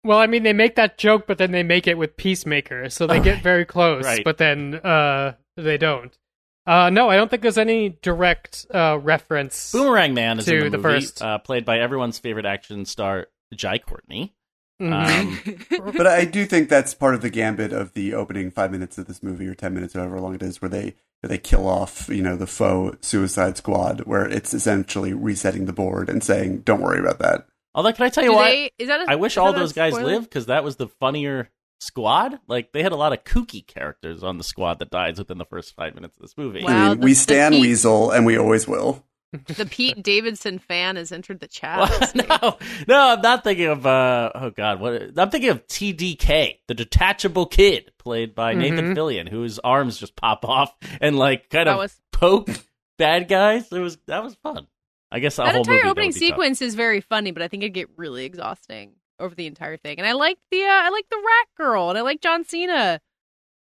Well, 0.04 0.18
I 0.18 0.26
mean, 0.26 0.42
they 0.42 0.52
make 0.52 0.74
that 0.76 0.98
joke, 0.98 1.26
but 1.28 1.38
then 1.38 1.52
they 1.52 1.62
make 1.62 1.86
it 1.86 1.96
with 1.96 2.16
Peacemaker, 2.16 2.90
so 2.90 3.06
they 3.06 3.20
Oh, 3.20 3.22
get 3.22 3.42
very 3.42 3.64
close, 3.64 4.04
Right. 4.04 4.24
but 4.24 4.38
then 4.38 4.74
uh, 4.74 5.34
they 5.56 5.78
don't. 5.78 6.16
Uh, 6.66 6.90
no, 6.90 7.08
I 7.10 7.16
don't 7.16 7.28
think 7.30 7.42
there's 7.42 7.58
any 7.58 7.90
direct 8.02 8.66
uh, 8.72 8.98
reference. 9.00 9.70
Boomerang 9.72 10.14
Man 10.14 10.38
is 10.38 10.44
To 10.46 10.62
the, 10.64 10.70
the 10.70 10.78
first. 10.82 11.20
Uh, 11.22 11.38
played 11.38 11.64
by 11.64 11.78
everyone's 11.78 12.18
favorite 12.18 12.46
action 12.46 12.84
star, 12.84 13.26
Jai 13.54 13.78
Courtney. 13.78 14.32
Mhm. 14.82 15.78
Um, 15.80 15.92
but 15.96 16.06
I 16.06 16.24
do 16.24 16.44
think 16.44 16.68
that's 16.68 16.94
part 16.94 17.14
of 17.14 17.22
the 17.22 17.30
gambit 17.30 17.72
of 17.72 17.92
the 17.94 18.14
opening 18.14 18.50
five 18.50 18.70
minutes 18.72 18.98
of 18.98 19.06
this 19.06 19.22
movie, 19.22 19.46
or 19.46 19.54
ten 19.54 19.74
minutes, 19.74 19.94
however 19.94 20.20
long 20.20 20.34
it 20.34 20.42
is, 20.42 20.60
where 20.60 20.68
they 20.68 20.94
where 21.20 21.28
they 21.28 21.38
kill 21.38 21.68
off, 21.68 22.08
you 22.08 22.22
know, 22.22 22.34
the 22.36 22.46
faux 22.48 23.06
Suicide 23.06 23.56
Squad, 23.56 24.00
where 24.00 24.26
it's 24.26 24.52
essentially 24.52 25.12
resetting 25.12 25.66
the 25.66 25.72
board 25.72 26.08
and 26.08 26.22
saying, 26.24 26.60
"Don't 26.60 26.80
worry 26.82 26.98
about 26.98 27.18
that." 27.20 27.46
although, 27.74 27.92
can 27.92 28.04
I 28.04 28.08
tell 28.10 28.22
you 28.24 28.30
Do 28.30 28.36
what? 28.36 28.44
they- 28.50 28.70
is 28.78 28.88
that 28.88 29.00
a- 29.00 29.10
I 29.10 29.14
wish 29.14 29.32
is 29.34 29.38
all 29.38 29.52
those 29.54 29.72
guys 29.72 29.94
spoiler? 29.94 30.10
lived 30.12 30.28
because 30.28 30.46
that 30.46 30.62
was 30.64 30.76
the 30.76 30.88
funnier 30.88 31.48
squad. 31.80 32.38
Like 32.46 32.72
they 32.72 32.82
had 32.82 32.92
a 32.92 32.96
lot 32.96 33.12
of 33.12 33.24
kooky 33.24 33.66
characters 33.66 34.22
on 34.22 34.36
the 34.38 34.44
squad 34.44 34.78
that 34.80 34.90
dies 34.90 35.18
within 35.18 35.38
the 35.38 35.44
first 35.46 35.74
five 35.74 35.94
minutes 35.94 36.16
of 36.16 36.22
this 36.22 36.36
movie. 36.36 36.62
Wow. 36.64 36.68
I 36.68 36.88
mean, 36.90 37.00
the- 37.00 37.04
we 37.04 37.12
the 37.12 37.16
stand 37.16 37.54
Weasel, 37.54 38.10
and 38.10 38.26
we 38.26 38.36
always 38.36 38.68
will. 38.68 39.04
The 39.32 39.66
Pete 39.66 40.02
Davidson 40.02 40.58
fan 40.58 40.96
has 40.96 41.10
entered 41.12 41.40
the 41.40 41.48
chat. 41.48 42.14
no, 42.14 42.56
no, 42.86 42.98
I'm 43.14 43.20
not 43.22 43.44
thinking 43.44 43.66
of. 43.66 43.86
uh 43.86 44.30
Oh 44.34 44.50
God, 44.50 44.80
what? 44.80 45.18
I'm 45.18 45.30
thinking 45.30 45.50
of 45.50 45.66
TDK, 45.66 46.58
the 46.68 46.74
detachable 46.74 47.46
kid, 47.46 47.92
played 47.98 48.34
by 48.34 48.52
Nathan 48.54 48.94
Mhm. 48.94 48.96
Fillion, 48.96 49.28
whose 49.28 49.58
arms 49.58 49.96
just 49.98 50.16
pop 50.16 50.44
off 50.44 50.74
and 51.00 51.18
like 51.18 51.48
kind 51.50 51.66
That 51.66 51.72
of 51.72 51.78
was- 51.78 52.00
poke 52.12 52.48
bad 52.98 53.28
guys. 53.28 53.72
It 53.72 53.78
was 53.78 53.96
that 54.06 54.22
was 54.22 54.34
fun. 54.42 54.66
I 55.10 55.18
guess 55.18 55.36
that 55.36 55.54
entire 55.54 55.76
movie, 55.76 55.88
opening 55.88 56.08
would 56.08 56.14
be 56.14 56.20
tough. 56.20 56.28
sequence 56.28 56.62
is 56.62 56.74
very 56.74 57.00
funny, 57.00 57.30
but 57.32 57.42
I 57.42 57.48
think 57.48 57.62
it'd 57.62 57.74
get 57.74 57.88
really 57.96 58.24
exhausting 58.24 58.92
over 59.18 59.34
the 59.34 59.46
entire 59.46 59.76
thing. 59.76 59.98
And 59.98 60.06
I 60.06 60.12
like 60.12 60.38
the 60.50 60.62
uh, 60.62 60.68
I 60.68 60.88
like 60.90 61.08
the 61.10 61.16
rat 61.16 61.48
girl, 61.56 61.88
and 61.90 61.98
I 61.98 62.02
like 62.02 62.20
John 62.20 62.44
Cena. 62.44 63.00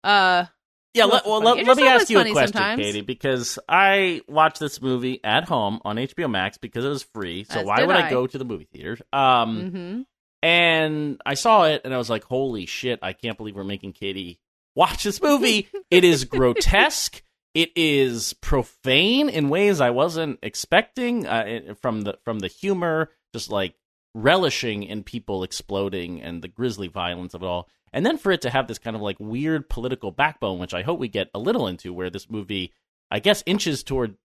Uh, 0.03 0.45
Yeah, 0.93 1.05
let, 1.05 1.25
well, 1.25 1.41
let, 1.41 1.63
let 1.65 1.77
me 1.77 1.87
ask 1.87 2.09
you 2.09 2.19
a 2.19 2.31
question, 2.31 2.53
sometimes. 2.53 2.81
Katie, 2.81 3.01
because 3.01 3.59
I 3.69 4.21
watched 4.27 4.59
this 4.59 4.81
movie 4.81 5.19
at 5.23 5.43
home 5.45 5.79
on 5.85 5.97
HBO 5.97 6.29
Max 6.29 6.57
because 6.57 6.85
it 6.85 6.89
was 6.89 7.03
free. 7.03 7.43
So 7.43 7.59
As 7.59 7.65
why 7.65 7.83
would 7.83 7.95
I. 7.95 8.07
I. 8.07 8.09
go 8.09 8.25
to 8.25 8.37
the 8.37 8.45
movie 8.45 8.67
theater? 8.71 8.97
Um, 9.13 9.71
mhm. 9.71 10.05
and 10.41 11.21
I 11.25 11.35
saw 11.35 11.65
it 11.65 11.81
and 11.85 11.93
I 11.93 11.97
was 11.97 12.09
like, 12.09 12.23
"Holy 12.23 12.65
shit! 12.65 12.99
I 13.03 13.13
can't 13.13 13.37
believe 13.37 13.55
we're 13.55 13.63
making 13.63 13.93
Katie 13.93 14.39
watch 14.75 15.03
this 15.03 15.21
movie. 15.21 15.67
it 15.91 16.03
is 16.03 16.23
grotesque. 16.23 17.21
It 17.53 17.71
is 17.75 18.33
profane 18.33 19.29
in 19.29 19.49
ways 19.49 19.81
I 19.81 19.89
wasn't 19.89 20.39
expecting 20.43 21.25
uh, 21.25 21.73
from 21.81 22.01
the 22.01 22.17
from 22.23 22.39
the 22.39 22.47
humor, 22.47 23.09
just 23.33 23.49
like 23.51 23.75
relishing 24.13 24.83
in 24.83 25.03
people 25.03 25.43
exploding 25.43 26.21
and 26.21 26.41
the 26.41 26.47
grisly 26.47 26.87
violence 26.87 27.33
of 27.33 27.41
it 27.43 27.45
all. 27.45 27.67
And 27.97 28.05
then 28.05 28.19
for 28.19 28.31
it 28.31 28.41
to 28.41 28.51
have 28.51 28.67
this 28.67 28.77
kind 28.77 28.95
of 28.95 29.01
like 29.01 29.19
weird 29.19 29.69
political 29.69 30.11
backbone, 30.11 30.59
which 30.59 30.75
I 30.75 30.83
hope 30.83 30.99
we 30.99 31.07
get 31.07 31.31
a 31.33 31.39
little 31.39 31.65
into, 31.65 31.91
where 31.91 32.11
this 32.11 32.29
movie, 32.29 32.71
I 33.09 33.17
guess, 33.17 33.41
inches 33.47 33.81
toward 33.81 34.17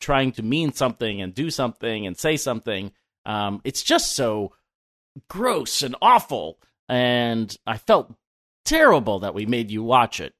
trying 0.00 0.32
to 0.32 0.42
mean 0.42 0.72
something 0.72 1.22
and 1.22 1.32
do 1.32 1.48
something 1.48 2.08
and 2.08 2.18
say 2.18 2.36
something. 2.36 2.90
Um, 3.24 3.60
it's 3.62 3.84
just 3.84 4.16
so 4.16 4.54
gross 5.28 5.84
and 5.84 5.94
awful. 6.02 6.58
And 6.88 7.56
I 7.68 7.76
felt 7.78 8.12
terrible 8.64 9.20
that 9.20 9.34
we 9.34 9.46
made 9.46 9.70
you 9.70 9.84
watch 9.84 10.18
it. 10.18 10.34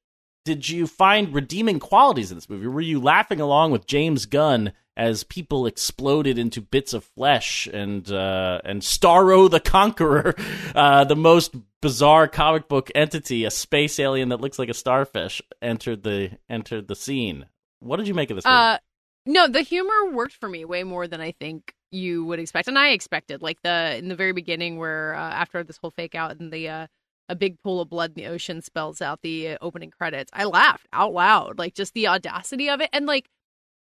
Did 0.45 0.69
you 0.69 0.89
find 0.89 1.33
redeeming 1.33 1.79
qualities 1.79 2.33
in 2.33 2.39
this 2.39 2.51
movie? 2.51 2.67
Were 2.67 2.81
you 2.81 2.99
laughing 2.99 3.41
along 3.41 3.71
with 3.71 3.87
James 3.87 4.27
Gunn 4.27 4.73
as 5.01 5.25
people 5.25 5.67
exploded 5.67 6.37
into 6.37 6.61
bits 6.61 6.93
of 6.93 7.03
flesh 7.03 7.67
and 7.73 8.13
uh, 8.13 8.61
and 8.67 8.83
Starro 8.83 9.51
the 9.51 9.59
Conqueror, 9.59 10.35
uh, 10.75 11.05
the 11.05 11.17
most 11.17 11.55
bizarre 11.81 12.29
comic 12.29 12.69
book 12.69 12.91
entity, 12.95 13.47
a 13.47 13.51
space 13.51 13.99
alien 13.99 14.29
that 14.29 14.43
looks 14.43 14.59
like 14.59 14.69
a 14.69 14.75
starfish, 14.75 15.41
entered 15.63 16.03
the 16.03 16.33
entered 16.51 16.87
the 16.87 16.95
scene? 16.95 17.47
What 17.79 17.97
did 17.97 18.09
you 18.09 18.15
make 18.15 18.29
of 18.29 18.37
this? 18.37 18.45
Uh, 18.45 18.77
no, 19.25 19.49
the 19.49 19.63
humor 19.63 20.13
worked 20.13 20.35
for 20.35 20.51
me 20.51 20.67
way 20.67 20.85
more 20.85 21.09
than 21.09 21.23
I 21.23 21.33
think 21.33 21.75
you 21.91 22.27
would 22.27 22.39
expect, 22.39 22.69
and 22.69 22.79
I 22.79 22.91
expected. 22.91 23.41
Like 23.41 23.63
the 23.63 23.97
in 23.97 24.09
the 24.09 24.17
very 24.17 24.33
beginning, 24.33 24.77
where 24.77 25.15
uh, 25.15 25.31
after 25.33 25.65
this 25.65 25.79
whole 25.79 25.93
fake 25.93 26.15
out 26.15 26.39
and 26.39 26.53
the 26.53 26.69
uh, 26.69 26.87
a 27.31 27.35
big 27.35 27.59
pool 27.63 27.81
of 27.81 27.89
blood 27.89 28.11
in 28.11 28.23
the 28.23 28.29
ocean 28.29 28.61
spells 28.61 29.01
out 29.01 29.23
the 29.23 29.57
opening 29.63 29.93
credits, 29.93 30.31
I 30.35 30.45
laughed 30.45 30.89
out 30.93 31.15
loud. 31.15 31.59
Like 31.59 31.73
just 31.73 31.95
the 31.95 32.09
audacity 32.09 32.69
of 32.69 32.83
it, 32.83 32.91
and 32.93 33.07
like 33.07 33.31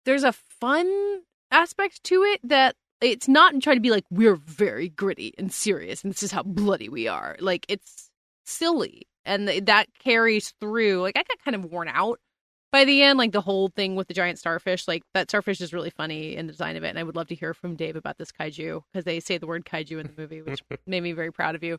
there's 0.08 0.24
a 0.24 0.32
fun 0.32 1.20
aspect 1.50 2.02
to 2.02 2.22
it 2.22 2.40
that 2.42 2.74
it's 3.02 3.28
not 3.28 3.60
trying 3.60 3.76
to 3.76 3.82
be 3.82 3.90
like 3.90 4.06
we're 4.10 4.36
very 4.36 4.88
gritty 4.88 5.34
and 5.36 5.52
serious 5.52 6.02
and 6.02 6.10
this 6.10 6.22
is 6.22 6.32
how 6.32 6.42
bloody 6.42 6.88
we 6.88 7.06
are. 7.06 7.36
Like 7.40 7.66
it's 7.68 8.08
silly 8.46 9.06
and 9.26 9.48
th- 9.48 9.66
that 9.66 9.88
carries 9.98 10.54
through. 10.62 11.02
Like 11.02 11.18
I 11.18 11.24
got 11.24 11.44
kind 11.44 11.54
of 11.54 11.66
worn 11.66 11.88
out 11.88 12.20
by 12.72 12.86
the 12.86 13.02
end, 13.02 13.18
like 13.18 13.32
the 13.32 13.42
whole 13.42 13.68
thing 13.68 13.96
with 13.96 14.08
the 14.08 14.14
giant 14.14 14.38
starfish, 14.38 14.88
like 14.88 15.02
that 15.12 15.28
starfish 15.28 15.60
is 15.60 15.74
really 15.74 15.90
funny 15.90 16.36
in 16.36 16.46
the 16.46 16.52
design 16.52 16.76
of 16.76 16.84
it. 16.84 16.88
And 16.88 16.98
I 16.98 17.02
would 17.02 17.16
love 17.16 17.28
to 17.28 17.34
hear 17.34 17.52
from 17.52 17.76
Dave 17.76 17.94
about 17.94 18.16
this 18.16 18.32
kaiju 18.32 18.80
because 18.90 19.04
they 19.04 19.20
say 19.20 19.36
the 19.36 19.46
word 19.46 19.66
kaiju 19.66 20.00
in 20.00 20.06
the 20.06 20.20
movie, 20.20 20.40
which 20.40 20.62
made 20.86 21.02
me 21.02 21.12
very 21.12 21.30
proud 21.30 21.54
of 21.54 21.62
you. 21.62 21.76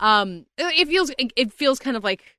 Um, 0.00 0.44
it 0.58 0.86
feels 0.86 1.10
it 1.18 1.50
feels 1.50 1.78
kind 1.78 1.96
of 1.96 2.04
like 2.04 2.36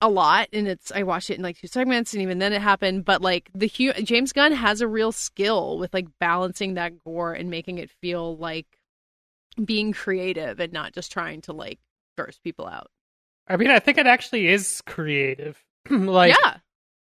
a 0.00 0.08
lot, 0.08 0.48
and 0.52 0.68
it's 0.68 0.92
I 0.92 1.02
watched 1.02 1.30
it 1.30 1.36
in 1.36 1.42
like 1.42 1.58
two 1.58 1.66
segments, 1.66 2.12
and 2.12 2.22
even 2.22 2.38
then 2.38 2.52
it 2.52 2.62
happened. 2.62 3.04
But 3.04 3.22
like 3.22 3.50
the 3.54 3.68
James 3.68 4.32
Gunn 4.32 4.52
has 4.52 4.80
a 4.80 4.88
real 4.88 5.12
skill 5.12 5.78
with 5.78 5.94
like 5.94 6.06
balancing 6.20 6.74
that 6.74 7.02
gore 7.04 7.32
and 7.32 7.50
making 7.50 7.78
it 7.78 7.90
feel 8.02 8.36
like 8.36 8.66
being 9.64 9.92
creative 9.92 10.60
and 10.60 10.72
not 10.72 10.92
just 10.92 11.10
trying 11.10 11.40
to 11.42 11.52
like 11.52 11.78
gross 12.16 12.38
people 12.38 12.66
out. 12.66 12.90
I 13.48 13.56
mean, 13.56 13.70
I 13.70 13.78
think 13.78 13.96
it 13.96 14.06
actually 14.06 14.48
is 14.48 14.82
creative. 14.86 15.62
like, 15.90 16.34
yeah 16.42 16.56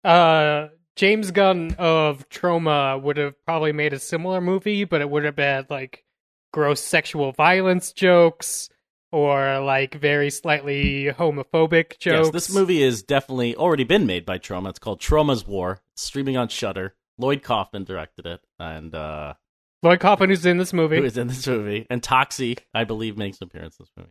uh, 0.05 0.69
James 0.97 1.31
Gunn 1.31 1.75
of 1.79 2.29
Troma 2.29 3.01
would 3.03 3.17
have 3.17 3.35
probably 3.45 3.73
made 3.73 3.93
a 3.93 3.99
similar 3.99 4.41
movie, 4.41 4.85
but 4.85 5.01
it 5.01 5.11
would 5.11 5.25
have 5.25 5.39
had 5.39 5.71
like 5.71 6.05
gross 6.53 6.81
sexual 6.81 7.33
violence 7.33 7.93
jokes 7.93 8.69
or 9.15 9.61
like 9.61 9.95
very 9.95 10.29
slightly 10.29 11.05
homophobic 11.05 12.01
jokes. 12.01 12.27
Yes, 12.27 12.31
this 12.31 12.53
movie 12.53 12.83
has 12.83 13.05
definitely 13.05 13.55
already 13.55 13.85
been 13.85 14.07
made 14.07 14.27
by 14.27 14.39
Troma. 14.39 14.71
It's 14.71 14.81
called 14.81 15.01
Troma's 15.01 15.47
War. 15.47 15.81
It's 15.93 16.03
streaming 16.03 16.37
on 16.37 16.49
Shudder. 16.49 16.97
Lloyd 17.17 17.45
Kaufman 17.45 17.85
directed 17.85 18.27
it, 18.27 18.41
and 18.59 18.93
uh, 18.93 19.35
Lloyd 19.85 20.01
Kaufman, 20.01 20.31
who's 20.31 20.45
in 20.45 20.59
this 20.59 20.73
movie, 20.73 20.97
who 20.97 21.05
is 21.05 21.17
in 21.17 21.29
this 21.29 21.47
movie, 21.47 21.87
and 21.89 22.03
Toxie, 22.03 22.59
I 22.75 22.83
believe, 22.83 23.17
makes 23.17 23.39
an 23.41 23.45
appearance 23.45 23.77
in 23.79 23.85
this 23.85 23.93
movie. 23.97 24.11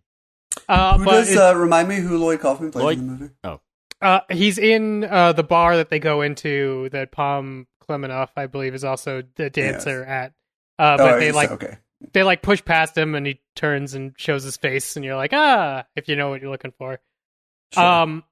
Uh, 0.69 0.97
who 0.97 1.05
does 1.05 1.35
uh, 1.35 1.53
remind 1.57 1.89
me 1.89 1.97
who 1.97 2.17
Lloyd 2.17 2.39
Kaufman 2.39 2.71
plays 2.71 2.83
Lloyd, 2.85 2.97
in 2.99 3.07
the 3.07 3.11
movie? 3.11 3.33
Oh, 3.43 3.59
uh, 4.01 4.21
he's 4.31 4.57
in 4.57 5.03
uh, 5.03 5.33
the 5.33 5.43
bar 5.43 5.75
that 5.75 5.89
they 5.89 5.99
go 5.99 6.21
into 6.21 6.87
that 6.93 7.11
Pom 7.11 7.67
Klementieff, 7.85 8.29
I 8.37 8.47
believe, 8.47 8.73
is 8.73 8.85
also 8.85 9.23
the 9.35 9.49
dancer 9.49 9.99
yes. 9.99 10.09
at. 10.09 10.33
Uh, 10.79 10.97
but 10.97 11.13
oh, 11.15 11.19
they 11.19 11.33
like 11.33 11.51
okay. 11.51 11.77
They 12.11 12.23
like 12.23 12.41
push 12.41 12.63
past 12.63 12.97
him 12.97 13.15
and 13.15 13.25
he 13.25 13.39
turns 13.55 13.93
and 13.93 14.13
shows 14.17 14.43
his 14.43 14.57
face 14.57 14.95
and 14.95 15.05
you're 15.05 15.15
like 15.15 15.31
ah 15.33 15.83
if 15.95 16.07
you 16.07 16.15
know 16.15 16.29
what 16.29 16.41
you're 16.41 16.51
looking 16.51 16.73
for. 16.77 16.99
Sure. 17.73 17.83
Um, 17.83 18.23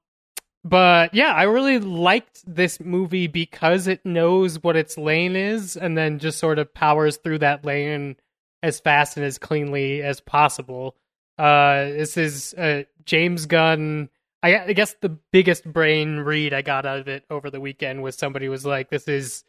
but 0.64 1.14
yeah, 1.14 1.32
I 1.32 1.44
really 1.44 1.78
liked 1.78 2.42
this 2.46 2.78
movie 2.78 3.26
because 3.26 3.88
it 3.88 4.04
knows 4.06 4.62
what 4.62 4.76
its 4.76 4.96
lane 4.96 5.34
is 5.34 5.76
and 5.76 5.96
then 5.96 6.18
just 6.18 6.38
sort 6.38 6.58
of 6.58 6.72
powers 6.72 7.16
through 7.16 7.38
that 7.38 7.64
lane 7.64 8.16
as 8.62 8.78
fast 8.78 9.16
and 9.16 9.26
as 9.26 9.38
cleanly 9.38 10.02
as 10.02 10.20
possible. 10.20 10.96
Uh, 11.38 11.86
this 11.86 12.16
is 12.16 12.54
uh, 12.54 12.84
James 13.04 13.46
Gunn 13.46 14.08
I, 14.42 14.58
I 14.58 14.72
guess 14.72 14.94
the 15.00 15.16
biggest 15.30 15.64
brain 15.64 16.18
read 16.18 16.52
I 16.52 16.62
got 16.62 16.84
out 16.84 16.98
of 16.98 17.08
it 17.08 17.24
over 17.30 17.50
the 17.50 17.60
weekend 17.60 18.02
was 18.02 18.16
somebody 18.16 18.48
was 18.48 18.66
like, 18.66 18.90
"This 18.90 19.06
is 19.06 19.44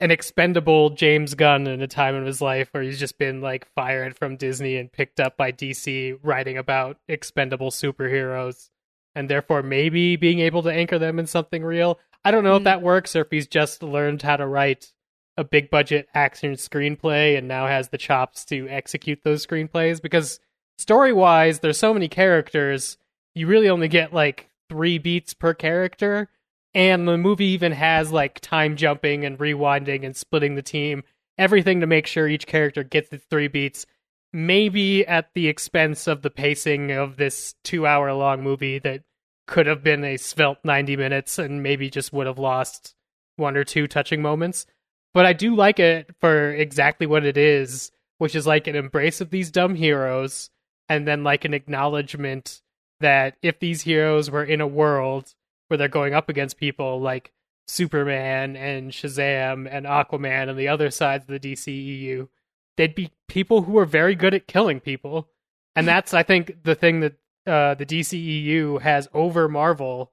an 0.00 0.10
expendable 0.10 0.90
James 0.90 1.34
Gunn 1.34 1.66
in 1.66 1.82
a 1.82 1.88
time 1.88 2.14
of 2.14 2.26
his 2.26 2.40
life 2.40 2.68
where 2.72 2.82
he's 2.82 3.00
just 3.00 3.18
been 3.18 3.40
like 3.40 3.66
fired 3.74 4.16
from 4.16 4.36
Disney 4.36 4.76
and 4.76 4.92
picked 4.92 5.20
up 5.20 5.36
by 5.36 5.52
DC, 5.52 6.18
writing 6.22 6.56
about 6.56 6.98
expendable 7.08 7.70
superheroes, 7.70 8.70
and 9.14 9.28
therefore 9.28 9.62
maybe 9.62 10.16
being 10.16 10.38
able 10.40 10.62
to 10.62 10.72
anchor 10.72 10.98
them 10.98 11.18
in 11.18 11.26
something 11.26 11.64
real." 11.64 11.98
I 12.24 12.30
don't 12.30 12.44
know 12.44 12.54
mm. 12.54 12.58
if 12.58 12.64
that 12.64 12.82
works 12.82 13.16
or 13.16 13.22
if 13.22 13.30
he's 13.30 13.46
just 13.46 13.82
learned 13.82 14.22
how 14.22 14.36
to 14.36 14.46
write 14.46 14.92
a 15.36 15.44
big 15.44 15.70
budget 15.70 16.08
action 16.14 16.54
screenplay 16.54 17.38
and 17.38 17.46
now 17.46 17.66
has 17.66 17.88
the 17.88 17.98
chops 17.98 18.44
to 18.46 18.68
execute 18.68 19.20
those 19.22 19.46
screenplays 19.46 20.02
because 20.02 20.40
story 20.78 21.12
wise, 21.12 21.60
there's 21.60 21.78
so 21.78 21.94
many 21.94 22.08
characters 22.08 22.98
you 23.34 23.46
really 23.46 23.68
only 23.68 23.88
get 23.88 24.12
like 24.12 24.50
three 24.68 24.98
beats 24.98 25.32
per 25.34 25.54
character. 25.54 26.28
And 26.74 27.08
the 27.08 27.18
movie 27.18 27.46
even 27.46 27.72
has 27.72 28.12
like 28.12 28.40
time 28.40 28.76
jumping 28.76 29.24
and 29.24 29.38
rewinding 29.38 30.04
and 30.04 30.16
splitting 30.16 30.54
the 30.54 30.62
team, 30.62 31.02
everything 31.36 31.80
to 31.80 31.86
make 31.86 32.06
sure 32.06 32.28
each 32.28 32.46
character 32.46 32.82
gets 32.82 33.12
its 33.12 33.24
three 33.30 33.48
beats, 33.48 33.86
maybe 34.32 35.06
at 35.06 35.32
the 35.34 35.48
expense 35.48 36.06
of 36.06 36.22
the 36.22 36.30
pacing 36.30 36.92
of 36.92 37.16
this 37.16 37.54
two 37.64 37.86
hour 37.86 38.12
long 38.12 38.42
movie 38.42 38.78
that 38.80 39.02
could 39.46 39.66
have 39.66 39.82
been 39.82 40.04
a 40.04 40.18
svelte 40.18 40.64
90 40.64 40.96
minutes 40.96 41.38
and 41.38 41.62
maybe 41.62 41.88
just 41.88 42.12
would 42.12 42.26
have 42.26 42.38
lost 42.38 42.94
one 43.36 43.56
or 43.56 43.64
two 43.64 43.86
touching 43.86 44.20
moments. 44.20 44.66
But 45.14 45.24
I 45.24 45.32
do 45.32 45.56
like 45.56 45.80
it 45.80 46.14
for 46.20 46.52
exactly 46.52 47.06
what 47.06 47.24
it 47.24 47.38
is, 47.38 47.90
which 48.18 48.34
is 48.34 48.46
like 48.46 48.66
an 48.66 48.76
embrace 48.76 49.20
of 49.20 49.30
these 49.30 49.50
dumb 49.50 49.74
heroes 49.74 50.50
and 50.88 51.08
then 51.08 51.24
like 51.24 51.44
an 51.44 51.54
acknowledgement 51.54 52.60
that 53.00 53.36
if 53.42 53.58
these 53.58 53.82
heroes 53.82 54.30
were 54.30 54.44
in 54.44 54.60
a 54.60 54.66
world 54.66 55.34
where 55.68 55.78
they're 55.78 55.88
going 55.88 56.14
up 56.14 56.28
against 56.28 56.58
people 56.58 57.00
like 57.00 57.32
Superman 57.66 58.56
and 58.56 58.90
Shazam 58.90 59.68
and 59.70 59.86
Aquaman 59.86 60.48
and 60.48 60.58
the 60.58 60.68
other 60.68 60.90
sides 60.90 61.24
of 61.28 61.40
the 61.40 61.52
DCEU, 61.52 62.28
they'd 62.76 62.94
be 62.94 63.10
people 63.28 63.62
who 63.62 63.78
are 63.78 63.84
very 63.84 64.14
good 64.14 64.34
at 64.34 64.48
killing 64.48 64.80
people. 64.80 65.28
And 65.76 65.86
that's, 65.88 66.14
I 66.14 66.22
think, 66.22 66.64
the 66.64 66.74
thing 66.74 67.00
that 67.00 67.12
uh, 67.46 67.74
the 67.74 67.86
DCEU 67.86 68.80
has 68.80 69.08
over 69.14 69.48
Marvel, 69.48 70.12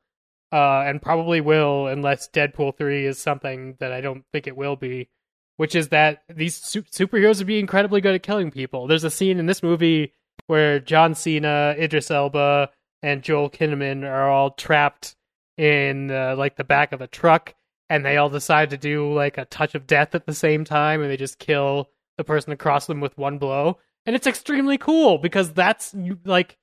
uh, 0.52 0.82
and 0.82 1.02
probably 1.02 1.42
will, 1.42 1.88
unless 1.88 2.30
Deadpool 2.30 2.78
3 2.78 3.06
is 3.06 3.18
something 3.18 3.76
that 3.80 3.92
I 3.92 4.02
don't 4.02 4.24
think 4.32 4.48
it 4.48 4.56
will 4.56 4.76
be, 4.76 5.10
which 5.58 5.76
is 5.76 5.90
that 5.90 6.24
these 6.34 6.56
su- 6.56 6.84
superheroes 6.84 7.40
would 7.40 7.48
be 7.48 7.60
incredibly 7.60 8.02
good 8.02 8.16
at 8.16 8.24
killing 8.24 8.52
people. 8.52 8.88
There's 8.88 9.04
a 9.04 9.10
scene 9.10 9.40
in 9.40 9.48
this 9.48 9.64
movie 9.64 10.14
where 10.48 10.80
John 10.80 11.16
Cena, 11.16 11.76
Idris 11.78 12.12
Elba, 12.12 12.70
and 13.02 13.24
Joel 13.24 13.50
Kinnaman 13.50 14.04
are 14.04 14.30
all 14.30 14.52
trapped 14.52 15.16
in 15.58 16.12
uh, 16.12 16.36
like 16.38 16.56
the 16.56 16.64
back 16.64 16.92
of 16.92 17.02
a 17.02 17.08
truck, 17.08 17.54
and 17.90 18.06
they 18.06 18.18
all 18.18 18.30
decide 18.30 18.72
to 18.72 18.78
do 18.78 19.14
like 19.14 19.38
a 19.38 19.46
touch 19.46 19.76
of 19.76 19.88
death 19.88 20.16
at 20.16 20.26
the 20.26 20.34
same 20.34 20.66
time, 20.66 21.02
and 21.02 21.10
they 21.10 21.18
just 21.18 21.40
kill 21.40 21.90
the 22.18 22.24
person 22.24 22.52
across 22.52 22.88
them 22.88 23.02
with 23.02 23.18
one 23.18 23.38
blow. 23.38 23.78
And 24.06 24.16
it's 24.16 24.28
extremely 24.28 24.78
cool 24.78 25.18
because 25.18 25.52
that's 25.54 25.96
like 26.26 26.58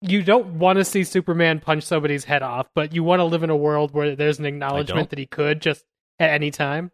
you 0.00 0.22
don't 0.22 0.58
want 0.58 0.78
to 0.78 0.84
see 0.84 1.04
Superman 1.04 1.60
punch 1.60 1.84
somebody's 1.84 2.24
head 2.24 2.42
off, 2.42 2.68
but 2.74 2.92
you 2.92 3.04
want 3.04 3.20
to 3.20 3.24
live 3.24 3.44
in 3.44 3.50
a 3.50 3.56
world 3.56 3.92
where 3.92 4.16
there's 4.16 4.38
an 4.38 4.46
acknowledgement 4.46 5.10
that 5.10 5.18
he 5.18 5.26
could 5.26 5.60
just 5.60 5.84
at 6.18 6.30
any 6.30 6.50
time. 6.50 6.90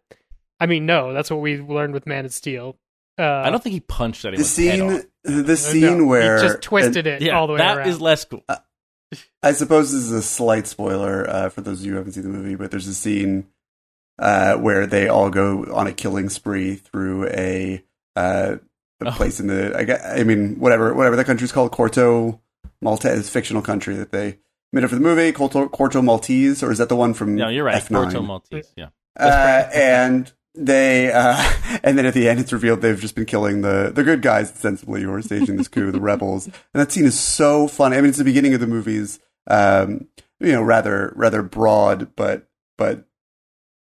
I 0.59 0.67
mean, 0.67 0.85
no, 0.85 1.13
that's 1.13 1.31
what 1.31 1.41
we 1.41 1.59
learned 1.59 1.93
with 1.93 2.05
Man 2.05 2.25
of 2.25 2.33
Steel. 2.33 2.77
Uh, 3.17 3.41
I 3.45 3.49
don't 3.49 3.61
think 3.61 3.73
he 3.73 3.79
punched 3.79 4.23
anyone. 4.25 4.41
The 4.41 4.47
scene, 4.47 5.03
the 5.23 5.57
scene 5.57 5.97
no, 5.99 6.05
where 6.05 6.37
he 6.37 6.43
just 6.43 6.61
twisted 6.61 7.07
it 7.07 7.21
yeah, 7.21 7.37
all 7.37 7.47
the 7.47 7.53
way 7.53 7.57
that 7.59 7.77
around. 7.77 7.85
That 7.85 7.91
is 7.91 7.99
less 7.99 8.25
cool. 8.25 8.43
Uh, 8.47 8.57
I 9.41 9.53
suppose 9.53 9.91
this 9.91 10.03
is 10.03 10.11
a 10.11 10.21
slight 10.21 10.67
spoiler 10.67 11.27
uh, 11.29 11.49
for 11.49 11.61
those 11.61 11.79
of 11.79 11.85
you 11.85 11.91
who 11.93 11.97
haven't 11.97 12.13
seen 12.13 12.23
the 12.23 12.29
movie, 12.29 12.55
but 12.55 12.71
there's 12.71 12.87
a 12.87 12.93
scene 12.93 13.47
uh, 14.19 14.55
where 14.55 14.85
they 14.85 15.07
all 15.07 15.29
go 15.29 15.65
on 15.73 15.87
a 15.87 15.93
killing 15.93 16.29
spree 16.29 16.75
through 16.75 17.27
a, 17.27 17.83
uh, 18.15 18.57
a 19.01 19.07
oh. 19.07 19.11
place 19.11 19.39
in 19.39 19.47
the 19.47 19.75
I, 19.75 19.83
guess, 19.85 20.05
I 20.05 20.23
mean 20.23 20.59
whatever 20.59 20.93
whatever 20.93 21.15
that 21.15 21.25
country's 21.25 21.51
called 21.51 21.71
Corto 21.71 22.39
Maltese 22.81 23.29
fictional 23.29 23.61
country 23.61 23.95
that 23.95 24.11
they 24.11 24.39
made 24.73 24.83
up 24.83 24.89
for 24.89 24.97
the 24.97 25.01
movie 25.01 25.31
Corto, 25.31 25.69
Corto 25.69 26.03
Maltese 26.03 26.61
or 26.61 26.71
is 26.71 26.79
that 26.79 26.89
the 26.89 26.95
one 26.95 27.13
from 27.13 27.35
No, 27.35 27.47
you're 27.47 27.63
right. 27.63 27.81
F9? 27.81 28.11
Corto 28.11 28.25
Maltese, 28.25 28.73
yeah. 28.75 28.89
Uh, 29.17 29.69
and 29.73 30.31
they 30.55 31.11
uh, 31.11 31.51
and 31.83 31.97
then 31.97 32.05
at 32.05 32.13
the 32.13 32.27
end 32.27 32.39
it's 32.39 32.53
revealed 32.53 32.81
they've 32.81 32.99
just 32.99 33.15
been 33.15 33.25
killing 33.25 33.61
the 33.61 33.91
the 33.93 34.03
good 34.03 34.21
guys 34.21 34.51
ostensibly 34.51 35.01
who 35.01 35.13
are 35.13 35.21
staging 35.21 35.57
this 35.57 35.67
coup 35.67 35.91
the 35.91 36.01
rebels. 36.01 36.45
And 36.45 36.55
that 36.73 36.91
scene 36.91 37.05
is 37.05 37.19
so 37.19 37.67
funny. 37.67 37.97
I 37.97 38.01
mean 38.01 38.09
it's 38.09 38.17
the 38.17 38.23
beginning 38.23 38.53
of 38.53 38.59
the 38.59 38.67
movie's 38.67 39.19
um, 39.47 40.07
you 40.39 40.51
know 40.51 40.61
rather 40.61 41.13
rather 41.15 41.41
broad 41.43 42.15
but 42.15 42.47
but 42.77 43.05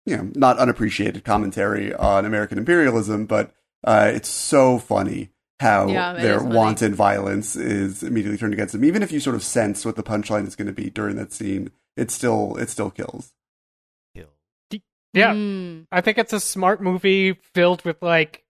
you 0.05 0.17
know 0.17 0.31
not 0.35 0.57
unappreciated 0.57 1.25
commentary 1.25 1.93
on 1.93 2.25
american 2.25 2.57
imperialism 2.57 3.25
but 3.25 3.51
uh, 3.83 4.09
it's 4.13 4.29
so 4.29 4.79
funny 4.79 5.29
how 5.59 5.87
yeah, 5.87 6.13
their 6.13 6.43
wanton 6.43 6.93
violence 6.93 7.55
is 7.55 8.03
immediately 8.03 8.37
turned 8.37 8.53
against 8.53 8.73
them. 8.73 8.85
Even 8.85 9.01
if 9.01 9.11
you 9.11 9.19
sort 9.19 9.35
of 9.35 9.43
sense 9.43 9.85
what 9.85 9.95
the 9.95 10.03
punchline 10.03 10.45
is 10.47 10.55
going 10.55 10.67
to 10.67 10.73
be 10.73 10.89
during 10.89 11.15
that 11.15 11.33
scene 11.33 11.71
it 11.97 12.11
still 12.11 12.55
it 12.57 12.69
still 12.69 12.91
kills 12.91 13.33
yeah. 15.17 15.33
Mm. 15.33 15.87
I 15.91 16.01
think 16.01 16.17
it's 16.17 16.33
a 16.33 16.39
smart 16.39 16.81
movie 16.81 17.33
filled 17.53 17.83
with 17.85 18.01
like 18.01 18.43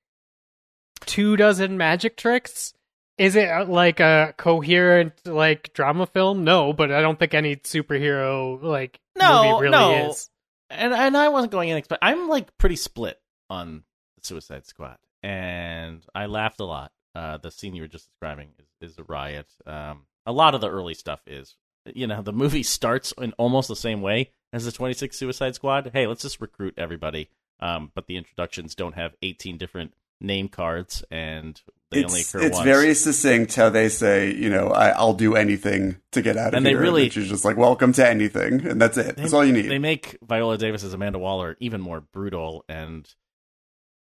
two 1.06 1.38
dozen 1.38 1.78
magic 1.78 2.18
tricks. 2.18 2.74
Is 3.18 3.36
it 3.36 3.50
uh, 3.50 3.66
like 3.66 4.00
a 4.00 4.34
coherent 4.38 5.14
like 5.26 5.74
drama 5.74 6.06
film? 6.06 6.44
No, 6.44 6.74
but 6.74 6.92
I 6.92 7.02
don't 7.02 7.18
think 7.18 7.34
any 7.34 7.56
superhero 7.58 8.62
like 8.62 9.00
no, 9.18 9.44
movie 9.44 9.64
really 9.64 9.72
no. 9.72 10.10
is. 10.10 10.30
And 10.70 10.94
and 10.94 11.18
I 11.18 11.30
wasn't 11.30 11.52
going 11.52 11.70
in 11.70 11.78
expect 11.78 12.04
I'm 12.04 12.28
like 12.28 12.58
pretty 12.58 12.76
split 12.76 13.20
on 13.50 13.84
Suicide 14.22 14.66
Squad. 14.66 14.98
And 15.24 16.06
I 16.14 16.28
laughed 16.28 16.60
a 16.60 16.66
lot. 16.66 16.92
Uh, 17.16 17.38
the 17.38 17.50
scene 17.50 17.74
you 17.74 17.82
were 17.82 17.88
just 17.88 18.06
describing 18.06 18.50
is, 18.60 18.92
is 18.92 19.00
a 19.00 19.04
riot. 19.04 19.48
Um, 19.66 20.06
a 20.28 20.32
lot 20.32 20.54
of 20.54 20.62
the 20.62 20.70
early 20.70 20.94
stuff 20.94 21.22
is 21.26 21.56
you 21.96 22.08
know, 22.08 22.22
the 22.22 22.34
movie 22.34 22.64
starts 22.64 23.14
in 23.18 23.34
almost 23.34 23.68
the 23.68 23.76
same 23.76 24.02
way 24.02 24.32
as 24.54 24.66
the 24.66 24.72
26 24.72 25.16
Suicide 25.18 25.56
Squad. 25.56 25.92
Hey, 25.94 26.08
let's 26.08 26.22
just 26.22 26.40
recruit 26.42 26.74
everybody. 26.78 27.30
Um, 27.60 27.92
but 27.96 28.08
the 28.08 28.18
introductions 28.18 28.76
don't 28.76 28.94
have 28.96 29.16
18 29.22 29.58
different 29.58 29.94
name 30.22 30.48
cards, 30.48 31.04
and 31.12 31.60
they 31.92 32.04
only 32.04 32.22
It's, 32.22 32.34
occur 32.34 32.44
it's 32.46 32.56
once. 32.56 32.66
very 32.66 32.94
succinct 32.94 33.56
how 33.56 33.70
they 33.70 33.90
say, 33.90 34.32
you 34.34 34.50
know, 34.50 34.70
I, 34.70 34.90
I'll 34.90 35.14
do 35.14 35.36
anything 35.36 35.98
to 36.12 36.22
get 36.22 36.38
out 36.38 36.50
of 36.50 36.54
And 36.56 36.66
they 36.66 36.76
really- 36.76 37.04
and 37.04 37.14
she's 37.14 37.30
just 37.30 37.46
like, 37.46 37.58
welcome 37.58 37.94
to 37.94 38.08
anything, 38.08 38.66
and 38.66 38.82
that's 38.82 38.98
it. 38.98 39.16
That's 39.18 39.34
all 39.34 39.44
you 39.46 39.54
need. 39.54 39.70
They 39.70 39.80
make 39.80 40.18
Viola 40.24 40.58
Davis 40.58 40.84
as 40.84 40.94
Amanda 40.94 41.20
Waller 41.20 41.56
even 41.60 41.82
more 41.82 42.02
brutal, 42.02 42.64
and 42.70 43.08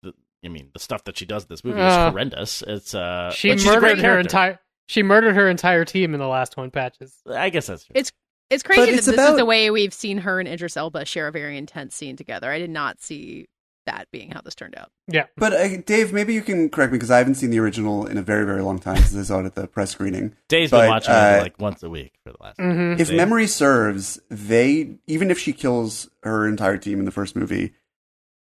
the, 0.04 0.14
I 0.46 0.50
mean, 0.50 0.70
the 0.74 0.80
stuff 0.80 1.04
that 1.06 1.18
she 1.18 1.26
does 1.26 1.44
in 1.44 1.50
this 1.50 1.64
movie 1.64 1.80
Uh, 1.82 1.88
is 2.08 2.12
horrendous. 2.12 2.64
It's 2.66 2.94
uh, 2.96 3.32
She 3.32 3.50
but 3.50 3.60
she's 3.60 3.70
a 3.70 3.80
great 3.80 3.98
murdered 3.98 4.06
her 4.06 4.20
entire. 4.20 4.60
She 4.88 5.02
murdered 5.02 5.36
her 5.36 5.48
entire 5.50 5.86
team 5.86 6.14
in 6.14 6.20
the 6.20 6.28
last 6.28 6.58
one 6.58 6.70
patches. 6.70 7.16
I 7.28 7.50
guess 7.50 7.68
that's 7.68 7.86
true. 7.86 7.94
It's 7.96 8.12
It's 8.54 8.64
crazy 8.64 8.82
But 8.82 8.86
that 8.86 8.97
it's 8.97 9.06
this 9.08 9.30
is 9.30 9.36
the 9.38 9.45
way 9.45 9.72
we've 9.72 9.93
seen 9.93 10.20
her 10.20 10.39
and 10.39 10.47
Idris 10.47 10.78
Elba 10.78 11.06
share 11.06 11.28
a 11.28 11.32
very 11.32 11.58
intense 11.58 11.95
scene 11.95 12.16
together. 12.16 12.51
I 12.51 12.60
did 12.60 12.70
not 12.70 13.01
see 13.01 13.47
that 13.86 14.08
being 14.12 14.32
how 14.32 14.41
this 14.41 14.56
turned 14.56 14.76
out. 14.78 14.91
Yeah. 15.08 15.26
But 15.36 15.54
uh, 15.54 15.78
Dave, 15.82 16.14
maybe 16.14 16.34
you 16.34 16.41
can 16.41 16.70
correct 16.70 16.91
me 16.91 16.97
because 16.97 17.12
I 17.12 17.18
haven't 17.18 17.36
seen 17.36 17.49
the 17.49 17.60
original 17.60 18.06
in 18.06 18.18
a 18.18 18.22
very, 18.22 18.45
very 18.45 18.62
long 18.62 18.80
time 18.80 18.97
since 18.97 19.16
I 19.16 19.24
saw 19.24 19.39
it 19.41 19.45
at 19.45 19.56
the 19.56 19.68
press 19.68 19.91
screening. 19.91 20.36
Dave's 20.47 20.72
but, 20.72 20.82
been 20.82 20.89
watching 20.89 21.14
uh, 21.14 21.36
it 21.39 21.41
like 21.41 21.60
once 21.60 21.84
a 21.84 21.89
week 21.89 22.14
for 22.24 22.32
the 22.32 22.38
last. 22.41 22.60
Mhm. 22.60 22.99
If 22.99 23.10
Dave? 23.10 23.18
memory 23.18 23.47
serves, 23.47 24.20
they 24.30 24.95
even 25.08 25.32
if 25.32 25.39
she 25.39 25.51
kills 25.54 26.10
her 26.24 26.47
entire 26.47 26.78
team 26.78 26.99
in 26.99 27.06
the 27.06 27.12
first 27.12 27.36
movie, 27.36 27.74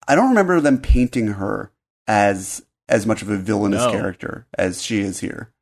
I 0.07 0.15
don't 0.15 0.29
remember 0.29 0.59
them 0.59 0.79
painting 0.79 1.27
her 1.27 1.71
as 2.07 2.65
as 2.89 3.05
much 3.05 3.21
of 3.21 3.29
a 3.29 3.37
villainous 3.37 3.85
No. 3.85 3.91
character 3.91 4.47
as 4.57 4.81
she 4.81 4.99
is 4.99 5.19
here. 5.19 5.53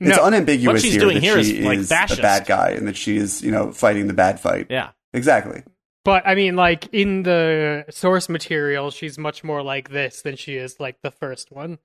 It's 0.00 0.16
No. 0.16 0.24
unambiguous 0.24 0.74
What 0.74 0.82
she's 0.82 0.92
here 0.92 1.00
doing 1.00 1.14
that 1.14 1.22
here 1.22 1.38
is, 1.38 1.46
she 1.48 1.62
like, 1.62 1.78
is 1.78 1.88
fascist. 1.88 2.18
a 2.18 2.22
bad 2.22 2.46
guy 2.46 2.70
and 2.70 2.86
that 2.86 2.96
she 2.96 3.16
is, 3.16 3.42
you 3.42 3.50
know, 3.50 3.72
fighting 3.72 4.06
the 4.08 4.12
bad 4.14 4.38
fight. 4.40 4.66
Yeah, 4.70 4.90
Exactly. 5.14 5.62
But 6.04 6.22
I 6.26 6.34
mean, 6.36 6.54
like 6.54 6.86
in 6.92 7.24
the 7.24 7.84
source 7.90 8.28
material, 8.28 8.90
she's 8.92 9.18
much 9.18 9.42
more 9.42 9.62
like 9.62 9.88
this 9.90 10.22
than 10.22 10.36
she 10.36 10.54
is 10.56 10.78
like 10.78 10.96
the 11.02 11.10
first 11.10 11.50
one. 11.50 11.78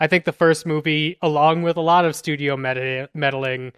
I 0.00 0.06
think 0.08 0.24
the 0.24 0.32
first 0.32 0.64
movie, 0.66 1.16
along 1.22 1.62
with 1.62 1.76
a 1.76 1.80
lot 1.80 2.04
of 2.04 2.16
studio 2.16 2.56
meta- 2.56 3.08
meddling, 3.14 3.72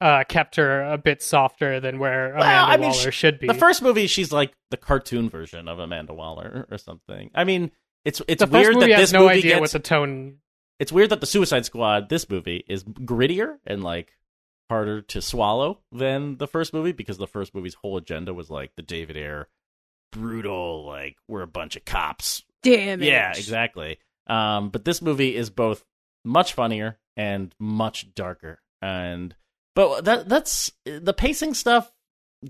uh, 0.00 0.24
kept 0.28 0.56
her 0.56 0.82
a 0.82 0.98
bit 0.98 1.22
softer 1.22 1.78
than 1.80 1.98
where 2.00 2.30
Amanda 2.32 2.46
I 2.48 2.76
mean, 2.78 2.88
Waller 2.90 2.94
she- 2.94 3.10
should 3.12 3.38
be. 3.38 3.46
the 3.46 3.54
first 3.54 3.80
movie 3.82 4.06
she's 4.08 4.32
like 4.32 4.52
the 4.70 4.76
cartoon 4.76 5.28
version 5.30 5.68
of 5.68 5.78
Amanda 5.78 6.14
Waller 6.14 6.66
or 6.70 6.78
something. 6.78 7.30
I 7.34 7.44
mean, 7.44 7.70
it's 8.04 8.20
it's 8.26 8.40
the 8.40 8.46
first 8.46 8.52
weird 8.52 8.74
movie 8.74 8.86
that 8.88 8.98
has 8.98 9.10
this 9.10 9.12
no 9.12 9.20
movie 9.28 9.34
idea 9.38 9.50
gets. 9.52 9.60
what 9.60 9.70
the 9.72 9.78
tone. 9.78 10.38
It's 10.78 10.92
weird 10.92 11.10
that 11.10 11.20
the 11.20 11.26
Suicide 11.26 11.64
Squad 11.64 12.08
this 12.08 12.28
movie 12.28 12.64
is 12.68 12.84
grittier 12.84 13.58
and 13.66 13.82
like 13.82 14.12
harder 14.70 15.02
to 15.02 15.20
swallow 15.20 15.80
than 15.92 16.38
the 16.38 16.48
first 16.48 16.72
movie 16.72 16.92
because 16.92 17.18
the 17.18 17.26
first 17.26 17.54
movie's 17.54 17.74
whole 17.74 17.96
agenda 17.96 18.32
was 18.34 18.50
like 18.50 18.72
the 18.76 18.82
David 18.82 19.16
Ayer 19.16 19.48
brutal 20.10 20.86
like 20.86 21.16
we're 21.28 21.42
a 21.42 21.46
bunch 21.46 21.76
of 21.76 21.84
cops 21.84 22.44
Damn 22.64 23.02
it. 23.02 23.06
Yeah, 23.06 23.30
exactly. 23.30 23.98
Um, 24.26 24.70
but 24.70 24.84
this 24.84 25.02
movie 25.02 25.36
is 25.36 25.50
both 25.50 25.84
much 26.24 26.54
funnier 26.54 26.98
and 27.16 27.54
much 27.60 28.14
darker. 28.14 28.60
And 28.82 29.36
but 29.74 30.06
that 30.06 30.28
that's 30.28 30.72
the 30.84 31.12
pacing 31.12 31.54
stuff 31.54 31.92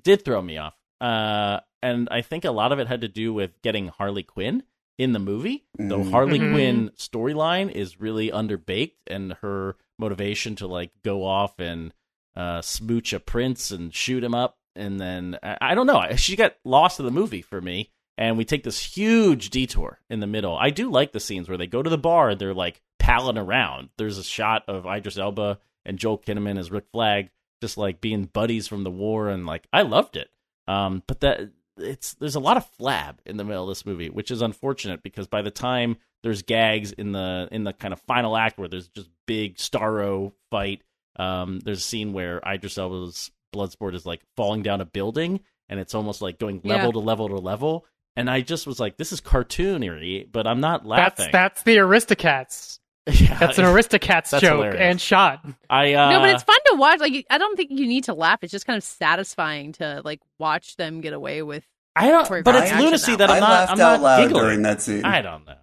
did 0.03 0.25
throw 0.25 0.41
me 0.41 0.57
off. 0.57 0.75
Uh, 1.01 1.61
and 1.83 2.09
I 2.11 2.23
think 2.23 2.45
a 2.45 2.53
lot 2.53 2.73
of 2.73 2.79
it 2.79 2.87
had 2.87 3.03
to 3.03 3.09
do 3.09 3.35
with 3.35 3.61
getting 3.61 3.89
Harley 3.89 4.23
Quinn 4.23 4.63
in 4.99 5.13
the 5.13 5.19
movie. 5.19 5.65
Though 5.79 6.01
Mhm. 6.05 6.11
Harley 6.11 6.39
Mhm. 6.39 6.53
Quinn 6.53 6.91
storyline 6.97 7.71
is 7.71 8.01
really 8.01 8.31
underbaked, 8.31 8.97
and 9.07 9.33
her 9.43 9.77
motivation 9.99 10.57
to 10.57 10.67
like 10.67 10.91
go 11.03 11.25
off 11.25 11.59
and 11.59 11.93
uh, 12.37 12.61
smooch 12.61 13.13
a 13.13 13.21
prince 13.21 13.71
and 13.71 13.95
shoot 13.95 14.25
him 14.25 14.35
up, 14.35 14.59
and 14.75 14.99
then 15.01 15.39
I, 15.43 15.57
I 15.61 15.75
don't 15.75 15.87
know. 15.87 16.05
She 16.17 16.35
got 16.37 16.55
lost 16.65 16.99
in 16.99 17.07
the 17.07 17.13
movie 17.13 17.43
for 17.43 17.61
me 17.61 17.91
and 18.19 18.37
we 18.37 18.45
take 18.45 18.63
this 18.65 18.97
huge 18.97 19.51
detour 19.51 20.01
in 20.11 20.21
the 20.21 20.27
middle. 20.27 20.57
I 20.57 20.71
do 20.71 20.91
like 20.91 21.13
the 21.13 21.21
scenes 21.21 21.49
where 21.49 21.59
they 21.59 21.67
go 21.67 21.83
to 21.83 21.91
the 21.91 21.99
bar 21.99 22.31
and 22.31 22.41
they're 22.41 22.55
like 22.55 22.81
palling 22.99 23.39
around. 23.39 23.91
There's 23.99 24.19
a 24.19 24.25
shot 24.25 24.65
of 24.69 24.85
Idris 24.87 25.17
Elba 25.19 25.59
and 25.85 25.99
Joel 25.99 26.19
Kinnaman 26.19 26.59
as 26.59 26.71
Rick 26.73 26.87
Flag, 26.93 27.31
just 27.61 27.77
like 27.79 28.01
being 28.01 28.25
buddies 28.25 28.67
from 28.69 28.83
the 28.85 28.91
war, 28.91 29.29
and 29.29 29.47
like 29.47 29.67
I 29.73 29.83
loved 29.83 30.17
it. 30.17 30.29
Um, 30.67 31.03
but 31.07 31.21
that 31.21 31.51
it's 31.79 32.15
there's 32.15 32.35
a 32.37 32.41
lot 32.41 32.57
of 32.57 32.67
flab 32.79 33.17
in 33.27 33.37
the 33.37 33.45
middle 33.45 33.63
of 33.65 33.69
this 33.69 33.85
movie, 33.87 34.09
which 34.11 34.31
is 34.31 34.43
unfortunate 34.43 35.03
because 35.03 35.27
by 35.27 35.43
the 35.43 35.51
time 35.51 35.97
there's 36.23 36.43
gags 36.43 36.93
in 36.93 37.13
the 37.13 37.49
in 37.53 37.65
the 37.65 37.73
kind 37.73 37.93
of 37.93 38.01
final 38.03 38.37
act 38.37 38.59
where 38.59 38.69
there's 38.69 38.89
just 38.89 39.09
big 39.27 39.57
Starro 39.57 40.33
fight, 40.51 40.83
um, 41.17 41.61
there's 41.61 41.79
a 41.79 41.83
scene 41.83 42.13
where 42.13 42.41
Idris 42.47 42.79
Elba's 42.79 43.31
Bloodsport 43.55 43.95
is 43.95 44.07
like 44.07 44.21
falling 44.37 44.63
down 44.63 44.81
a 44.81 44.85
building, 44.85 45.41
and 45.69 45.79
it's 45.81 45.95
almost 45.95 46.23
like 46.23 46.39
going 46.39 46.61
level 46.65 46.87
Yeah. 46.87 46.93
to 46.93 46.99
level 47.01 47.29
to 47.29 47.37
level. 47.37 47.87
And 48.17 48.31
I 48.31 48.43
just 48.43 48.67
was 48.67 48.79
like, 48.79 48.97
this 48.97 49.11
is 49.13 49.21
cartoonery, 49.21 50.31
but 50.31 50.47
I'm 50.47 50.61
not 50.61 50.83
That's 50.89 51.19
laughing. 51.19 51.31
that's 51.33 51.63
the 51.65 51.77
Aristocats. 51.79 52.79
Yeah, 53.07 53.39
That's 53.39 53.59
an 53.59 53.65
Aristocats 53.67 54.31
That's 54.31 54.41
joke 54.41 54.57
hilarious. 54.65 54.81
and 54.81 55.01
shot. 55.01 55.45
I 55.69 55.93
uh, 55.95 56.11
no, 56.11 56.21
but 56.21 56.31
it's 56.31 56.43
fun 56.43 56.57
to 56.73 56.77
watch. 56.77 57.01
Like, 57.01 57.27
I 57.29 57.39
don't 57.39 57.57
think 57.57 57.71
you 57.71 57.87
need 57.87 58.05
to 58.05 58.15
laugh. 58.15 58.43
It's 58.43 58.53
just 58.53 58.67
kind 58.67 58.77
of 58.77 58.83
satisfying 58.83 59.73
to 59.73 60.01
like 60.05 60.21
watch 60.39 60.77
them 60.77 61.01
get 61.01 61.13
away 61.13 61.43
with. 61.43 61.65
I 61.97 62.09
don't. 62.09 62.45
But 62.45 62.57
it's 62.57 62.73
lunacy 62.79 63.13
that 63.17 63.29
that 63.29 63.31
I 63.31 63.35
I'm 63.37 63.41
not. 63.41 63.51
laughed 63.51 63.73
I'm 63.73 63.81
out 63.81 63.93
not 63.93 64.01
loud 64.01 64.23
giggling. 64.23 64.43
during 64.45 64.63
that 64.63 64.81
scene. 64.83 65.05
I 65.05 65.23
don't 65.23 65.47
know. 65.47 65.55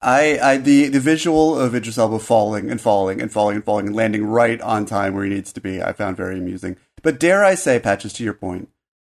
I, 0.00 0.38
I 0.38 0.56
the 0.58 0.86
the 0.88 1.00
visual 1.00 1.58
of 1.58 1.74
Idris 1.74 1.98
Elba 1.98 2.20
falling 2.20 2.70
and 2.70 2.80
falling 2.80 3.20
and 3.20 3.32
falling 3.32 3.56
and 3.56 3.64
falling 3.64 3.88
and 3.88 3.96
landing 3.96 4.24
right 4.24 4.60
on 4.60 4.86
time 4.86 5.14
where 5.14 5.24
he 5.24 5.30
needs 5.30 5.52
to 5.54 5.60
be, 5.60 5.82
I 5.82 5.92
found 5.92 6.16
very 6.16 6.38
amusing. 6.38 6.76
But 7.02 7.18
dare 7.18 7.44
I 7.44 7.54
say, 7.56 7.80
Patches, 7.80 8.12
to 8.14 8.24
your 8.24 8.34
point, 8.34 8.68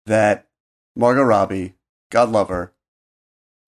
that 0.05 0.47
Margot 0.95 1.23
Robbie, 1.23 1.75
God 2.11 2.29
love 2.29 2.49
her, 2.49 2.73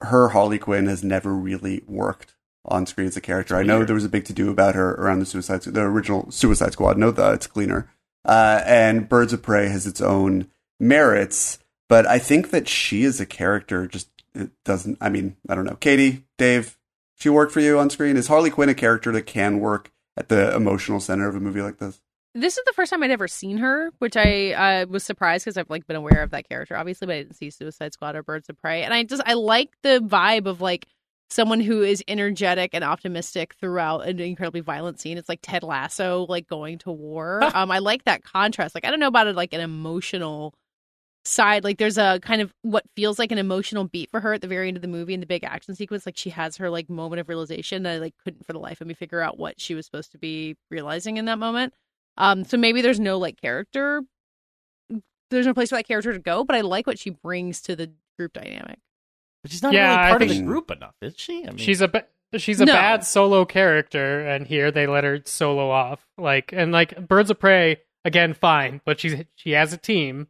her 0.02 0.30
Harley 0.30 0.60
Quinn 0.60 0.88
has 0.88 1.04
never 1.04 1.34
really 1.34 1.84
worked 1.88 2.35
on 2.68 2.86
screen 2.86 3.08
as 3.08 3.18
a 3.18 3.22
character. 3.22 3.56
I 3.56 3.64
know 3.64 3.84
there 3.84 3.96
was 3.96 4.06
a 4.06 4.10
big 4.10 4.26
to 4.26 4.34
do 4.34 4.50
about 4.50 4.76
her 4.76 4.92
around 4.92 5.20
the 5.20 5.26
Suicide 5.26 5.62
the 5.62 5.82
original 5.82 6.32
Suicide 6.32 6.74
Squad. 6.74 6.98
No, 6.98 7.12
the 7.12 7.34
it's 7.34 7.48
cleaner. 7.48 7.90
Uh, 8.24 8.62
and 8.66 9.08
Birds 9.08 9.34
of 9.34 9.44
Prey 9.44 9.68
has 9.70 9.86
its 9.86 10.02
own 10.02 10.50
merits, 10.80 11.60
but 11.88 12.08
I 12.08 12.20
think 12.20 12.50
that 12.50 12.68
she 12.68 13.04
as 13.04 13.20
a 13.20 13.26
character 13.26 13.88
just 13.88 14.10
it 14.34 14.52
doesn't. 14.64 14.98
I 15.00 15.10
mean, 15.10 15.38
I 15.48 15.56
don't 15.56 15.66
know. 15.66 15.76
Katie, 15.76 16.24
Dave, 16.38 16.78
she 17.16 17.30
worked 17.30 17.54
for 17.54 17.62
you 17.62 17.80
on 17.80 17.90
screen. 17.90 18.18
Is 18.18 18.28
Harley 18.28 18.50
Quinn 18.50 18.70
a 18.70 18.74
character 18.74 19.12
that 19.12 19.26
can 19.26 19.60
work 19.60 19.92
at 20.18 20.30
the 20.30 20.56
emotional 20.56 21.00
center 21.00 21.28
of 21.28 21.36
a 21.36 21.40
movie 21.40 21.62
like 21.62 21.78
this? 21.78 22.02
This 22.34 22.58
is 22.58 22.64
the 22.66 22.74
first 22.74 22.90
time 22.90 23.02
I'd 23.02 23.12
ever 23.12 23.30
seen 23.30 23.60
her, 23.60 23.92
which 24.00 24.18
I 24.18 24.52
uh, 24.52 24.86
was 24.88 25.06
surprised 25.06 25.46
because 25.46 25.58
I've 25.58 25.70
like 25.70 25.88
been 25.88 25.96
aware 25.96 26.22
of 26.22 26.32
that 26.32 26.50
character, 26.50 26.76
obviously, 26.76 27.08
but 27.08 27.14
I 27.14 27.20
didn't 27.20 27.38
see 27.38 27.50
Suicide 27.50 27.94
Squad 27.94 28.18
or 28.18 28.24
Birds 28.24 28.50
of 28.50 28.58
Prey. 28.58 28.84
And 28.84 28.94
I 28.94 29.04
just 29.04 29.24
I 29.26 29.34
like 29.36 29.70
the 29.84 30.02
vibe 30.06 30.46
of 30.46 30.60
like 30.60 30.86
someone 31.30 31.60
who 31.60 31.82
is 31.82 32.04
energetic 32.08 32.72
and 32.74 32.84
optimistic 32.84 33.56
throughout 33.60 34.08
an 34.08 34.20
incredibly 34.20 34.62
violent 34.62 35.00
scene. 35.00 35.18
It's 35.18 35.30
like 35.30 35.40
Ted 35.42 35.64
Lasso, 35.64 36.26
like 36.30 36.48
going 36.48 36.78
to 36.80 36.92
war. 36.92 37.44
um, 37.56 37.72
I 37.72 37.80
like 37.80 38.04
that 38.06 38.24
contrast. 38.24 38.76
Like 38.76 38.86
I 38.86 38.92
don't 38.92 39.00
know 39.00 39.08
about 39.08 39.28
it, 39.28 39.36
like 39.36 39.54
an 39.54 39.62
emotional 39.62 40.54
side. 41.26 41.64
Like 41.64 41.78
there's 41.78 41.98
a 41.98 42.20
kind 42.22 42.42
of 42.42 42.54
what 42.62 42.86
feels 42.96 43.20
like 43.20 43.32
an 43.32 43.38
emotional 43.38 43.86
beat 43.86 44.10
for 44.12 44.20
her 44.20 44.34
at 44.34 44.42
the 44.42 44.48
very 44.48 44.68
end 44.68 44.78
of 44.78 44.82
the 44.82 44.88
movie 44.88 45.14
in 45.14 45.20
the 45.20 45.26
big 45.26 45.44
action 45.44 45.76
sequence. 45.76 46.06
Like 46.06 46.18
she 46.18 46.30
has 46.30 46.58
her 46.58 46.70
like 46.70 46.90
moment 46.90 47.20
of 47.20 47.30
realization 47.30 47.84
that 47.84 47.96
I 47.96 47.98
like 47.98 48.16
couldn't 48.24 48.46
for 48.46 48.54
the 48.54 48.60
life 48.60 48.82
of 48.82 48.88
me 48.88 48.94
figure 48.94 49.22
out 49.22 49.40
what 49.40 49.60
she 49.60 49.76
was 49.76 49.86
supposed 49.86 50.12
to 50.12 50.18
be 50.18 50.56
realizing 50.70 51.18
in 51.18 51.26
that 51.26 51.40
moment. 51.40 51.74
Um, 52.18 52.46
so 52.46 52.58
maybe 52.58 52.82
there's 52.82 53.00
no 53.00 53.18
like 53.18 53.42
character, 53.42 54.02
there's 55.32 55.46
no 55.46 55.54
place 55.54 55.70
for 55.70 55.76
that 55.76 55.88
character 55.88 56.14
to 56.14 56.20
go. 56.20 56.44
But 56.44 56.56
I 56.56 56.62
like 56.62 56.88
what 56.88 57.00
she 57.00 57.10
brings 57.10 57.62
to 57.64 57.76
the 57.76 57.92
group 58.18 58.34
dynamic. 58.34 58.80
But 59.46 59.52
she's 59.52 59.62
not 59.62 59.74
Yeah, 59.74 59.96
really 60.08 60.10
part 60.10 60.22
of 60.24 60.30
the 60.30 60.42
group 60.42 60.72
enough, 60.72 60.96
is 61.04 61.14
she? 61.16 61.44
I 61.44 61.50
mean, 61.50 61.58
She's 61.58 61.80
a 61.82 61.88
ba- 61.88 62.08
she's 62.38 62.60
a 62.62 62.66
No. 62.66 62.74
bad 62.74 63.06
solo 63.06 63.46
character, 63.46 64.22
and 64.28 64.48
here 64.48 64.72
they 64.72 64.88
let 64.88 65.04
her 65.04 65.22
solo 65.24 65.70
off. 65.70 66.04
Like 66.18 66.52
and 66.52 66.72
like 66.72 67.08
Birds 67.08 67.30
of 67.30 67.40
Prey 67.40 67.78
again, 68.04 68.34
fine, 68.34 68.82
but 68.86 69.00
she's 69.00 69.24
she 69.36 69.52
has 69.52 69.72
a 69.72 69.78
team 69.78 70.30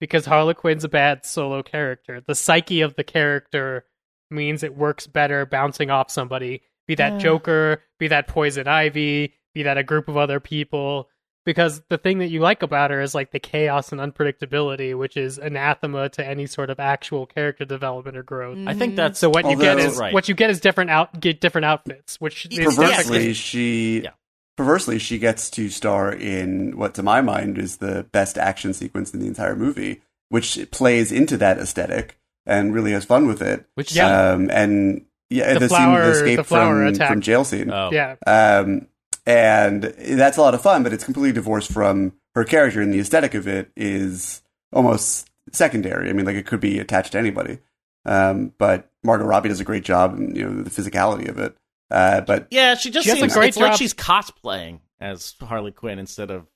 because 0.00 0.24
Harley 0.24 0.54
Quinn's 0.54 0.84
a 0.84 0.88
bad 0.88 1.26
solo 1.26 1.62
character. 1.62 2.22
The 2.26 2.34
psyche 2.34 2.80
of 2.80 2.94
the 2.96 3.04
character 3.04 3.84
means 4.30 4.62
it 4.62 4.74
works 4.74 5.06
better 5.06 5.44
bouncing 5.44 5.90
off 5.90 6.10
somebody, 6.10 6.62
be 6.86 6.94
that 6.94 7.12
Yeah. 7.12 7.18
Joker, 7.18 7.82
be 7.98 8.08
that 8.08 8.26
Poison 8.26 8.66
Ivy, 8.66 9.34
be 9.54 9.62
that 9.64 9.76
a 9.76 9.82
group 9.82 10.08
of 10.08 10.16
other 10.16 10.40
people. 10.40 11.10
Because 11.46 11.80
the 11.88 11.96
thing 11.96 12.18
that 12.18 12.26
you 12.26 12.40
like 12.40 12.62
about 12.62 12.90
her 12.90 13.00
is 13.00 13.14
like 13.14 13.30
the 13.30 13.38
chaos 13.38 13.92
and 13.92 14.00
unpredictability, 14.00 14.98
which 14.98 15.16
is 15.16 15.38
anathema 15.38 16.08
to 16.10 16.26
any 16.26 16.46
sort 16.46 16.68
of 16.68 16.78
actual 16.80 17.24
character 17.24 17.64
development 17.64 18.16
or 18.16 18.22
growth. 18.24 18.58
I 18.66 18.74
think 18.74 18.96
that's 18.96 19.18
So 19.20 19.30
what 19.30 19.48
you 19.48 19.56
get 19.56 19.78
is 19.78 19.96
Right. 19.96 20.12
what 20.12 20.28
you 20.28 20.34
get 20.34 20.50
is 20.50 20.60
different 20.60 20.90
out 20.90 21.18
get 21.20 21.40
different 21.40 21.64
outfits, 21.64 22.20
which 22.20 22.46
is 22.50 22.58
perversely, 22.58 23.18
different. 23.18 23.36
she 23.36 24.00
Yeah. 24.02 24.10
perversely 24.56 24.98
she 24.98 25.18
gets 25.18 25.48
to 25.52 25.68
star 25.70 26.12
in 26.12 26.76
what, 26.76 26.94
to 26.94 27.02
my 27.02 27.20
mind, 27.20 27.58
is 27.58 27.76
the 27.76 28.04
best 28.12 28.36
action 28.36 28.74
sequence 28.74 29.14
in 29.14 29.20
the 29.20 29.26
entire 29.28 29.54
movie, 29.54 30.02
which 30.30 30.58
plays 30.72 31.12
into 31.12 31.36
that 31.36 31.58
aesthetic 31.58 32.18
and 32.44 32.74
really 32.74 32.90
has 32.90 33.04
fun 33.04 33.26
with 33.28 33.40
it. 33.40 33.64
which 33.76 33.94
Yeah. 33.94 34.30
Um, 34.32 34.50
and 34.50 35.04
yeah, 35.30 35.54
The 35.54 35.60
the, 35.60 35.68
flower- 35.68 36.02
scene, 36.02 36.10
the 36.12 36.16
escape 36.18 36.36
the 36.38 36.44
flower 36.44 36.74
from, 36.84 36.86
attack. 36.94 37.08
from 37.08 37.20
jail 37.20 37.44
scene. 37.44 37.70
Oh. 37.70 37.90
Yeah, 37.92 38.16
Um, 38.26 38.88
and 39.26 39.82
that's 39.82 40.36
a 40.36 40.40
lot 40.40 40.54
of 40.54 40.62
fun, 40.62 40.82
but 40.82 40.92
it's 40.92 41.04
completely 41.04 41.32
divorced 41.32 41.72
from 41.72 42.12
her 42.34 42.44
character, 42.44 42.80
and 42.80 42.92
the 42.92 43.00
aesthetic 43.00 43.34
of 43.34 43.48
it 43.48 43.72
is 43.76 44.42
almost 44.72 45.28
secondary. 45.52 46.08
I 46.08 46.12
mean, 46.12 46.26
like 46.26 46.36
it 46.36 46.46
could 46.46 46.60
be 46.60 46.78
attached 46.78 47.12
to 47.12 47.18
anybody. 47.18 47.58
Um, 48.04 48.52
but 48.56 48.90
Margot 49.02 49.24
Robbie 49.24 49.48
does 49.48 49.60
a 49.60 49.64
great 49.64 49.84
job, 49.84 50.14
and 50.14 50.36
you 50.36 50.48
know 50.48 50.62
the 50.62 50.70
physicality 50.70 51.28
of 51.28 51.38
it. 51.38 51.56
Uh, 51.90 52.20
but 52.20 52.46
Yeah, 52.50 52.74
she 52.74 52.90
just 52.90 53.04
She 53.04 53.10
does 53.10 53.18
a 53.18 53.20
seems 53.22 53.34
great 53.34 53.48
it's 53.48 53.56
like 53.56 53.76
she's 53.76 53.94
cosplaying 53.94 54.80
as 55.00 55.34
Harley 55.40 55.72
Quinn 55.72 55.98
instead 55.98 56.30
of 56.30 56.46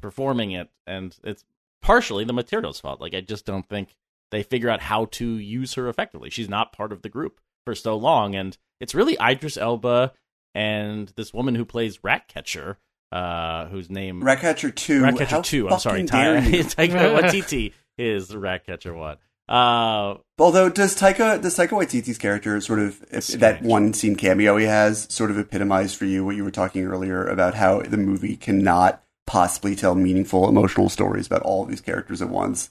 performing 0.00 0.52
it, 0.52 0.68
and 0.86 1.16
it's 1.24 1.44
partially 1.82 2.24
the 2.24 2.32
material's 2.32 2.80
fault. 2.80 3.00
Like 3.00 3.14
I 3.14 3.20
just 3.20 3.44
don't 3.44 3.68
think 3.68 3.96
they 4.30 4.44
figure 4.44 4.70
out 4.70 4.80
how 4.80 5.06
to 5.06 5.26
use 5.26 5.74
her 5.74 5.88
effectively. 5.88 6.30
She's 6.30 6.48
not 6.48 6.72
part 6.72 6.92
of 6.92 7.02
the 7.02 7.08
group 7.08 7.40
for 7.64 7.74
so 7.74 7.96
long, 7.96 8.36
and 8.36 8.56
it's 8.78 8.94
really 8.94 9.16
Idris 9.20 9.56
Elba 9.56 10.12
and 10.54 11.08
this 11.16 11.32
woman 11.32 11.54
who 11.54 11.64
plays 11.64 12.02
Ratcatcher, 12.02 12.78
uh, 13.12 13.66
whose 13.66 13.90
name 13.90 14.22
Ratcatcher 14.22 14.70
two. 14.70 15.02
Ratcatcher 15.02 15.26
how 15.26 15.40
two. 15.42 15.68
I'm 15.68 15.78
sorry, 15.78 16.06
fucking 16.06 16.06
dare 16.06 16.42
you. 16.42 16.64
Taika 16.64 17.18
Waititi 17.20 17.72
is 17.98 18.34
Ratcatcher 18.34 18.94
one. 18.94 19.18
Uh, 19.48 20.14
Although 20.38 20.68
does 20.68 20.94
Taika 20.96 21.42
does 21.42 21.56
Taika 21.56 21.70
Waititi's 21.70 22.18
character 22.18 22.60
sort 22.60 22.78
of 22.78 23.02
if 23.10 23.24
Strange. 23.24 23.40
that 23.40 23.62
one 23.62 23.92
scene 23.92 24.14
cameo 24.14 24.56
he 24.56 24.66
has 24.66 25.12
sort 25.12 25.30
of 25.32 25.38
epitomize 25.38 25.92
for 25.92 26.04
you 26.04 26.24
what 26.24 26.36
you 26.36 26.44
were 26.44 26.52
talking 26.52 26.84
earlier 26.86 27.26
about 27.26 27.54
how 27.54 27.80
the 27.82 27.96
movie 27.96 28.36
cannot 28.36 29.02
possibly 29.26 29.74
tell 29.74 29.96
meaningful 29.96 30.48
emotional 30.48 30.88
stories 30.88 31.26
about 31.26 31.42
all 31.42 31.64
of 31.64 31.68
these 31.68 31.80
characters 31.80 32.22
at 32.22 32.28
once. 32.28 32.70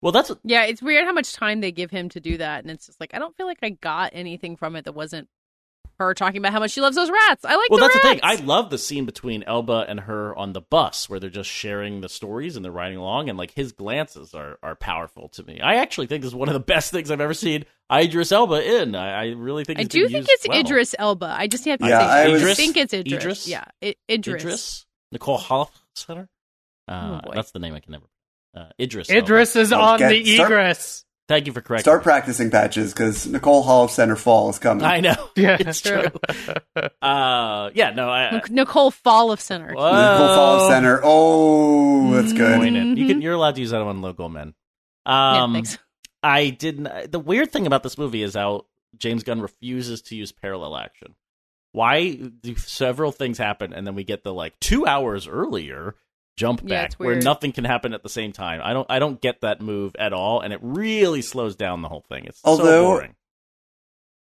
well, 0.00 0.12
that's 0.12 0.32
Yeah, 0.44 0.64
it's 0.64 0.80
weird 0.82 1.04
how 1.04 1.12
much 1.12 1.34
time 1.34 1.60
they 1.60 1.72
give 1.72 1.90
him 1.90 2.08
to 2.10 2.20
do 2.20 2.38
that, 2.38 2.64
and 2.64 2.70
it's 2.70 2.86
just 2.86 3.00
like 3.00 3.10
I 3.12 3.18
don't 3.18 3.36
feel 3.36 3.46
like 3.46 3.58
I 3.62 3.70
got 3.70 4.10
anything 4.14 4.56
from 4.56 4.76
it 4.76 4.86
that 4.86 4.94
wasn't 4.94 5.28
her 5.98 6.14
talking 6.14 6.38
about 6.38 6.52
how 6.52 6.60
much 6.60 6.70
she 6.72 6.80
loves 6.80 6.96
those 6.96 7.10
rats. 7.10 7.44
I 7.44 7.56
like. 7.56 7.70
well, 7.70 7.78
the 7.80 7.86
that's 7.86 7.94
the 7.94 8.00
thing. 8.00 8.20
I 8.22 8.36
love 8.36 8.70
the 8.70 8.78
scene 8.78 9.04
between 9.04 9.42
Elba 9.44 9.86
and 9.88 10.00
her 10.00 10.34
on 10.36 10.52
the 10.52 10.60
bus 10.60 11.08
where 11.08 11.18
they're 11.20 11.28
just 11.30 11.50
sharing 11.50 12.00
the 12.00 12.08
stories 12.08 12.56
and 12.56 12.64
they're 12.64 12.72
riding 12.72 12.98
along, 12.98 13.28
and 13.28 13.36
like 13.38 13.52
his 13.52 13.72
glances 13.72 14.34
are 14.34 14.58
are 14.62 14.74
powerful 14.74 15.28
to 15.30 15.42
me. 15.42 15.60
I 15.60 15.76
actually 15.76 16.06
think 16.06 16.22
this 16.22 16.28
is 16.30 16.34
one 16.34 16.48
of 16.48 16.54
the 16.54 16.60
best 16.60 16.90
things 16.92 17.10
I've 17.10 17.20
ever 17.20 17.34
seen 17.34 17.64
Idris 17.92 18.32
Elba 18.32 18.80
in. 18.82 18.94
I, 18.94 19.22
I 19.22 19.26
really 19.32 19.64
think 19.64 19.80
I 19.80 19.84
do 19.84 20.02
been 20.02 20.12
think 20.12 20.18
used 20.28 20.30
it's 20.30 20.48
well. 20.48 20.60
Idris 20.60 20.94
Elba. 20.98 21.34
I 21.38 21.46
just 21.46 21.64
have 21.64 21.78
to 21.80 21.86
Yeah, 21.88 21.98
say, 22.00 22.04
I 22.06 22.22
I, 22.24 22.28
was- 22.32 22.56
think 22.56 22.76
it's 22.76 22.94
Idris. 22.94 23.14
Idris? 23.22 23.48
Yeah, 23.48 23.64
I- 23.82 23.94
Idris. 24.08 24.42
Idris 24.42 24.86
Nicole 25.12 25.38
Holofcener. 25.38 26.28
Uh, 26.86 27.20
Oh, 27.26 27.30
that's 27.34 27.50
the 27.50 27.58
name 27.58 27.74
I 27.74 27.80
can 27.80 27.92
never. 27.92 28.06
Uh, 28.56 28.70
Idris. 28.80 29.10
Elba. 29.10 29.18
Idris 29.24 29.56
is 29.56 29.72
on 29.72 29.98
get- 29.98 30.08
the 30.10 30.34
start- 30.36 30.50
egress. 30.52 31.04
Thank 31.28 31.46
you 31.46 31.52
for 31.52 31.60
correcting. 31.60 31.82
Start 31.84 32.00
me. 32.00 32.04
practicing 32.04 32.50
patches 32.50 32.92
because 32.94 33.26
Nicole 33.26 33.62
Hall 33.62 33.84
of 33.84 33.90
Center 33.90 34.16
Fall 34.16 34.48
is 34.48 34.58
coming. 34.58 34.84
I 34.84 35.00
know. 35.00 35.14
Yeah. 35.36 35.56
it's 35.60 35.80
true. 35.82 36.04
uh, 37.02 37.70
yeah, 37.74 37.90
no, 37.90 38.08
I. 38.10 38.40
Nicole 38.50 38.90
Fall 38.90 39.30
of 39.30 39.40
Center. 39.40 39.72
Whoa. 39.74 39.92
Nicole 39.92 40.34
Fall 40.34 40.60
of 40.60 40.72
Center. 40.72 41.00
Oh, 41.04 42.10
that's 42.12 42.32
good. 42.32 42.56
Point 42.56 42.76
it. 42.76 42.98
You 42.98 43.06
can. 43.06 43.20
You're 43.22 43.34
allowed 43.34 43.54
to 43.56 43.60
use 43.60 43.70
that 43.70 43.80
on 43.80 44.00
local 44.00 44.28
men. 44.28 44.54
yeah, 45.06 45.42
Um, 45.44 45.52
thanks. 45.52 45.78
I 46.22 46.50
didn't. 46.50 47.12
The 47.12 47.20
weird 47.20 47.52
thing 47.52 47.66
about 47.66 47.82
this 47.82 47.98
movie 47.98 48.22
is 48.22 48.34
how 48.34 48.66
James 48.96 49.22
Gunn 49.22 49.40
refuses 49.40 50.02
to 50.02 50.16
use 50.16 50.32
parallel 50.32 50.76
action. 50.76 51.14
Why 51.72 52.14
do 52.14 52.56
several 52.56 53.12
things 53.12 53.38
happen 53.38 53.72
and 53.74 53.86
then 53.86 53.94
we 53.94 54.02
get 54.02 54.24
the 54.24 54.32
like 54.34 54.58
two 54.58 54.86
hours 54.86 55.28
earlier 55.28 55.94
jump 56.38 56.60
Yeah, 56.62 56.68
back 56.82 56.86
it's 56.86 56.98
where 56.98 57.16
nothing 57.20 57.52
can 57.52 57.64
happen 57.64 57.92
at 57.92 58.02
the 58.02 58.08
same 58.08 58.32
time? 58.32 58.60
I 58.62 58.72
don't. 58.72 58.86
I 58.88 58.98
don't 58.98 59.20
get 59.20 59.40
that 59.42 59.60
move 59.60 59.94
at 59.98 60.12
all, 60.12 60.40
and 60.40 60.52
it 60.52 60.60
really 60.62 61.20
slows 61.20 61.56
down 61.56 61.82
the 61.82 61.88
whole 61.88 62.04
thing. 62.08 62.24
It's 62.24 62.40
so 62.40 62.48
Although- 62.50 62.84
boring. 62.86 63.14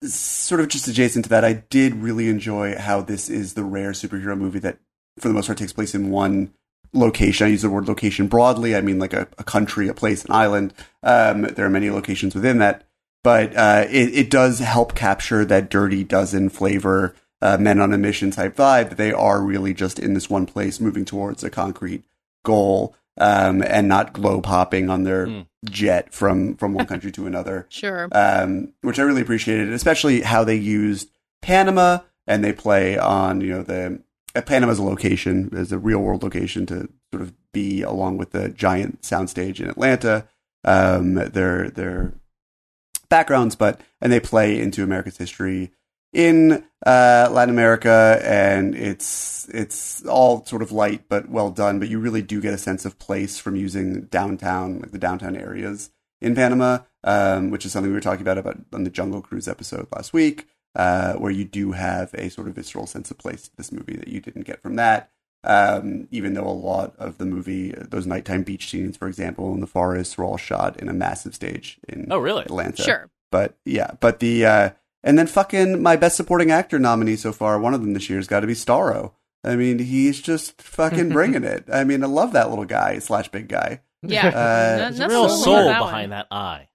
sort 0.04 0.62
of 0.62 0.68
just 0.68 0.88
adjacent 0.88 1.26
to 1.26 1.30
that, 1.30 1.44
I 1.46 1.54
did 1.54 1.96
really 1.96 2.30
enjoy 2.30 2.76
how 2.78 3.02
this 3.02 3.30
is 3.30 3.54
the 3.54 3.64
rare 3.64 3.92
superhero 3.92 4.38
movie 4.38 4.60
that, 4.60 4.78
for 5.20 5.28
the 5.28 5.34
most 5.34 5.48
part, 5.48 5.58
takes 5.58 5.74
place 5.74 5.96
in 5.96 6.10
one 6.10 6.54
location. 6.94 7.48
I 7.48 7.50
use 7.50 7.62
the 7.64 7.70
word 7.70 7.88
location 7.88 8.28
broadly. 8.28 8.76
I 8.76 8.82
mean 8.82 9.00
like 9.00 9.14
a, 9.14 9.28
a 9.38 9.44
country, 9.44 9.88
a 9.88 9.94
place, 9.94 10.24
an 10.26 10.32
island. 10.32 10.74
Um, 11.04 11.42
there 11.44 11.66
are 11.66 11.70
many 11.70 11.90
locations 11.90 12.36
within 12.36 12.60
that, 12.60 12.84
but 13.24 13.56
uh, 13.56 13.86
it, 13.90 14.14
it 14.14 14.30
does 14.30 14.60
help 14.60 14.96
capture 14.96 15.44
that 15.46 15.70
dirty 15.70 16.04
dozen 16.04 16.50
flavor, 16.50 17.16
uh, 17.42 17.58
men 17.58 17.80
on 17.80 17.94
a 17.94 17.98
mission 17.98 18.32
type 18.32 18.56
vibe. 18.56 18.90
That 18.90 18.98
they 18.98 19.12
are 19.12 19.42
really 19.42 19.74
just 19.74 20.00
in 20.00 20.14
this 20.14 20.30
one 20.30 20.46
place, 20.46 20.80
moving 20.80 21.06
towards 21.06 21.44
a 21.44 21.50
concrete 21.50 22.04
goal, 22.44 22.96
um, 23.18 23.62
and 23.64 23.88
not 23.88 24.14
globe 24.14 24.46
hopping 24.46 24.90
on 24.90 25.04
their 25.04 25.26
Mm. 25.28 25.46
jet 25.66 26.14
from 26.14 26.56
from 26.56 26.74
one 26.74 26.86
country 26.94 27.12
to 27.14 27.26
another 27.28 27.66
Sure. 27.70 28.08
um, 28.12 28.74
which 28.82 29.00
I 29.00 29.04
really 29.04 29.22
appreciated, 29.22 29.72
especially 29.74 30.22
how 30.22 30.44
they 30.44 30.56
used 30.56 31.10
Panama 31.42 32.00
and 32.28 32.44
they 32.44 32.54
play 32.54 32.98
on 32.98 33.42
you 33.42 33.50
know 33.50 33.64
the 33.64 34.00
uh, 34.36 34.42
Panama 34.42 34.72
as 34.72 34.80
a 34.80 34.84
location, 34.84 35.50
as 35.56 35.72
a 35.72 35.78
real 35.78 36.00
world 36.00 36.24
location 36.24 36.66
to 36.68 36.90
sort 37.12 37.22
of 37.22 37.34
be 37.54 37.82
along 37.84 38.18
with 38.18 38.32
the 38.32 38.50
giant 38.50 39.02
soundstage 39.02 39.60
in 39.60 39.70
Atlanta. 39.70 40.28
Um, 40.66 41.14
their 41.14 41.70
their 41.70 42.14
backgrounds, 43.10 43.56
but 43.56 43.80
and 44.02 44.12
they 44.12 44.20
play 44.20 44.60
into 44.60 44.84
America's 44.84 45.18
history 45.18 45.72
in 46.16 46.64
uh, 46.86 47.28
Latin 47.32 47.54
America, 47.54 48.20
and 48.24 48.74
it's 48.74 49.48
it's 49.50 50.04
all 50.06 50.46
sort 50.46 50.62
of 50.62 50.72
light 50.72 51.04
but 51.10 51.30
well 51.30 51.52
done. 51.52 51.78
But 51.78 51.90
you 51.90 52.00
really 52.00 52.22
do 52.22 52.40
get 52.42 52.54
a 52.54 52.58
sense 52.58 52.86
of 52.86 52.98
place 52.98 53.38
from 53.38 53.56
using 53.56 54.04
downtown, 54.06 54.80
like 54.80 54.92
the 54.92 54.98
downtown 54.98 55.36
areas 55.36 55.92
in 56.22 56.34
Panama, 56.34 56.80
um, 57.04 57.52
which 57.52 57.66
is 57.66 57.74
something 57.74 57.92
we 57.92 57.96
were 57.96 58.02
talking 58.02 58.22
about 58.22 58.38
about 58.38 58.58
on 58.74 58.86
the 58.86 58.90
Jungle 58.90 59.22
Cruise 59.22 59.48
episode 59.48 59.88
last 59.94 60.14
week, 60.14 60.48
uh, 60.76 61.14
where 61.16 61.32
you 61.32 61.44
do 61.44 61.74
have 61.74 62.14
a 62.14 62.30
sort 62.30 62.48
of 62.48 62.56
visceral 62.56 62.88
sense 62.88 63.12
of 63.12 63.18
place 63.18 63.50
to 63.50 63.56
this 63.58 63.72
movie 63.74 63.98
that 63.98 64.08
you 64.08 64.22
didn't 64.22 64.44
get 64.44 64.62
from 64.62 64.78
that. 64.78 65.12
Um, 65.44 66.08
even 66.10 66.34
though 66.34 66.48
a 66.48 66.50
lot 66.50 66.96
of 66.98 67.18
the 67.20 67.26
movie, 67.26 67.72
those 67.72 68.08
nighttime 68.08 68.42
beach 68.42 68.68
scenes, 68.70 68.98
for 68.98 69.08
example, 69.08 69.54
in 69.54 69.60
the 69.60 69.68
forest, 69.68 70.18
were 70.18 70.24
all 70.24 70.38
shot 70.38 70.80
in 70.80 70.90
a 70.90 70.94
massive 70.94 71.36
stage 71.36 71.78
in 71.88 72.08
Oh, 72.10 72.18
really? 72.18 72.44
Atlanta. 72.46 72.82
Sure. 72.82 73.10
But 73.32 73.56
yeah, 73.66 73.92
but 74.00 74.20
the 74.20 74.46
uh, 74.46 74.70
and 75.06 75.18
then 75.18 75.28
fucking 75.28 75.82
my 75.82 75.96
best 75.96 76.18
supporting 76.18 76.52
actor 76.52 76.78
nominee 76.80 77.16
so 77.16 77.32
far, 77.32 77.58
one 77.60 77.74
of 77.74 77.80
them 77.80 77.94
this 77.94 78.10
year 78.10 78.20
has 78.20 78.28
got 78.28 78.42
to 78.42 78.48
be 78.48 78.54
Starro. 78.54 79.14
I 79.46 79.56
mean, 79.56 79.80
he's 79.80 80.20
just 80.22 80.62
fucking 80.62 81.10
bringing 81.10 81.44
it. 81.46 81.64
I 81.72 81.86
mean, 81.86 82.04
I 82.04 82.08
love 82.08 82.34
that 82.34 82.50
little 82.50 82.66
guy 82.66 83.00
slash 83.00 83.30
big 83.30 83.48
guy. 83.48 83.82
Yeah. 84.02 84.28
Uh, 84.28 84.32
No- 84.32 84.78
There's 84.90 85.00
a 85.00 85.08
real 85.08 85.30
soul 85.30 85.66
that 85.66 85.80
behind 85.80 86.10
one. 86.12 86.18
that 86.20 86.28
eye. 86.32 86.68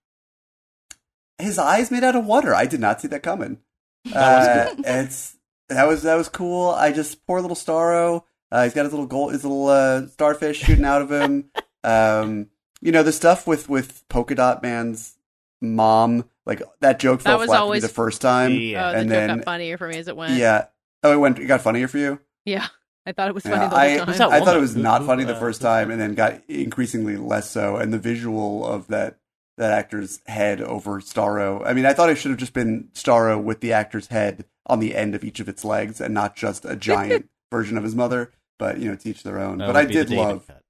His 1.39 1.59
eyes 1.59 1.91
made 1.91 2.05
out 2.05 2.17
of 2.17 2.27
water. 2.27 2.55
I 2.55 2.67
did 2.67 2.81
not 2.81 3.01
see 3.01 3.09
that 3.09 3.23
coming. 3.23 3.59
That 4.05 4.73
uh, 4.79 4.83
it's 4.85 5.37
that 5.69 5.87
was 5.89 6.03
that 6.03 6.17
was 6.17 6.29
cool. 6.29 6.71
I 6.71 6.93
just 6.93 7.27
poor 7.27 7.41
little 7.41 7.57
Starro. 7.57 8.25
Uh, 8.53 8.65
he's 8.65 8.75
got 8.75 8.83
his 8.85 8.93
little 8.93 9.07
gold, 9.07 9.33
his 9.33 9.45
little 9.45 9.69
uh, 9.69 10.07
starfish 10.09 10.59
shooting 10.59 10.85
out 10.85 11.03
of 11.03 11.11
him. 11.13 11.51
Um, 11.83 12.49
you 12.83 12.93
know 12.93 13.03
the 13.03 13.11
stuff 13.11 13.47
with 13.47 13.71
with 13.71 14.07
Polka 14.11 14.35
Dot 14.35 14.63
Man's 14.63 15.17
mom, 15.63 16.29
like 16.51 16.63
that 16.81 16.99
joke 17.01 17.21
That 17.23 17.31
fell 17.31 17.39
was 17.39 17.47
flat 17.47 17.61
always- 17.61 17.81
for 17.83 17.87
me 17.87 17.89
the 17.89 17.95
first 17.95 18.21
time. 18.21 18.53
Yeah. 18.53 18.89
oh, 18.89 18.93
the 18.93 18.99
and 18.99 19.09
joke 19.09 19.17
then- 19.17 19.37
got 19.39 19.45
funnier 19.47 19.79
for 19.79 19.89
me 19.89 19.97
as 19.97 20.09
it 20.09 20.17
went. 20.17 20.35
Yeah. 20.35 20.67
Oh, 21.03 21.13
it 21.13 21.17
went. 21.17 21.39
It 21.39 21.47
got 21.47 21.63
funnier 21.63 21.89
for 21.89 21.97
you. 21.97 22.21
Yeah. 22.45 22.67
I 23.07 23.13
thought 23.13 23.29
it 23.29 23.35
was 23.35 23.45
funny 23.45 23.57
Yeah, 23.57 23.69
the 23.71 23.77
I, 23.77 23.97
time. 23.97 24.31
I 24.31 24.41
thought 24.41 24.57
it 24.57 24.61
was 24.61 24.77
not 24.77 25.07
funny 25.07 25.25
the 25.25 25.35
first 25.35 25.63
time, 25.63 25.91
and 25.91 25.99
then 25.99 26.15
got 26.15 26.43
increasingly 26.49 27.17
less 27.17 27.49
so. 27.51 27.77
And 27.77 27.95
the 27.95 27.99
visual 27.99 28.67
of 28.67 28.89
that 28.89 29.17
that 29.57 29.73
actor's 29.73 30.21
head 30.27 30.61
over 30.61 31.01
Starro. 31.01 31.63
I 31.67 31.73
mean, 31.73 31.87
I 31.87 31.93
thought 31.95 32.11
it 32.11 32.17
should 32.17 32.31
have 32.31 32.39
just 32.39 32.53
been 32.53 32.89
Starro 32.95 33.43
with 33.43 33.61
the 33.61 33.73
actor's 33.73 34.09
head 34.09 34.45
on 34.67 34.81
the 34.81 34.95
end 34.95 35.15
of 35.15 35.25
each 35.25 35.41
of 35.41 35.49
its 35.49 35.65
legs, 35.65 36.01
and 36.01 36.13
not 36.13 36.37
just 36.37 36.65
a 36.67 36.77
giant 36.77 37.29
version 37.51 37.79
of 37.79 37.85
his 37.85 37.95
mother. 37.97 38.33
But 38.59 38.79
you 38.79 38.91
know, 38.91 38.97
teach 38.97 39.23
their 39.23 39.39
own. 39.39 39.59
That 39.59 39.69
but 39.69 39.77
I 39.77 39.87
did 39.87 40.11
love, 40.11 40.47
cut. 40.47 40.63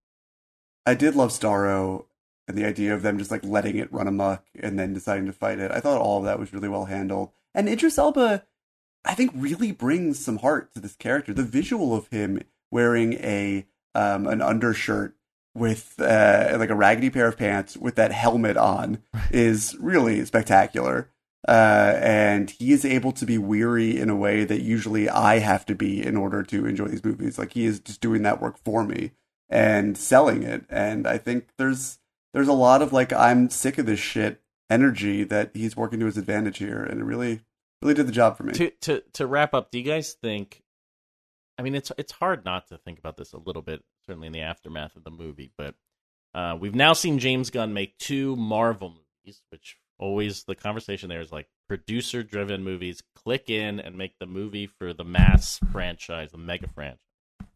I 0.87 0.95
did 0.95 1.17
love 1.17 1.31
Starro 1.31 2.05
and 2.49 2.57
the 2.57 2.65
idea 2.65 2.95
of 2.95 3.03
them 3.03 3.19
just 3.19 3.31
like 3.31 3.45
letting 3.45 3.77
it 3.77 3.93
run 3.93 4.09
amok 4.09 4.45
and 4.59 4.79
then 4.79 4.93
deciding 4.93 5.27
to 5.27 5.33
fight 5.33 5.59
it. 5.59 5.71
I 5.71 5.81
thought 5.81 6.01
all 6.01 6.19
of 6.19 6.25
that 6.25 6.39
was 6.39 6.53
really 6.53 6.69
well 6.69 6.87
handled. 6.87 7.31
And 7.55 7.69
Idris 7.69 7.99
Elba, 7.99 8.45
I 9.05 9.15
think, 9.15 9.33
really 9.35 9.73
brings 9.73 10.19
some 10.19 10.39
heart 10.39 10.73
to 10.75 10.81
this 10.81 10.97
character. 10.97 11.33
The 11.33 11.43
visual 11.43 11.95
of 11.95 12.09
him 12.09 12.43
wearing 12.71 13.15
a 13.15 13.67
um, 13.95 14.27
an 14.27 14.41
undershirt 14.41 15.17
with 15.55 15.95
uh, 15.99 16.57
like 16.59 16.71
a 16.71 16.77
raggedy 16.77 17.11
pair 17.11 17.27
of 17.27 17.37
pants 17.37 17.77
with 17.77 17.97
that 17.97 18.13
helmet 18.13 18.57
on 18.57 19.03
is 19.31 19.77
really 19.81 20.25
spectacular. 20.25 21.11
Uh, 21.49 21.99
and 22.01 22.51
he 22.51 22.73
is 22.73 22.85
able 22.85 23.13
to 23.13 23.25
be 23.25 23.39
weary 23.39 23.99
in 23.99 24.11
a 24.11 24.17
way 24.17 24.45
that 24.45 24.61
usually 24.61 25.09
I 25.09 25.39
have 25.39 25.65
to 25.67 25.75
be 25.75 26.05
in 26.05 26.17
order 26.17 26.43
to 26.43 26.67
enjoy 26.67 26.89
these 26.89 27.05
movies. 27.05 27.39
Like 27.39 27.53
he 27.53 27.65
is 27.65 27.81
just 27.81 28.01
doing 28.01 28.23
that 28.23 28.43
work 28.43 28.59
for 28.59 28.85
me 28.85 29.13
and 29.49 29.97
selling 29.97 30.43
it. 30.43 30.65
And 30.69 31.07
I 31.07 31.19
think 31.19 31.49
there's 31.57 31.99
there's 32.33 32.49
a 32.49 32.53
lot 32.53 32.83
of 32.83 32.93
like 32.93 33.13
I'm 33.13 33.51
sick 33.51 33.79
of 33.79 33.87
this 33.87 34.01
shit 34.01 34.43
energy 34.69 35.25
that 35.25 35.51
he's 35.55 35.77
working 35.77 36.01
to 36.01 36.07
his 36.07 36.17
advantage 36.17 36.59
here, 36.59 36.83
and 36.83 37.01
it 37.01 37.05
really 37.05 37.41
really 37.83 37.95
did 37.95 38.07
the 38.07 38.13
job 38.13 38.37
for 38.37 38.45
me. 38.45 38.53
to 38.55 38.71
to 38.83 39.03
to 39.15 39.27
wrap 39.27 39.55
up, 39.55 39.71
do 39.71 39.79
you 39.79 39.85
guys 39.85 40.15
think? 40.15 40.63
I 41.59 41.63
mean, 41.63 41.75
it's 41.75 41.93
it's 41.99 42.13
hard 42.13 42.45
not 42.45 42.69
to 42.69 42.79
think 42.79 42.99
about 42.99 43.17
this 43.17 43.33
a 43.33 43.39
little 43.39 43.63
bit, 43.63 43.83
certainly 44.07 44.29
in 44.29 44.33
the 44.33 44.41
aftermath 44.41 44.97
of 44.97 45.05
the 45.05 45.11
movie. 45.11 45.53
But 45.59 45.75
uh, 46.35 46.57
we've 46.59 46.75
now 46.75 46.93
seen 46.93 47.19
James 47.19 47.51
Gunn 47.51 47.75
make 47.75 47.99
two 47.99 48.37
Marvel 48.37 48.91
movies, 48.91 49.43
which 49.51 49.77
always 49.99 50.45
the 50.45 50.55
conversation 50.55 51.09
there 51.09 51.21
is 51.21 51.33
like 51.33 51.49
producer 51.69 52.23
driven 52.23 52.65
movies. 52.65 53.03
Click 53.15 53.51
in 53.51 53.81
and 53.81 53.99
make 53.99 54.19
the 54.19 54.27
movie 54.27 54.67
for 54.67 54.95
the 54.95 55.05
mass 55.05 55.61
franchise, 55.73 56.31
the 56.33 56.39
mega 56.39 56.69
franchise, 56.69 57.05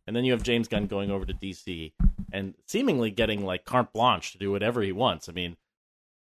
and 0.06 0.14
then 0.14 0.24
you 0.24 0.32
have 0.32 0.42
James 0.42 0.68
Gunn 0.68 0.86
going 0.86 1.10
over 1.10 1.24
to 1.24 1.34
DC 1.34 1.92
and 2.32 2.54
seemingly 2.66 3.10
getting 3.10 3.44
like 3.44 3.64
carte 3.64 3.92
blanche 3.92 4.32
to 4.32 4.38
do 4.38 4.50
whatever 4.50 4.82
he 4.82 4.92
wants. 4.92 5.28
I 5.28 5.32
mean, 5.32 5.56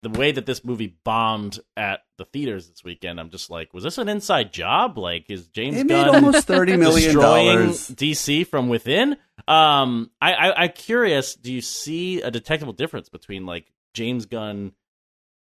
the 0.02 0.18
way 0.18 0.30
that 0.30 0.46
this 0.46 0.64
movie 0.64 0.96
bombed 1.04 1.58
at 1.76 2.00
the 2.16 2.24
theaters 2.26 2.68
this 2.68 2.84
weekend, 2.84 3.18
I'm 3.18 3.30
just 3.30 3.50
like, 3.50 3.74
was 3.74 3.82
this 3.82 3.98
an 3.98 4.08
inside 4.08 4.52
job? 4.52 4.98
Like, 4.98 5.26
is 5.28 5.48
James 5.48 5.76
It 5.76 5.86
made 5.86 6.04
Gunn 6.04 6.14
almost 6.14 6.46
thirty 6.46 6.76
million 6.76 7.12
destroying. 7.12 7.68
DC 7.70 8.46
from 8.46 8.68
within? 8.68 9.16
Um, 9.48 10.10
I, 10.20 10.34
I 10.34 10.62
I'm 10.64 10.72
curious. 10.72 11.34
Do 11.34 11.52
you 11.52 11.60
see 11.60 12.22
a 12.22 12.30
detectable 12.30 12.72
difference 12.72 13.08
between 13.08 13.46
like 13.46 13.72
James 13.94 14.26
Gunn, 14.26 14.72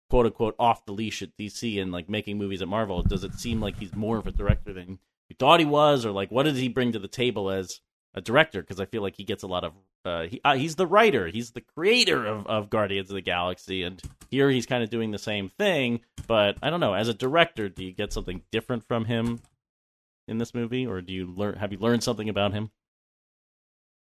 quote 0.10 0.28
unquote, 0.28 0.56
off 0.60 0.86
the 0.86 0.94
leash 0.94 1.22
at 1.22 1.36
DC 1.38 1.82
and 1.82 1.92
like 1.92 2.10
making 2.10 2.38
movies 2.38 2.62
at 2.62 2.68
Marvel? 2.68 3.02
Does 3.04 3.24
it 3.24 3.36
seem 3.36 3.62
like 3.62 3.80
he's 3.80 3.96
more 3.96 4.18
of 4.18 4.28
a 4.28 4.32
director 4.32 4.74
than 4.74 5.00
you 5.30 5.36
thought 5.40 5.60
he 5.60 5.66
was, 5.66 6.06
or 6.06 6.12
like 6.12 6.30
what 6.30 6.44
does 6.44 6.58
he 6.58 6.68
bring 6.68 6.92
to 6.92 7.00
the 7.00 7.08
table 7.08 7.50
as 7.50 7.80
a 8.14 8.22
director? 8.22 8.62
Because 8.62 8.80
I 8.80 8.86
feel 8.86 9.01
like 9.01 9.16
he 9.16 9.24
gets 9.24 9.43
a 9.43 9.47
lot 9.47 9.64
of 9.64 9.74
uh, 10.03 10.24
he 10.24 10.41
uh, 10.43 10.55
he's 10.55 10.76
the 10.76 10.88
writer, 10.88 11.28
he's 11.28 11.51
the 11.51 11.62
creator 11.62 12.26
of, 12.26 12.47
of 12.47 12.70
Guardians 12.70 13.09
of 13.09 13.16
the 13.16 13.22
Galaxy, 13.22 13.84
and 13.84 14.01
here 14.30 14.49
he's 14.49 14.66
kind 14.66 14.84
of 14.84 14.89
doing 14.89 15.12
the 15.12 15.20
same 15.20 15.49
thing. 15.49 16.01
But 16.28 16.57
I 16.62 16.70
don't 16.70 16.80
know. 16.80 16.93
As 16.93 17.07
a 17.07 17.14
director, 17.14 17.70
do 17.70 17.84
you 17.84 17.93
get 17.93 18.14
something 18.14 18.41
different 18.51 18.88
from 18.88 19.05
him 19.05 19.41
in 20.28 20.38
this 20.38 20.53
movie, 20.53 20.88
or 20.88 21.01
do 21.01 21.14
you 21.14 21.28
learn? 21.28 21.55
Have 21.57 21.72
you 21.72 21.78
learned 21.78 22.03
something 22.03 22.30
about 22.30 22.53
him? 22.53 22.72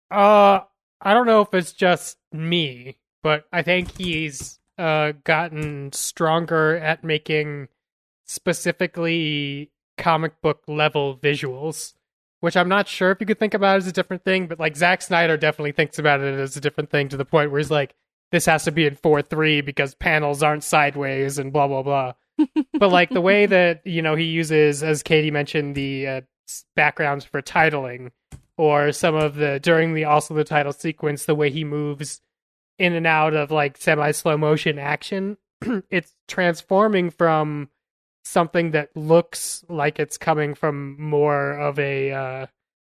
Uh, 0.09 0.61
I 0.99 1.13
don't 1.13 1.27
know 1.27 1.41
if 1.41 1.53
it's 1.53 1.73
just 1.73 2.17
me, 2.31 2.97
but 3.21 3.45
I 3.51 3.61
think 3.61 3.97
he's 3.97 4.59
uh 4.77 5.13
gotten 5.23 5.91
stronger 5.93 6.77
at 6.77 7.03
making 7.03 7.67
specifically 8.25 9.71
comic 9.97 10.41
book 10.41 10.63
level 10.67 11.17
visuals, 11.17 11.93
which 12.41 12.57
I'm 12.57 12.69
not 12.69 12.87
sure 12.87 13.11
if 13.11 13.19
you 13.19 13.25
could 13.25 13.39
think 13.39 13.53
about 13.53 13.77
as 13.77 13.87
a 13.87 13.91
different 13.91 14.23
thing, 14.23 14.47
but 14.47 14.59
like 14.59 14.75
Zack 14.75 15.01
Snyder 15.01 15.37
definitely 15.37 15.71
thinks 15.71 15.97
about 15.97 16.19
it 16.19 16.37
as 16.39 16.57
a 16.57 16.61
different 16.61 16.89
thing 16.89 17.07
to 17.09 17.17
the 17.17 17.25
point 17.25 17.51
where 17.51 17.59
he's 17.59 17.71
like, 17.71 17.95
this 18.31 18.45
has 18.45 18.63
to 18.65 18.71
be 18.71 18.85
in 18.85 18.95
4 18.95 19.21
3 19.21 19.61
because 19.61 19.95
panels 19.95 20.43
aren't 20.43 20.63
sideways 20.63 21.37
and 21.37 21.53
blah, 21.53 21.67
blah, 21.67 21.83
blah. 21.83 22.13
but 22.79 22.89
like 22.89 23.09
the 23.09 23.21
way 23.21 23.45
that, 23.45 23.85
you 23.85 24.01
know, 24.01 24.15
he 24.15 24.25
uses, 24.25 24.83
as 24.83 25.03
Katie 25.03 25.31
mentioned, 25.31 25.75
the 25.75 26.07
uh, 26.07 26.21
backgrounds 26.75 27.25
for 27.25 27.41
titling 27.41 28.11
or 28.57 28.91
some 28.91 29.15
of 29.15 29.35
the 29.35 29.59
during 29.59 29.93
the 29.93 30.05
also 30.05 30.33
the 30.33 30.43
title 30.43 30.73
sequence 30.73 31.25
the 31.25 31.35
way 31.35 31.49
he 31.49 31.63
moves 31.63 32.21
in 32.77 32.93
and 32.93 33.07
out 33.07 33.33
of 33.33 33.51
like 33.51 33.77
semi 33.77 34.11
slow 34.11 34.37
motion 34.37 34.77
action 34.77 35.37
it's 35.89 36.15
transforming 36.27 37.09
from 37.09 37.69
something 38.23 38.71
that 38.71 38.95
looks 38.95 39.63
like 39.67 39.99
it's 39.99 40.17
coming 40.17 40.53
from 40.53 40.99
more 41.01 41.53
of 41.53 41.79
a 41.79 42.11
uh, 42.11 42.45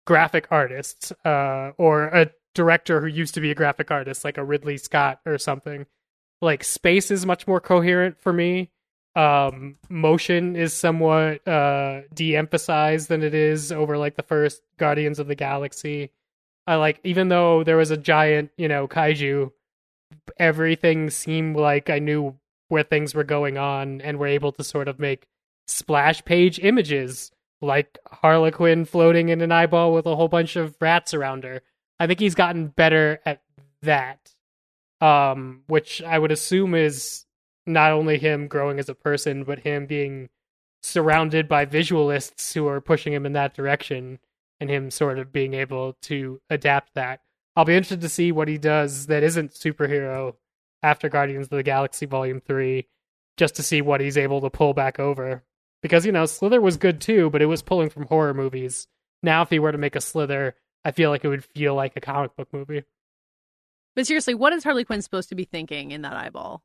graphic 0.06 0.48
artist 0.52 1.14
uh, 1.26 1.72
or 1.78 2.06
a 2.06 2.32
director 2.54 3.02
who 3.02 3.08
used 3.08 3.34
to 3.34 3.42
be 3.42 3.52
a 3.52 3.56
graphic 3.56 3.90
artist 3.92 4.24
like 4.24 4.38
a 4.38 4.44
ridley 4.44 4.78
scott 4.78 5.20
or 5.26 5.38
something. 5.38 5.86
Like 6.42 6.64
space 6.64 7.10
is 7.10 7.26
much 7.26 7.48
more 7.48 7.60
coherent 7.60 8.20
for 8.20 8.34
me. 8.34 8.70
Um 9.16 9.76
motion 9.90 10.56
is 10.56 10.74
somewhat 10.74 11.48
uh 11.48 12.02
de-emphasized 12.16 13.10
than 13.10 13.22
it 13.22 13.36
is 13.36 13.72
over 13.72 13.96
like 13.96 14.16
the 14.16 14.24
first 14.24 14.64
guardians 14.78 15.20
of 15.20 15.28
the 15.28 15.36
galaxy. 15.36 16.10
I 16.66 16.76
like 16.76 17.00
even 17.04 17.28
though 17.28 17.64
there 17.64 17.78
was 17.78 17.92
a 17.92 17.98
giant 17.98 18.50
you 18.58 18.68
know 18.68 18.88
kaiju 18.88 19.52
everything 20.38 21.10
seemed 21.10 21.56
like 21.56 21.90
i 21.90 22.00
knew 22.00 22.36
where 22.70 22.84
things 22.84 23.14
were 23.14 23.24
going 23.24 23.58
on 23.58 24.02
and 24.02 24.18
were 24.18 24.28
able 24.28 24.52
to 24.52 24.64
sort 24.64 24.88
of 24.88 25.00
make 25.00 25.28
splash 25.68 26.24
page 26.26 26.60
images 26.60 27.32
like 27.62 27.98
Harley 28.08 28.52
Quinn 28.52 28.86
floating 28.86 29.30
in 29.30 29.42
an 29.42 29.52
eyeball 29.52 29.94
with 29.94 30.06
a 30.06 30.16
whole 30.16 30.28
bunch 30.28 30.56
of 30.56 30.76
rats 30.82 31.14
around 31.14 31.44
her 31.44 31.62
i 32.00 32.08
think 32.08 32.20
he's 32.20 32.36
gotten 32.36 32.68
better 32.68 33.20
at 33.26 33.42
that 33.82 34.34
um 35.00 35.62
which 35.68 36.02
i 36.04 36.20
would 36.20 36.32
assume 36.32 36.76
is 36.76 37.26
not 37.66 37.92
only 37.92 38.18
him 38.18 38.48
growing 38.48 38.80
as 38.80 38.90
a 38.90 38.96
person, 38.96 39.44
but 39.44 39.60
him 39.60 39.86
being 39.86 40.30
surrounded 40.82 41.48
by 41.48 41.66
visualists 41.66 42.54
who 42.54 42.68
are 42.68 42.82
pushing 42.82 43.14
him 43.14 43.26
in 43.26 43.34
that 43.34 43.54
direction 43.54 44.20
and 44.60 44.70
him 44.70 44.92
sort 44.92 45.18
of 45.18 45.32
being 45.32 45.54
able 45.54 45.94
to 46.02 46.42
adapt 46.50 46.94
that. 46.94 47.22
I'll 47.56 47.66
be 47.66 47.76
interested 47.76 48.02
to 48.02 48.10
see 48.10 48.32
what 48.32 48.48
he 48.48 48.58
does 48.58 49.08
that 49.08 49.24
isn't 49.24 49.52
superhero 49.54 50.36
after 50.84 51.10
Guardians 51.10 51.46
of 51.48 51.52
the 51.52 51.64
Galaxy 51.64 52.06
Volume 52.06 52.42
3, 52.42 52.88
just 53.38 53.56
to 53.56 53.64
see 53.64 53.82
what 53.82 54.02
he's 54.02 54.18
able 54.18 54.42
to 54.42 54.50
pull 54.50 54.74
back 54.74 55.00
over. 55.00 55.44
Because, 55.82 56.06
you 56.06 56.12
know, 56.12 56.26
Slither 56.26 56.62
was 56.62 56.78
good 56.78 57.02
too, 57.02 57.30
but 57.30 57.42
it 57.42 57.46
was 57.48 57.62
pulling 57.64 57.90
from 57.90 58.06
horror 58.06 58.34
movies. 58.34 58.88
Now, 59.22 59.42
if 59.42 59.50
he 59.50 59.60
were 59.60 59.72
to 59.72 59.78
make 59.78 59.96
a 59.96 60.02
Slither, 60.02 60.56
I 60.86 60.92
feel 60.92 61.10
like 61.10 61.24
it 61.24 61.30
would 61.30 61.44
feel 61.46 61.74
like 61.76 61.94
a 61.96 62.02
comic 62.02 62.36
book 62.36 62.50
movie. 62.54 62.84
But 63.96 64.06
seriously, 64.08 64.34
what 64.34 64.54
is 64.54 64.64
Harley 64.64 64.84
Quinn 64.86 65.02
supposed 65.02 65.30
to 65.30 65.36
be 65.36 65.46
thinking 65.46 65.92
in 65.92 66.02
that 66.02 66.14
eyeball? 66.14 66.64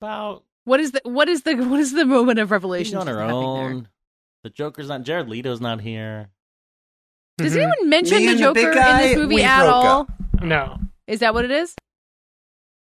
About 0.00 0.44
What 0.64 0.80
is 0.80 0.92
the 0.92 1.00
what 1.04 1.28
is 1.28 1.42
the 1.42 1.54
what 1.56 1.80
is 1.80 1.92
the 1.92 2.04
moment 2.04 2.38
of 2.38 2.48
she's 2.48 2.50
revelation 2.52 2.96
on 2.98 3.06
her 3.06 3.20
having 3.20 3.34
there? 3.40 3.40
own. 3.64 3.88
The 4.44 4.50
Joker's 4.50 4.88
not. 4.88 5.02
Jared 5.02 5.28
Leto's 5.28 5.60
not 5.60 5.80
here. 5.80 6.28
Does 7.38 7.54
Mhm. 7.54 7.56
anyone 7.56 7.88
mention 7.88 8.18
Me 8.18 8.24
the 8.26 8.30
and 8.30 8.38
the 8.38 8.42
Joker 8.42 8.70
in 8.72 8.96
this 8.98 9.16
movie 9.16 9.42
at 9.42 9.66
all? 9.66 10.00
up. 10.02 10.42
No. 10.42 10.78
Is 11.06 11.20
that 11.20 11.34
what 11.34 11.44
it 11.44 11.50
is? 11.50 11.74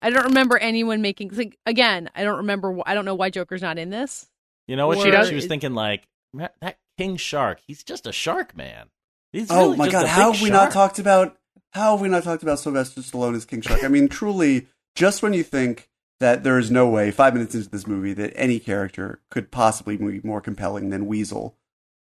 I 0.08 0.10
don't 0.10 0.26
remember 0.28 0.58
anyone 0.58 1.01
making. 1.01 1.32
Like, 1.34 1.58
again, 1.66 2.10
I 2.16 2.24
don't 2.24 2.38
remember. 2.38 2.80
I 2.86 2.93
don't 2.93 3.03
know 3.03 3.14
why 3.16 3.30
Joker's 3.30 3.62
not 3.62 3.78
in 3.78 3.89
this. 3.89 4.26
You 4.66 4.78
know 4.78 4.88
what 4.88 4.99
Or 4.99 5.03
she 5.03 5.12
does? 5.12 5.28
She 5.28 5.36
was 5.36 5.47
thinking 5.47 5.74
like 5.74 6.08
that 6.34 6.78
King 6.97 7.18
Shark. 7.18 7.60
He's 7.68 7.84
just 7.84 8.08
a 8.08 8.14
shark 8.14 8.55
man. 8.55 8.88
He's 9.34 9.51
Oh 9.51 9.66
really 9.66 9.78
my 9.78 9.86
just 9.88 9.91
god, 9.91 10.05
a 10.05 10.08
how 10.08 10.32
have 10.32 10.41
we 10.41 10.47
shark. 10.47 10.64
not 10.64 10.72
talked 10.72 10.99
about 10.99 11.38
how 11.72 11.91
have 11.91 11.99
we 12.01 12.08
not 12.08 12.24
talked 12.24 12.41
about 12.41 12.58
Sylvester 12.60 13.01
Stallone 13.01 13.36
as 13.36 13.43
King 13.43 13.60
Shark? 13.60 13.84
I 13.84 13.89
mean, 13.89 14.08
truly, 14.08 14.68
just 14.95 15.22
when 15.22 15.34
you 15.34 15.43
think 15.43 15.89
that 16.22 16.45
there 16.45 16.58
is 16.58 16.72
no 16.72 16.88
way, 16.88 17.12
five 17.12 17.34
minutes 17.34 17.53
into 17.53 17.70
this 17.70 17.86
movie, 17.86 18.14
that 18.14 18.32
any 18.34 18.60
character 18.60 19.20
could 19.30 19.51
possibly 19.51 19.97
be 19.97 20.22
more 20.24 20.39
compelling 20.39 20.89
than 20.89 21.05
Weasel, 21.05 21.58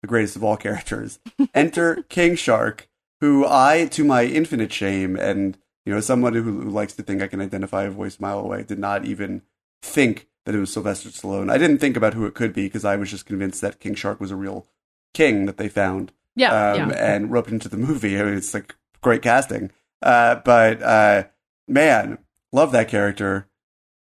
the 0.02 0.08
greatest 0.08 0.36
of 0.36 0.44
all 0.44 0.56
characters. 0.56 1.18
Enter 1.52 2.02
King 2.08 2.36
Shark, 2.36 2.88
who 3.20 3.44
I, 3.44 3.86
to 3.90 4.04
my 4.04 4.22
infinite 4.24 4.72
shame, 4.72 5.16
and 5.16 5.58
you 5.88 5.94
know, 5.94 6.00
someone 6.00 6.34
who, 6.34 6.42
who 6.42 6.68
likes 6.68 6.92
to 6.92 7.02
think 7.02 7.22
I 7.22 7.28
can 7.28 7.40
identify 7.40 7.84
a 7.84 7.90
voice 7.90 8.18
a 8.18 8.22
mile 8.22 8.40
away, 8.40 8.62
did 8.62 8.78
not 8.78 9.06
even 9.06 9.40
think 9.80 10.28
that 10.44 10.54
it 10.54 10.58
was 10.58 10.70
Sylvester 10.70 11.08
Stallone. 11.08 11.50
I 11.50 11.56
didn't 11.56 11.78
think 11.78 11.96
about 11.96 12.12
who 12.12 12.26
it 12.26 12.34
could 12.34 12.52
be 12.52 12.64
because 12.66 12.84
I 12.84 12.96
was 12.96 13.10
just 13.10 13.24
convinced 13.24 13.62
that 13.62 13.80
King 13.80 13.94
Shark 13.94 14.20
was 14.20 14.30
a 14.30 14.36
real 14.36 14.66
king 15.14 15.46
that 15.46 15.56
they 15.56 15.70
found 15.70 16.12
Yeah, 16.36 16.72
um, 16.72 16.90
yeah. 16.90 17.14
and 17.14 17.30
roped 17.30 17.50
into 17.50 17.70
the 17.70 17.78
movie. 17.78 18.20
I 18.20 18.24
mean, 18.24 18.34
it's 18.34 18.52
like 18.52 18.74
great 19.00 19.22
casting. 19.22 19.70
Uh, 20.02 20.34
but 20.44 20.82
uh, 20.82 21.24
man, 21.66 22.18
love 22.52 22.70
that 22.72 22.88
character. 22.88 23.48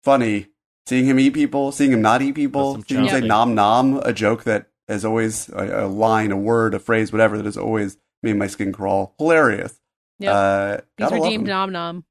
Funny 0.04 0.48
seeing 0.88 1.06
him 1.06 1.22
eat 1.22 1.34
people, 1.34 1.72
seeing 1.72 1.94
him 1.94 2.02
not 2.02 2.22
eat 2.22 2.36
people, 2.36 2.74
That's 2.74 2.90
some 2.90 2.98
seeing 2.98 3.06
him 3.06 3.22
say 3.22 3.28
nom 3.28 3.56
nom, 3.56 4.02
a 4.04 4.12
joke 4.12 4.44
that 4.44 4.68
has 4.90 5.06
always 5.06 5.48
a, 5.50 5.86
a 5.86 5.88
line, 5.88 6.34
a 6.34 6.38
word, 6.38 6.74
a 6.74 6.80
phrase, 6.80 7.14
whatever 7.14 7.38
that 7.38 7.46
has 7.46 7.58
always 7.58 7.98
made 8.22 8.36
my 8.36 8.48
skin 8.48 8.74
crawl. 8.74 9.16
Hilarious. 9.18 9.80
Yep. 10.20 10.34
Uh, 10.34 10.78
He's 10.78 10.82
gotta 10.98 11.16
love 11.16 11.24
redeemed 11.24 11.48
him. 11.48 11.50
Nom 11.50 11.72
Nom. 11.72 12.06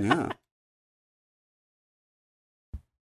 Yeah, 0.00 0.28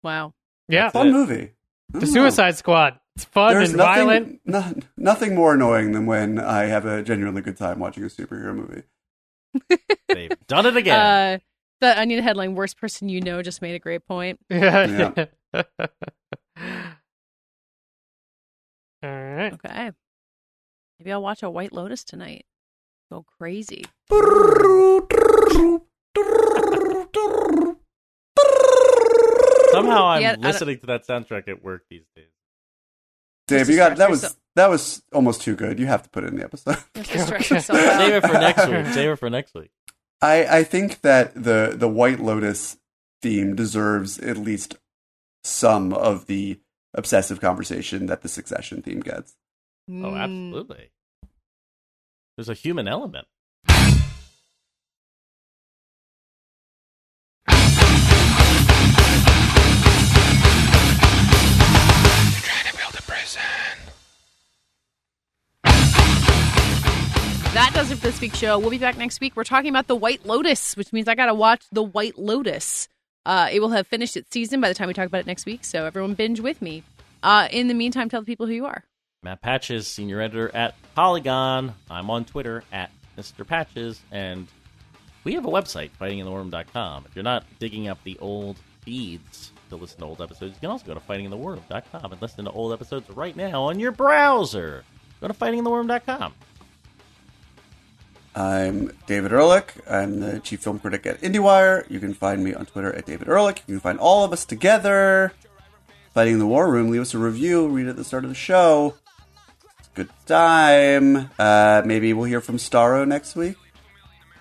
Wow. 0.04 0.34
Yeah. 0.68 0.90
fun 0.92 1.08
it. 1.08 1.12
movie. 1.12 1.36
I 1.36 1.92
The 1.92 2.00
don't 2.00 2.10
know. 2.10 2.14
Suicide 2.14 2.58
Squad. 2.58 3.00
It's 3.16 3.26
fun 3.26 3.54
There's 3.54 3.70
and 3.70 3.78
nothing, 3.78 4.06
violent. 4.06 4.42
no- 4.46 4.74
nothing 4.98 5.36
more 5.36 5.54
annoying 5.54 5.94
than 5.94 6.06
when 6.06 6.38
I 6.38 6.66
have 6.66 6.86
a 6.86 7.02
genuinely 7.02 7.42
good 7.42 7.56
time 7.58 7.80
watching 7.80 8.04
a 8.04 8.08
superhero 8.08 8.54
movie. 8.54 8.84
They've 10.10 10.32
done 10.48 10.66
it 10.66 10.76
again. 10.76 11.00
Uh, 11.00 11.38
the 11.80 11.98
Onion 12.00 12.22
headline: 12.24 12.56
"Worst 12.56 12.78
person 12.78 13.08
you 13.08 13.22
know" 13.22 13.42
just 13.42 13.62
made 13.62 13.76
a 13.76 13.80
great 13.80 14.06
point. 14.06 14.40
Yeah. 14.50 15.26
All 19.04 19.10
right. 19.12 19.54
Okay. 19.54 19.92
Maybe 21.00 21.12
I'll 21.12 21.22
watch 21.22 21.44
a 21.44 21.50
White 21.50 21.72
Lotus 21.72 22.04
tonight. 22.04 22.46
Go 23.12 23.26
crazy. 23.38 23.86
Somehow 29.72 30.06
I'm 30.08 30.22
Yeah, 30.22 30.36
I 30.42 30.48
listening 30.48 30.80
to 30.80 30.86
that 30.88 31.06
soundtrack 31.08 31.48
at 31.48 31.64
work 31.64 31.84
these 31.90 32.06
days. 32.16 32.28
Dave, 33.48 33.70
you 33.70 33.76
got 33.76 33.98
that 33.98 34.10
was 34.10 34.24
yourself. 34.24 34.40
that 34.56 34.70
was 34.70 35.04
almost 35.14 35.42
too 35.42 35.56
good. 35.56 35.80
You 35.80 35.86
have 35.88 36.04
to 36.04 36.10
put 36.10 36.24
it 36.24 36.28
in 36.28 36.38
the 36.38 36.44
episode. 36.44 36.78
You 36.96 37.02
have 37.02 37.08
to 37.12 37.20
stress 37.20 37.50
yourself 37.52 37.80
out. 37.80 37.98
Save 38.00 38.14
it 38.14 38.22
for 38.28 38.34
next 38.34 38.68
week. 38.68 38.86
Save 38.94 39.10
it 39.12 39.16
for 39.18 39.30
next 39.30 39.54
week. 39.54 39.72
I 40.22 40.60
I 40.60 40.64
think 40.64 41.02
that 41.02 41.34
the 41.36 41.74
the 41.76 41.90
White 41.90 42.20
Lotus 42.20 42.78
theme 43.22 43.56
deserves 43.56 44.18
at 44.20 44.38
least 44.38 44.78
some 45.44 45.94
of 45.94 46.26
the 46.28 46.60
obsessive 46.94 47.40
conversation 47.42 48.06
that 48.08 48.22
the 48.22 48.30
Succession 48.30 48.82
theme 48.82 49.02
gets. 49.02 49.36
Oh, 49.90 49.92
Mm. 49.94 50.18
absolutely. 50.18 50.90
There's 52.38 52.50
a 52.50 52.54
human 52.54 52.88
element. 52.88 53.28
That 67.54 67.72
does 67.74 67.90
it 67.90 67.96
for 67.96 68.08
this 68.08 68.20
week's 68.20 68.38
show. 68.38 68.60
We'll 68.60 68.70
be 68.70 68.78
back 68.78 68.98
next 68.98 69.22
week. 69.22 69.38
We're 69.38 69.46
talking 69.46 69.70
about 69.70 69.88
the 69.88 69.96
White 69.96 70.26
Lotus, 70.26 70.76
which 70.76 70.92
means 70.92 71.08
I 71.08 71.16
got 71.16 71.28
to 71.28 71.34
watch 71.34 71.64
the 71.72 71.84
White 71.84 72.20
Lotus. 72.20 72.90
Uh, 73.26 73.48
it 73.50 73.62
will 73.62 73.70
have 73.70 73.88
finished 73.88 74.18
its 74.18 74.30
season 74.30 74.60
by 74.60 74.68
the 74.68 74.76
time 74.76 74.90
we 74.90 74.94
talk 74.94 75.08
about 75.08 75.22
it 75.22 75.26
next 75.26 75.46
week, 75.46 75.64
so 75.64 75.86
everyone 75.86 76.16
binge 76.16 76.42
with 76.42 76.62
me. 76.62 76.84
Uh, 77.24 77.48
in 77.50 77.70
the 77.70 77.74
meantime, 77.74 78.10
tell 78.10 78.20
the 78.20 78.26
people 78.26 78.46
who 78.46 78.52
you 78.52 78.66
are. 78.66 78.84
Matt 79.26 79.42
Patches, 79.42 79.88
senior 79.88 80.22
editor 80.22 80.56
at 80.56 80.76
Polygon. 80.94 81.74
I'm 81.90 82.12
on 82.12 82.26
Twitter 82.26 82.64
at 82.72 82.92
Mr. 83.18 83.46
Patches, 83.46 84.00
and 84.12 84.48
we 85.24 85.34
have 85.34 85.46
a 85.46 85.50
website, 85.50 85.90
fightingintheworm.com. 86.00 87.06
If 87.08 87.16
you're 87.16 87.24
not 87.24 87.44
digging 87.58 87.88
up 87.88 87.98
the 88.04 88.20
old 88.20 88.60
feeds 88.82 89.52
to 89.70 89.78
listen 89.78 89.98
to 90.02 90.06
old 90.06 90.22
episodes, 90.22 90.54
you 90.54 90.60
can 90.60 90.70
also 90.70 90.86
go 90.86 90.94
to 90.94 91.00
fightingintheworm.com 91.00 92.12
and 92.12 92.22
listen 92.22 92.46
to 92.46 92.52
old 92.52 92.72
episodes 92.72 93.10
right 93.10 93.36
now 93.36 93.64
on 93.64 93.80
your 93.80 93.92
browser. 93.92 94.84
Go 95.20 95.28
to 95.28 95.34
fightingintheworm.com. 95.34 96.34
I'm 98.36 98.92
David 99.08 99.34
Ehrlich. 99.34 99.74
I'm 99.90 100.20
the 100.20 100.40
chief 100.40 100.60
film 100.60 100.78
critic 100.78 101.08
at 101.08 101.22
IndieWire. 101.22 101.90
You 101.90 102.00
can 102.00 102.14
find 102.14 102.44
me 102.44 102.54
on 102.54 102.68
Twitter 102.68 102.94
at 102.94 103.08
David 103.08 103.28
Ehrlich. 103.28 103.64
You 103.66 103.74
can 103.74 103.80
find 103.80 103.98
all 103.98 104.24
of 104.24 104.32
us 104.32 104.46
together 104.46 105.34
fighting 106.14 106.34
in 106.34 106.40
the 106.40 106.46
war 106.46 106.70
room. 106.70 106.92
Leave 106.92 107.02
us 107.02 107.16
a 107.16 107.18
review. 107.18 107.68
Read 107.68 107.88
it 107.88 107.90
at 107.90 107.96
the 107.96 108.04
start 108.04 108.24
of 108.24 108.30
the 108.30 108.36
show. 108.36 108.94
Good 109.96 110.10
time. 110.26 111.30
Uh, 111.40 111.82
maybe 111.86 112.14
we'll 112.14 112.26
hear 112.26 112.42
from 112.42 112.58
Starro 112.58 113.08
next 113.08 113.36
week. 113.36 113.56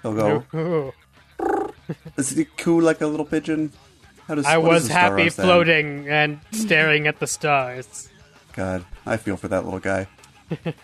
He'll 0.03 0.15
go. 0.15 0.93
Is 2.17 2.31
he 2.31 2.45
cool 2.45 2.83
like 2.83 3.01
a 3.01 3.07
little 3.07 3.25
pigeon? 3.25 3.73
How 4.27 4.35
does 4.35 4.47
I 4.47 4.59
was 4.59 4.89
happy 4.89 5.29
floating 5.29 6.09
and 6.09 6.41
staring 6.51 7.07
at 7.07 7.21
the 7.21 7.27
stars. 7.27 8.09
God, 8.55 8.85
I 9.07 9.17
feel 9.17 9.37
for 9.37 9.49
that 9.49 9.65
little 9.65 9.81
guy. 9.81 10.09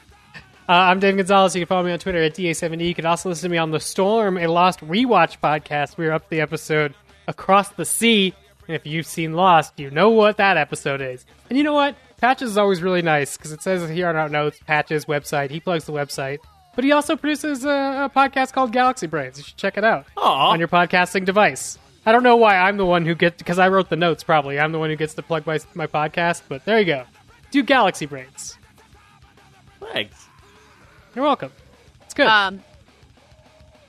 Uh, 0.68 0.74
I'm 0.74 1.00
Dave 1.00 1.16
Gonzalez. 1.16 1.56
You 1.56 1.62
can 1.62 1.66
follow 1.66 1.82
me 1.82 1.90
on 1.90 1.98
Twitter 1.98 2.22
at 2.22 2.36
DA7E. 2.36 2.86
You 2.86 2.94
can 2.94 3.04
also 3.04 3.28
listen 3.28 3.48
to 3.48 3.52
me 3.52 3.58
on 3.58 3.72
The 3.72 3.80
Storm, 3.80 4.38
a 4.38 4.46
Lost 4.46 4.78
rewatch 4.78 5.40
podcast. 5.40 5.96
We 5.96 6.06
are 6.06 6.12
up 6.12 6.28
the 6.28 6.40
episode 6.40 6.94
Across 7.26 7.70
the 7.70 7.84
Sea. 7.84 8.32
And 8.68 8.76
if 8.76 8.86
you've 8.86 9.06
seen 9.06 9.32
Lost, 9.32 9.80
you 9.80 9.90
know 9.90 10.10
what 10.10 10.36
that 10.36 10.56
episode 10.56 11.00
is. 11.00 11.26
And 11.48 11.58
you 11.58 11.64
know 11.64 11.72
what? 11.72 11.96
Patches 12.20 12.50
is 12.50 12.58
always 12.58 12.82
really 12.82 13.02
nice 13.02 13.36
because 13.36 13.52
it 13.52 13.62
says 13.62 13.88
here 13.88 14.08
on 14.08 14.16
our 14.16 14.28
notes, 14.28 14.60
Patches 14.66 15.06
website. 15.06 15.50
He 15.50 15.58
plugs 15.60 15.84
the 15.84 15.92
website. 15.92 16.38
But 16.74 16.84
he 16.84 16.92
also 16.92 17.16
produces 17.16 17.64
a, 17.64 17.68
a 17.68 18.12
podcast 18.14 18.52
called 18.52 18.72
Galaxy 18.72 19.06
Brains. 19.06 19.38
You 19.38 19.44
should 19.44 19.56
check 19.56 19.76
it 19.76 19.84
out 19.84 20.06
Aw. 20.16 20.50
on 20.50 20.58
your 20.58 20.68
podcasting 20.68 21.24
device. 21.24 21.78
I 22.06 22.12
don't 22.12 22.22
know 22.22 22.36
why 22.36 22.56
I'm 22.56 22.76
the 22.76 22.86
one 22.86 23.04
who 23.04 23.14
gets, 23.14 23.38
because 23.38 23.58
I 23.58 23.68
wrote 23.68 23.88
the 23.88 23.96
notes 23.96 24.22
probably. 24.22 24.60
I'm 24.60 24.72
the 24.72 24.78
one 24.78 24.88
who 24.90 24.96
gets 24.96 25.14
to 25.14 25.22
plug 25.22 25.46
my, 25.46 25.58
my 25.74 25.86
podcast, 25.86 26.42
but 26.48 26.64
there 26.64 26.78
you 26.78 26.86
go. 26.86 27.04
Do 27.50 27.62
Galaxy 27.62 28.06
Brains. 28.06 28.56
Thanks. 29.92 30.28
You're 31.14 31.24
welcome. 31.24 31.52
It's 32.02 32.14
good. 32.14 32.26
Um, 32.26 32.62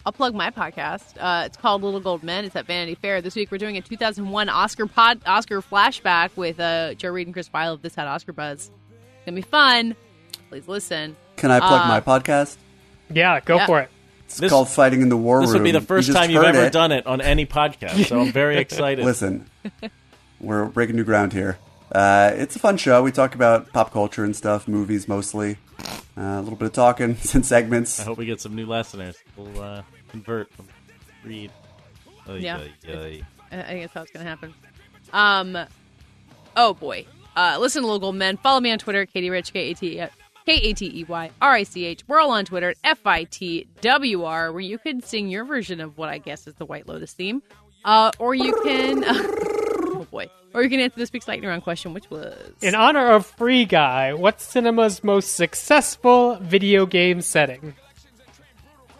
I'll 0.05 0.11
plug 0.11 0.33
my 0.33 0.49
podcast. 0.49 1.03
Uh, 1.19 1.43
it's 1.45 1.57
called 1.57 1.83
Little 1.83 1.99
Gold 1.99 2.23
Men. 2.23 2.45
It's 2.45 2.55
at 2.55 2.65
Vanity 2.65 2.95
Fair. 2.95 3.21
This 3.21 3.35
week 3.35 3.51
we're 3.51 3.59
doing 3.59 3.77
a 3.77 3.81
2001 3.81 4.49
Oscar 4.49 4.87
pod 4.87 5.21
Oscar 5.25 5.61
flashback 5.61 6.35
with 6.35 6.59
uh, 6.59 6.95
Joe 6.95 7.09
Reed 7.11 7.27
and 7.27 7.33
Chris 7.33 7.47
Feil 7.49 7.73
of 7.73 7.81
This 7.81 7.93
Had 7.95 8.07
Oscar 8.07 8.33
Buzz. 8.33 8.69
It's 8.69 9.25
gonna 9.25 9.35
be 9.35 9.41
fun. 9.43 9.95
Please 10.49 10.67
listen. 10.67 11.15
Can 11.35 11.51
I 11.51 11.59
plug 11.59 11.85
Uh, 11.85 11.87
my 11.87 12.01
podcast? 12.01 12.57
yeah, 13.09 13.39
go 13.41 13.57
yeah. 13.57 13.65
for 13.67 13.81
it. 13.81 13.89
It's 14.25 14.37
This- 14.37 14.49
called 14.51 14.69
Fighting 14.69 15.01
in 15.01 15.09
the 15.09 15.17
War 15.17 15.37
Room. 15.37 15.41
This 15.45 15.53
Room. 15.53 15.61
would 15.61 15.65
be 15.65 15.71
the 15.71 15.81
first 15.81 16.07
just 16.07 16.17
time 16.17 16.31
you've 16.31 16.43
ever 16.43 16.65
it. 16.65 16.73
done 16.73 16.91
it 16.91 17.05
on 17.05 17.21
any 17.21 17.45
podcast, 17.45 18.07
so 18.07 18.21
I'm 18.21 18.31
very 18.31 18.57
excited. 18.59 19.05
Listen, 19.05 19.49
we're 20.39 20.65
breaking 20.65 20.95
new 20.95 21.03
ground 21.03 21.33
here. 21.33 21.57
Uh, 21.91 22.31
it's 22.35 22.55
a 22.55 22.59
fun 22.59 22.77
show. 22.77 23.03
We 23.03 23.11
talk 23.11 23.35
about 23.35 23.71
pop 23.73 23.91
culture 23.91 24.23
and 24.23 24.35
stuff, 24.35 24.67
movies 24.67 25.07
mostly. 25.07 25.57
Uh, 26.17 26.21
a 26.21 26.41
little 26.41 26.57
bit 26.57 26.67
of 26.67 26.73
talking, 26.73 27.15
some 27.21 27.43
segments. 27.43 27.99
I 27.99 28.03
hope 28.03 28.17
we 28.17 28.25
get 28.25 28.41
some 28.41 28.55
new 28.55 28.65
listeners. 28.65 29.17
We'll 29.37 29.61
uh, 29.61 29.81
convert 30.09 30.51
from 30.53 30.67
read. 31.23 31.51
Oy, 32.29 32.35
Yeah. 32.35 32.59
oy, 32.59 32.71
oy. 32.89 33.21
I 33.51 33.59
I 33.59 33.63
think 33.63 33.81
that's 33.81 33.93
how 33.93 34.01
it's 34.01 34.11
gonna 34.11 34.25
happen. 34.25 34.53
Um, 35.13 35.57
oh 36.55 36.73
boy. 36.73 37.05
Uh, 37.35 37.57
listen 37.59 37.81
to 37.81 37.85
Little 37.87 37.99
Gold 37.99 38.15
Men. 38.15 38.37
Follow 38.37 38.59
me 38.59 38.71
on 38.71 38.77
Twitter, 38.77 39.05
Katie 39.05 39.29
Rich, 39.29 39.53
K 39.53 39.71
A 39.71 39.73
T 39.73 39.95
K 40.45 40.53
A 40.53 40.73
T 40.73 40.85
E 41.01 41.03
Y 41.05 41.31
R 41.41 41.51
I 41.53 41.63
C 41.63 41.85
H. 41.85 42.03
We're 42.07 42.19
all 42.19 42.31
on 42.31 42.45
Twitter 42.45 42.69
at 42.71 42.77
F 42.83 43.05
I 43.05 43.23
T 43.25 43.67
W 43.81 44.23
R, 44.23 44.51
where 44.51 44.61
you 44.61 44.77
can 44.77 45.01
sing 45.01 45.29
your 45.29 45.45
version 45.45 45.79
of 45.79 45.97
what 45.97 46.09
I 46.09 46.17
guess 46.17 46.45
is 46.47 46.55
the 46.55 46.65
White 46.65 46.87
Lotus 46.87 47.13
theme, 47.13 47.41
uh, 47.85 48.11
or 48.19 48.35
you 48.35 48.59
can. 48.63 49.03
boy. 50.51 50.59
Or 50.59 50.63
you 50.63 50.69
can 50.69 50.79
answer 50.79 50.97
this 50.97 51.11
week's 51.11 51.27
lightning 51.27 51.49
round 51.49 51.63
question, 51.63 51.93
which 51.93 52.09
was 52.09 52.35
In 52.61 52.75
honor 52.75 53.11
of 53.11 53.25
Free 53.25 53.65
Guy, 53.65 54.13
what's 54.13 54.43
cinema's 54.43 55.03
most 55.03 55.35
successful 55.35 56.37
video 56.41 56.85
game 56.85 57.21
setting? 57.21 57.73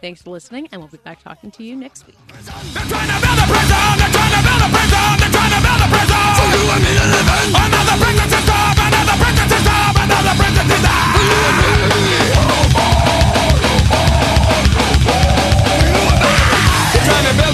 Thanks 0.01 0.23
for 0.23 0.31
listening, 0.31 0.67
and 0.71 0.81
we'll 0.81 0.89
be 0.89 0.97
back 0.97 1.21
talking 1.21 1.51
to 1.51 1.63
you 1.63 1.75
next 1.75 2.07
week. 2.07 2.17
They're 2.27 2.41
trying 2.41 2.67
to 2.67 3.21
build 3.21 3.37
a 3.37 3.41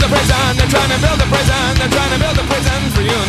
prison. 0.07 0.57
They're 0.57 0.67
trying 0.67 0.89
to 0.89 0.99
build 0.99 1.19
a 1.19 1.27
prison. 1.27 1.75
They're 1.77 1.89
trying 1.89 2.11
to 2.11 2.19
build 2.19 2.37
a 2.37 2.43
prison. 2.47 2.91
For 2.95 3.01
you 3.01 3.26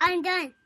I'm 0.00 0.22
done. 0.22 0.57